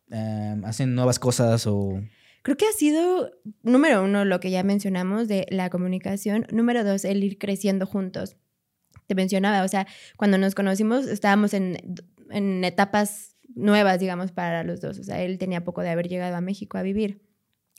[0.10, 2.02] Em, ¿Hacen nuevas cosas o...?
[2.42, 3.30] Creo que ha sido,
[3.62, 6.48] número uno, lo que ya mencionamos de la comunicación.
[6.52, 8.38] Número dos, el ir creciendo juntos.
[9.08, 11.78] Te mencionaba, o sea, cuando nos conocimos estábamos en,
[12.30, 15.00] en etapas nuevas, digamos, para los dos.
[15.00, 17.22] O sea, él tenía poco de haber llegado a México a vivir.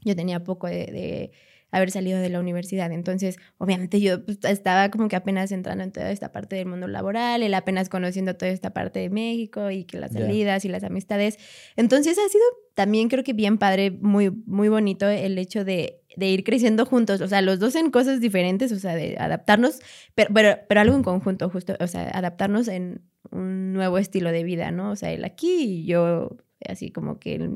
[0.05, 1.33] Yo tenía poco de
[1.71, 2.91] haber salido de la universidad.
[2.93, 6.87] Entonces, obviamente yo pues, estaba como que apenas entrando en toda esta parte del mundo
[6.87, 10.85] laboral, él apenas conociendo toda esta parte de México y que las salidas y las
[10.85, 11.39] amistades.
[11.77, 12.45] Entonces ha sido
[12.75, 17.20] también creo que bien padre, muy, muy bonito el hecho de, de, ir creciendo juntos,
[17.20, 19.81] o sea, los dos en cosas diferentes, o sea, de adaptarnos,
[20.15, 24.45] pero, pero, pero algo en conjunto, justo, o sea, adaptarnos en un nuevo estilo de
[24.45, 24.90] vida, ¿no?
[24.90, 26.36] O sea, él aquí y yo
[26.66, 27.49] así como que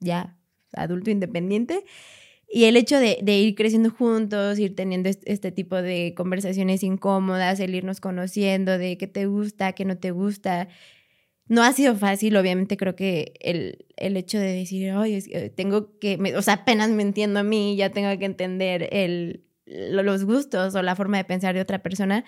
[0.00, 0.36] ya
[0.72, 1.84] adulto independiente.
[2.54, 7.74] Y el hecho de, ir creciendo juntos, ir teniendo este, tipo de conversaciones incómodas, el
[7.74, 10.68] irnos conociendo, de qué te gusta, qué no te gusta,
[11.48, 12.36] no ha sido fácil.
[12.36, 17.02] Obviamente creo que el, el hecho de decir, oye, tengo que, o sea, apenas me
[17.02, 21.54] entiendo a mí, ya tengo que entender el, los gustos o la forma de pensar
[21.54, 22.24] de otra persona,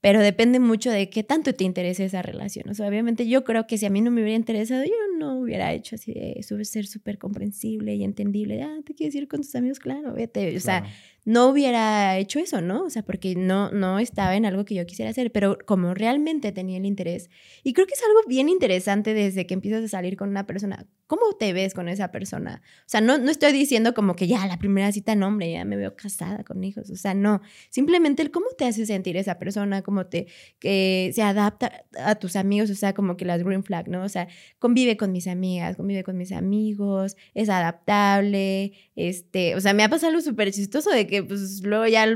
[0.00, 2.68] pero depende mucho de qué tanto te interesa esa relación.
[2.68, 5.38] O sea, obviamente yo creo que si a mí no me hubiera interesado, yo no
[5.38, 8.62] hubiera hecho así de ser súper comprensible y entendible.
[8.62, 10.56] ah, te quieres ir con tus amigos, claro, vete.
[10.56, 10.84] O sea,
[11.24, 12.84] no hubiera hecho eso, ¿no?
[12.84, 16.52] O sea, porque no, no estaba en algo que yo quisiera hacer, pero como realmente
[16.52, 17.30] tenía el interés.
[17.62, 20.86] Y creo que es algo bien interesante desde que empiezas a salir con una persona.
[21.12, 22.62] ¿Cómo te ves con esa persona?
[22.64, 25.62] O sea, no, no estoy diciendo como que ya la primera cita, no, hombre, ya
[25.66, 26.88] me veo casada con hijos.
[26.88, 27.42] O sea, no.
[27.68, 30.28] Simplemente el cómo te hace sentir esa persona, cómo te,
[30.58, 34.02] que se adapta a tus amigos, o sea, como que las green flag, ¿no?
[34.04, 34.26] O sea,
[34.58, 39.90] convive con mis amigas, convive con mis amigos, es adaptable, este, o sea, me ha
[39.90, 42.06] pasado algo súper chistoso de que pues luego ya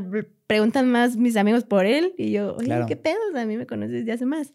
[0.46, 3.18] preguntan más mis amigos por él y yo, oye, ¿qué pedo?
[3.34, 4.54] a mí me conoces de hace más.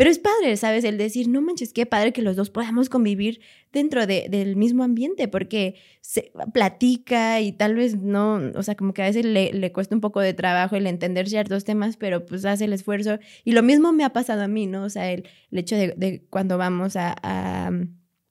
[0.00, 0.84] Pero es padre, ¿sabes?
[0.84, 4.82] El decir, no manches, qué padre que los dos podamos convivir dentro de, del mismo
[4.82, 9.52] ambiente, porque se platica y tal vez no, o sea, como que a veces le,
[9.52, 13.18] le, cuesta un poco de trabajo el entender ciertos temas, pero pues hace el esfuerzo.
[13.44, 14.84] Y lo mismo me ha pasado a mí, ¿no?
[14.84, 17.70] O sea, el, hecho de, de, cuando vamos a, a,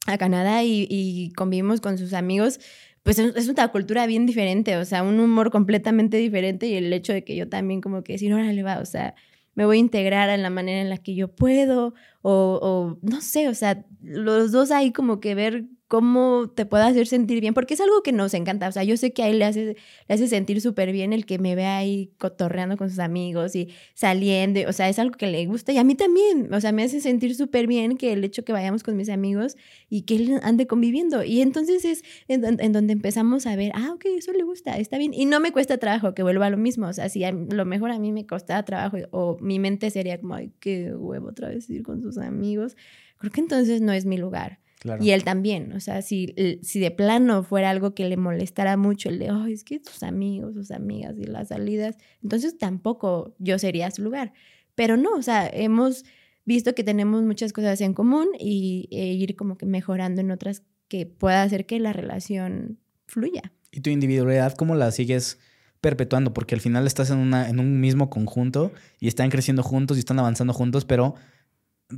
[0.07, 2.59] a Canadá y, y convivimos con sus amigos,
[3.03, 7.13] pues es una cultura bien diferente, o sea, un humor completamente diferente y el hecho
[7.13, 9.13] de que yo también como que decir, órale va, o sea,
[9.59, 13.19] me voy a integrar en la manera en la que yo puedo o, o no
[13.19, 17.55] sé, o sea, los dos ahí como que ver cómo te puede hacer sentir bien,
[17.55, 18.67] porque es algo que nos encanta.
[18.67, 19.75] O sea, yo sé que a él le hace,
[20.07, 23.69] le hace sentir súper bien el que me vea ahí cotorreando con sus amigos y
[23.95, 24.61] saliendo.
[24.69, 26.53] O sea, es algo que le gusta y a mí también.
[26.53, 29.57] O sea, me hace sentir súper bien que el hecho que vayamos con mis amigos
[29.89, 31.23] y que él ande conviviendo.
[31.23, 35.15] Y entonces es en, donde empezamos a ver, ah, ok, eso le gusta, está bien.
[35.15, 36.87] Y no me cuesta trabajo que vuelva a lo mismo.
[36.87, 40.19] O sea, si a lo mejor a mí me costaba trabajo o mi mente sería
[40.21, 42.77] como, ay, qué huevo otra vez ir con sus amigos,
[43.17, 44.59] creo que entonces no es mi lugar.
[45.01, 49.09] Y él también, o sea, si, si de plano fuera algo que le molestara mucho,
[49.09, 53.59] el de, oh, es que tus amigos, sus amigas y las salidas, entonces tampoco yo
[53.59, 54.31] sería su lugar.
[54.75, 56.05] Pero no, o sea, hemos
[56.45, 60.63] visto que tenemos muchas cosas en común y e ir como que mejorando en otras
[60.87, 63.51] que pueda hacer que la relación fluya.
[63.71, 65.39] ¿Y tu individualidad cómo la sigues
[65.81, 66.33] perpetuando?
[66.33, 69.99] Porque al final estás en, una, en un mismo conjunto y están creciendo juntos y
[69.99, 71.15] están avanzando juntos, pero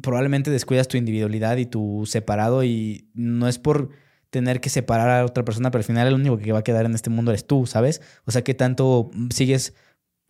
[0.01, 3.89] probablemente descuidas tu individualidad y tu separado y no es por
[4.30, 6.85] tener que separar a otra persona, pero al final el único que va a quedar
[6.85, 8.01] en este mundo eres tú, ¿sabes?
[8.26, 9.76] O sea, que tanto sigues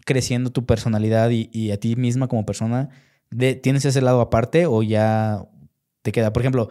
[0.06, 2.90] creciendo tu personalidad y, a ti misma como persona,
[3.30, 5.48] de, ¿tienes ese lado aparte o ya
[6.02, 6.34] te queda?
[6.34, 6.70] Por ejemplo,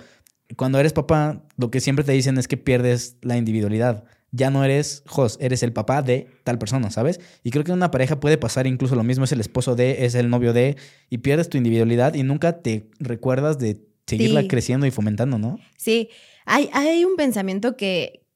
[0.57, 4.65] cuando eres papá, lo que siempre te dicen es que pierdes la individualidad ya no
[4.65, 7.21] eres Jos, eres el papá de tal persona, ¿sabes?
[7.43, 10.05] Y creo que en una pareja puede pasar incluso lo mismo, es el esposo de,
[10.05, 10.77] es el novio de,
[11.09, 15.59] y pierdes tu individualidad y nunca te recuerdas de seguirla creciendo y fomentando, ¿no?
[15.77, 16.11] Sí,
[16.45, 18.27] hay, hay un pensamiento que,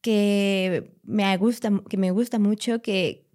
[0.00, 3.26] que, me gusta, que me gusta mucho, que,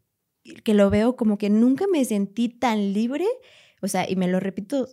[0.64, 3.26] que lo veo como que nunca me sentí tan libre,
[3.82, 4.88] o sea, y me lo repito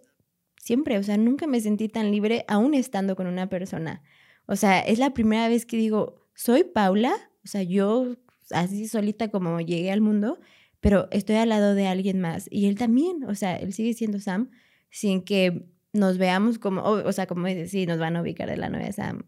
[0.60, 4.02] siempre, o sea, nunca me sentí tan libre aún estando con una persona.
[4.46, 7.14] O sea, es la primera vez que digo, soy Paula,
[7.44, 8.16] o sea, yo
[8.50, 10.38] así solita como llegué al mundo,
[10.80, 14.20] pero estoy al lado de alguien más y él también, o sea, él sigue siendo
[14.20, 14.50] Sam
[14.90, 18.56] sin que nos veamos como, o, sea, como dices, sí, nos van a ubicar de
[18.56, 19.24] la novia Sam.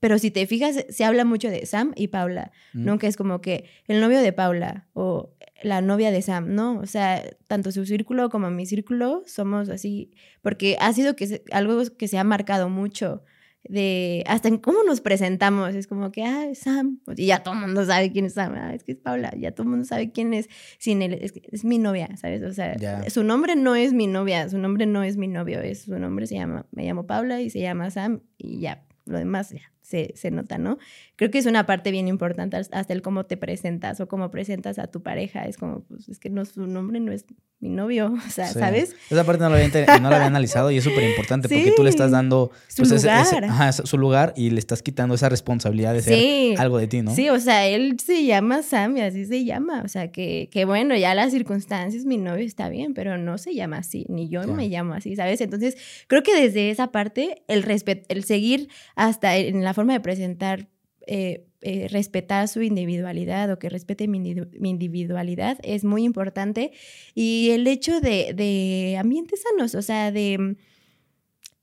[0.00, 2.84] pero si te fijas, se habla mucho de Sam y Paula, mm.
[2.84, 6.78] nunca es como que el novio de Paula o la novia de Sam, ¿no?
[6.78, 10.10] O sea, tanto su círculo como mi círculo somos así,
[10.42, 13.24] porque ha sido que algo que se ha marcado mucho
[13.68, 15.74] de hasta en cómo nos presentamos.
[15.74, 18.74] Es como que, ah, Sam, y ya todo el mundo sabe quién es Sam, ah,
[18.74, 21.64] es que es Paula, ya todo el mundo sabe quién es, sin él, es, es
[21.64, 22.42] mi novia, ¿sabes?
[22.42, 22.76] O sea,
[23.08, 26.26] su nombre no es mi novia, su nombre no es mi novio, es, su nombre
[26.26, 28.84] se llama, me llamo Paula y se llama Sam y ya.
[29.06, 30.78] lo demás ya se, se, nota, ¿no?
[31.16, 34.78] Creo que es una parte bien importante hasta el cómo te presentas o cómo presentas
[34.78, 35.44] a tu pareja.
[35.44, 37.24] Es como, pues es que no, su nombre no es
[37.60, 38.94] mi novio, o sea, ¿sabes?
[39.10, 41.84] Esa parte no la había, no la había analizado y es súper importante porque tú
[41.84, 43.44] le estás dando su, pues, lugar.
[43.44, 47.14] ajá, su lugar y le estás quitando esa responsabilidad de ser algo de ti, ¿no?
[47.14, 49.82] Sí, o sea, él se llama Sam y así se llama.
[49.84, 53.54] O sea, que, que bueno, ya las circunstancias, mi novio está bien, pero no se
[53.54, 55.40] llama así, ni yo me llamo así, ¿sabes?
[55.40, 55.76] Entonces,
[56.06, 57.64] creo que desde esa parte, el,
[58.08, 60.68] el seguir hasta en la forma de presentar,
[61.06, 64.18] eh, eh, respetar su individualidad o que respete mi,
[64.60, 66.72] individualidad es muy importante.
[67.14, 70.56] Y el hecho de, de ambientes sanos, o sea, de,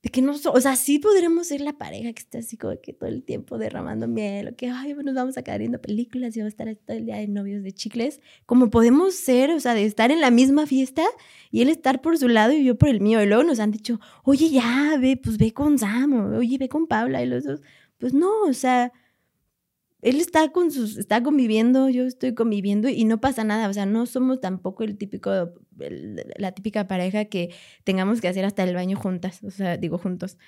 [0.02, 2.92] de que no, o sea, sí podremos ser la pareja que está así como que
[2.92, 6.40] todo el tiempo derramando miel, o que, ay, nos vamos a quedar viendo películas y
[6.40, 9.74] vamos a estar todo el día de novios de chicles, como podemos ser, o sea,
[9.74, 11.04] de estar en la misma fiesta
[11.52, 13.22] y él estar por su lado y yo por el mío.
[13.22, 16.88] Y luego nos han dicho, oye, ya, ve, pues ve con Sam, oye, ve con
[16.88, 17.60] Paula y los dos
[18.02, 18.92] pues no, o sea,
[20.02, 23.86] él está con sus, está conviviendo, yo estoy conviviendo y no pasa nada, o sea,
[23.86, 25.30] no somos tampoco el típico,
[25.76, 27.50] la típica pareja que
[27.84, 30.38] tengamos que hacer hasta el baño juntas, o sea, digo juntos.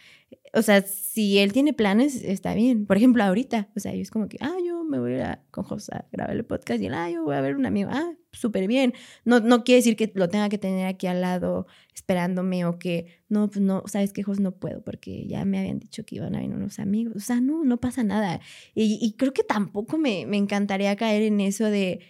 [0.52, 2.86] O sea, si él tiene planes, está bien.
[2.86, 5.38] Por ejemplo, ahorita, o sea, yo es como que, ah, yo me voy a ir
[5.51, 7.90] con José a grabar el podcast y él, ah, yo voy a ver un amigo,
[7.92, 8.94] ah, súper bien.
[9.24, 13.06] No, no quiere decir que lo tenga que tener aquí al lado esperándome o que,
[13.28, 16.34] no, pues no, sabes que Jos no puedo porque ya me habían dicho que iban
[16.34, 17.16] a venir unos amigos.
[17.16, 18.40] O sea, no, no pasa nada.
[18.74, 22.01] Y, y creo que tampoco me, me encantaría caer en eso de,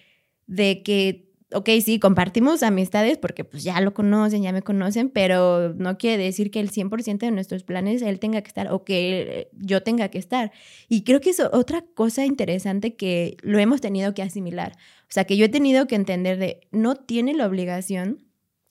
[0.46, 5.72] de que ok, sí, compartimos amistades porque pues ya lo conocen, ya me conocen, pero
[5.74, 9.48] no quiere decir que el 100% de nuestros planes él tenga que estar o que
[9.52, 10.52] yo tenga que estar.
[10.88, 14.72] Y creo que es otra cosa interesante que lo hemos tenido que asimilar.
[15.02, 18.24] O sea, que yo he tenido que entender de no tiene la obligación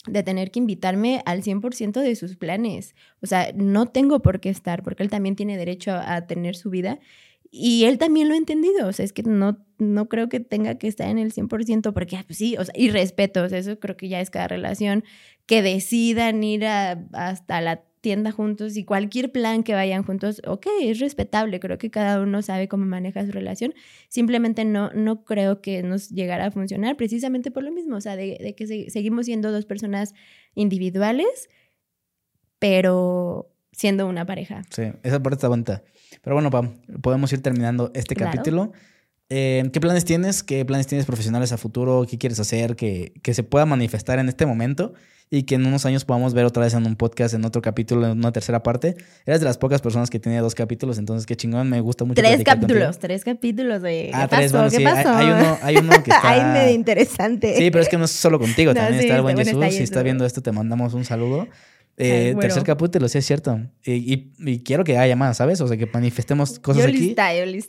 [0.06, 2.96] de tener que invitarme al 100% de sus planes.
[3.22, 6.70] O sea, no tengo por qué estar porque él también tiene derecho a tener su
[6.70, 7.00] vida
[7.56, 10.80] y él también lo ha entendido, o sea, es que no, no creo que tenga
[10.80, 13.96] que estar en el 100% porque ah, pues sí, o sea, y respeto, eso creo
[13.96, 15.04] que ya es cada relación,
[15.46, 21.00] que decidan ir hasta la tienda juntos y cualquier plan que vayan juntos, ok, es
[21.00, 23.76] respetable, creo que cada uno sabe cómo maneja su relación,
[24.10, 28.16] simplemente no, no creo que nos llegara a funcionar precisamente por lo mismo, o sea,
[28.16, 30.16] de, de que seguimos siendo dos personas
[30.56, 31.52] individuales,
[32.58, 34.64] pero siendo una pareja.
[34.72, 35.84] Sí, esa parte está bonita.
[36.22, 38.72] Pero bueno, Pam, podemos ir terminando este capítulo.
[39.30, 40.44] Eh, ¿Qué planes tienes?
[40.44, 42.06] ¿Qué planes tienes profesionales a futuro?
[42.10, 42.76] ¿Qué quieres hacer?
[42.76, 44.94] Que, que se pueda manifestar en este momento
[45.36, 48.06] y que en unos años podamos ver otra vez en un podcast, en otro capítulo,
[48.06, 48.96] en una tercera parte.
[49.26, 52.22] Eres de las pocas personas que tiene dos capítulos, entonces qué chingón, me gusta mucho.
[52.22, 54.12] Tres capítulos, tres capítulos de...
[54.14, 54.78] Ah, ¿Qué pasó?
[54.78, 55.10] ¿Qué pasó?
[55.10, 56.30] Hay, uno, hay uno que está...
[56.30, 57.56] Ay, medio interesante.
[57.58, 59.66] Sí, pero es que no es solo contigo, también está el buen Jesús.
[59.72, 61.48] Si está viendo esto, te mandamos un saludo.
[61.98, 63.60] Eh, Tercer capítulo, sí es cierto.
[63.86, 65.62] Y, quiero que haya más, ¿sabes?
[65.62, 67.16] O sea, que manifestemos cosas aquí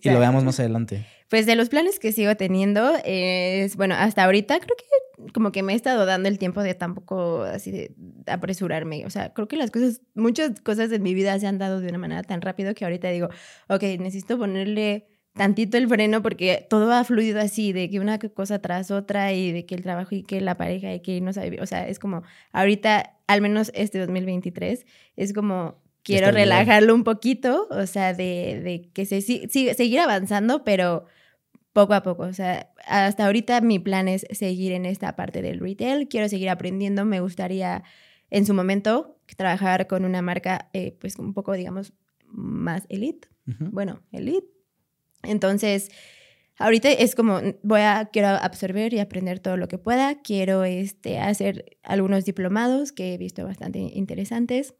[0.03, 1.07] y lo veamos más adelante.
[1.29, 4.85] Pues de los planes que sigo teniendo, es, bueno, hasta ahorita creo que
[5.33, 7.95] como que me he estado dando el tiempo de tampoco así de
[8.27, 9.07] apresurarme.
[9.07, 11.89] O sea, creo que las cosas, muchas cosas en mi vida se han dado de
[11.89, 13.29] una manera tan rápido que ahorita digo,
[13.69, 18.61] ok, necesito ponerle tantito el freno porque todo ha fluido así, de que una cosa
[18.61, 21.61] tras otra y de que el trabajo y que la pareja y que no sabe,
[21.61, 24.87] o sea, es como ahorita, al menos este 2023,
[25.17, 30.63] es como quiero relajarlo un poquito, o sea, de, de que se sigue, seguir avanzando,
[30.63, 31.07] pero
[31.73, 35.59] poco a poco, o sea, hasta ahorita mi plan es seguir en esta parte del
[35.59, 37.83] retail, quiero seguir aprendiendo, me gustaría
[38.31, 41.93] en su momento trabajar con una marca eh, pues un poco, digamos,
[42.27, 44.54] más elite, bueno, elite,
[45.27, 45.91] entonces,
[46.59, 50.23] ahorita es como, voy a, quiero absorber y aprender todo lo que pueda.
[50.23, 54.75] Quiero este, hacer algunos diplomados que he visto bastante interesantes.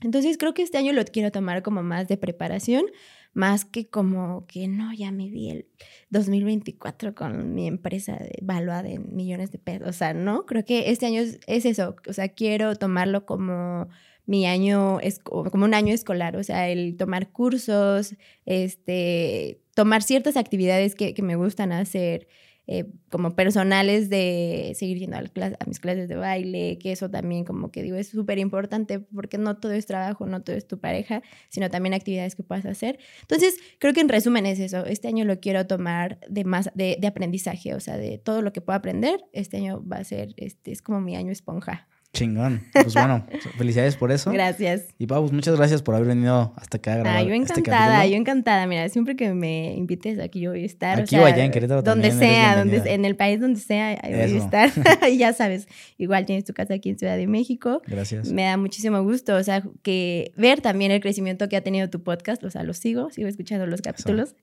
[0.00, 2.84] Entonces, creo que este año lo quiero tomar como más de preparación,
[3.32, 5.66] más que como que no, ya me di el
[6.10, 9.88] 2024 con mi empresa evaluada en millones de pesos.
[9.88, 11.96] O sea, no, creo que este año es, es eso.
[12.08, 13.88] O sea, quiero tomarlo como
[14.26, 18.16] mi año, como un año escolar, o sea, el tomar cursos,
[18.46, 22.28] este, tomar ciertas actividades que, que me gustan hacer,
[22.66, 27.44] eh, como personales de seguir yendo a, a, mis clases de baile, que eso también
[27.44, 30.78] como que digo es súper importante porque no todo es trabajo, no todo es tu
[30.78, 32.98] pareja, sino también actividades que puedas hacer.
[33.20, 36.96] Entonces, creo que en resumen es eso, este año lo quiero tomar de más, de,
[36.98, 40.32] de aprendizaje, o sea, de todo lo que puedo aprender, este año va a ser,
[40.38, 41.86] este, es como mi año esponja.
[42.14, 42.62] Chingón.
[42.72, 43.26] Pues bueno,
[43.58, 44.32] felicidades por eso.
[44.32, 44.84] Gracias.
[44.98, 47.16] Y Pau, pues muchas gracias por haber venido hasta acá a grabar.
[47.18, 48.66] Ah, yo este encantada, yo encantada.
[48.66, 51.00] Mira, siempre que me invites aquí yo voy a estar.
[51.00, 54.14] Aquí o allá en Querétaro Donde también sea, donde, en el país donde sea, voy
[54.14, 54.70] a estar.
[55.18, 55.68] ya sabes,
[55.98, 57.82] igual tienes tu casa aquí en Ciudad de México.
[57.86, 58.30] Gracias.
[58.30, 62.02] Me da muchísimo gusto, o sea, que ver también el crecimiento que ha tenido tu
[62.02, 64.34] podcast, o sea, lo sigo, sigo escuchando los capítulos.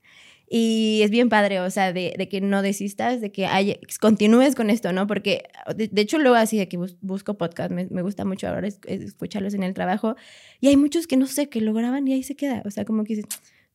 [0.53, 4.53] Y es bien padre, o sea, de, de que no desistas, de que hay- continúes
[4.53, 5.07] con esto, ¿no?
[5.07, 5.44] Porque,
[5.78, 8.68] de, de hecho, luego así de que bus- busco podcast, me, me gusta mucho ahora
[8.68, 10.18] es- es escucharlos en el trabajo.
[10.60, 12.64] Y hay muchos que no sé, que lo graban y ahí se queda.
[12.65, 13.30] O sea, como que dices,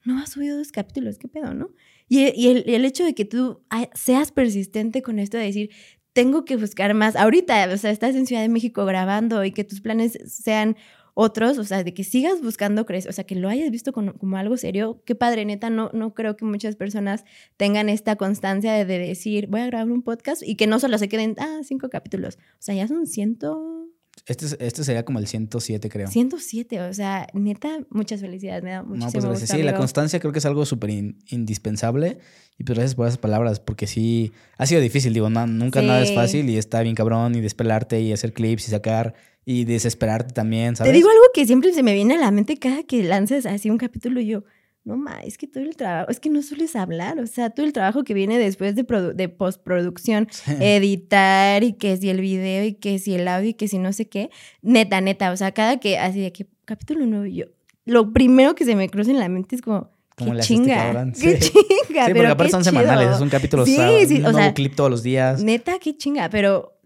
[0.04, 1.70] no has subido dos capítulos, ¿qué pedo, no?
[2.10, 3.62] Y, y el, y el hecho de que tú
[3.94, 5.70] seas persistente con esto de decir,
[6.12, 7.16] tengo que buscar más.
[7.16, 10.76] Ahorita, o sea, estás en Ciudad de México grabando y que tus planes sean
[11.18, 14.36] otros, o sea, de que sigas buscando crecer, o sea, que lo hayas visto como,
[14.36, 15.02] algo serio.
[15.06, 17.24] Qué padre, neta, no, no creo que muchas personas
[17.56, 20.98] tengan esta constancia de, de decir, voy a grabar un podcast y que no solo
[20.98, 22.36] se queden, ah, cinco capítulos.
[22.36, 23.88] O sea, ya son ciento,
[24.24, 26.08] Este, es- este sería como el 107, creo.
[26.08, 29.40] 107, o sea, neta, muchas felicidades, me da No, muchísimo pues gracias.
[29.50, 32.18] gusto, Sí, la constancia creo que es algo súper in- indispensable.
[32.58, 36.00] Y pues gracias por esas palabras, porque sí, ha sido difícil, digo, no, nunca nada
[36.02, 36.14] es Sí.
[36.14, 39.14] fácil y está bien cabrón y despelarte y hacer clips y sacar
[39.44, 40.90] y desesperarte también, ¿sabes?
[40.92, 43.68] Te digo algo que siempre se me viene a la mente cada que lances así
[43.70, 44.44] un capítulo y yo,
[44.86, 47.66] no ma, es que todo el trabajo, es que no sueles hablar, o sea, todo
[47.66, 48.84] el trabajo que viene después de,
[49.14, 50.28] de postproducción,
[50.60, 53.92] editar y que si el video y que si el audio y que si no
[53.92, 54.30] sé qué,
[54.62, 57.44] neta, neta, o sea, cada que así de que capítulo nuevo y yo,
[57.84, 60.76] lo primero que se me cruza en la mente es como, ¿Cómo qué este chinga,
[60.76, 61.12] cabrón?
[61.20, 61.50] qué Sí.
[61.50, 62.72] chinga, Sí, pero porque aparte qué son chido.
[62.80, 65.02] semanales, es un capítulo, Sí, o sea, sí, un o nuevo sea, clip todos los
[65.02, 65.42] días.
[65.42, 66.78] Neta, qué chinga, pero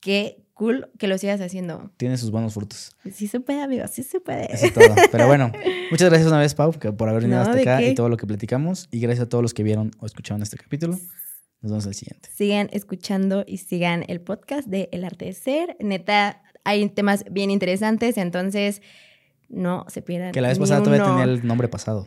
[0.00, 1.90] qué cool que lo sigas haciendo.
[1.96, 2.94] Tiene sus buenos frutos.
[3.10, 4.52] Sí se puede, amigo, sí se puede.
[4.52, 4.94] Eso es todo.
[5.10, 5.50] Pero bueno,
[5.90, 7.90] muchas gracias una vez, Pau, por haber venido No, hasta ¿de acá qué?
[7.90, 8.86] y todo lo que platicamos.
[8.90, 10.98] Y gracias a todos los que vieron o escucharon este capítulo.
[11.62, 12.28] Nos vemos el siguiente.
[12.34, 15.76] sigan escuchando y sigan el podcast de El Arte de Ser.
[15.80, 18.82] Neta, hay temas bien interesantes, entonces
[19.48, 20.32] no se pierdan.
[20.32, 22.06] Que la vez pasada todavía tenía el nombre pasado.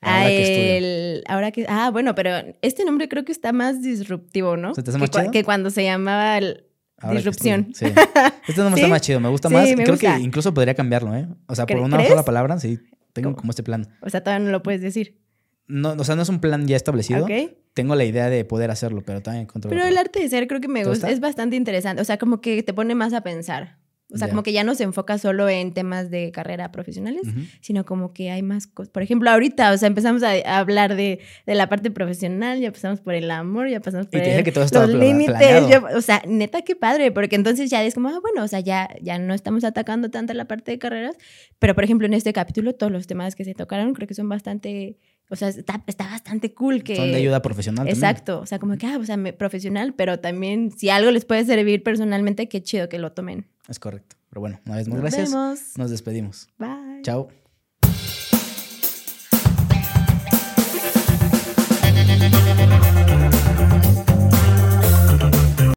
[0.00, 1.22] Ah, Ahora que estudio.
[1.28, 4.74] ahora que ah, bueno, pero este nombre creo que está más disruptivo, ¿no?
[4.74, 5.30] ¿Se te hace que, más chido?
[5.30, 6.66] que cuando se llamaba el-
[7.04, 7.68] Ahora disrupción.
[7.74, 7.86] Sí.
[8.48, 8.80] Este nombre ¿Sí?
[8.82, 9.66] está más chido, me gusta Sí, más.
[9.68, 10.16] me Creo gusta.
[10.16, 11.26] que incluso podría cambiarlo, ¿eh?
[11.46, 12.10] O sea, por ¿Cre- una crees?
[12.10, 12.78] sola palabra, sí.
[13.12, 13.36] Tengo ¿Cómo?
[13.36, 13.88] como este plan.
[14.02, 15.18] o sea, todavía no lo puedes decir.
[15.66, 17.24] No, o sea, no es un plan ya establecido.
[17.24, 17.30] ¿Ok?
[17.72, 19.68] Tengo la idea de poder hacerlo, pero también encuentro.
[19.70, 21.12] Pero el arte de ser creo que me ¿Te gusta, gusta?
[21.14, 23.78] es bastante interesante, o sea, como que te pone más a pensar.
[24.12, 27.22] O sea, como que ya no se enfoca solo en temas de carrera profesionales,
[27.60, 28.90] sino como que hay más cosas.
[28.90, 32.70] Por ejemplo, ahorita, o sea, empezamos a, a hablar de, de la parte profesional, ya
[32.70, 35.34] pasamos por el amor, ya pasamos por dije el- que todo los límites.
[35.68, 38.60] ya- o sea, neta, qué padre, porque entonces ya es como, ah, bueno, o sea,
[38.60, 41.16] ya, ya no estamos atacando tanto la parte de carreras,
[41.58, 44.28] pero por ejemplo, en este capítulo, todos los temas que se tocaron creo que son
[44.28, 44.98] bastante,
[45.30, 46.94] o sea, está, está bastante cool que...
[46.94, 47.96] Son de ayuda profesional también.
[47.96, 51.24] Exacto, o sea, como que, ah, o sea, me- profesional, pero también si algo les
[51.24, 53.46] puede servir personalmente, qué chido que lo tomen.
[53.68, 54.16] Es correcto.
[54.28, 55.30] Pero bueno, una vez más, Nos gracias.
[55.30, 55.60] vemos.
[55.78, 56.48] Nos despedimos.
[56.58, 57.02] Bye.
[57.02, 57.43] Chao.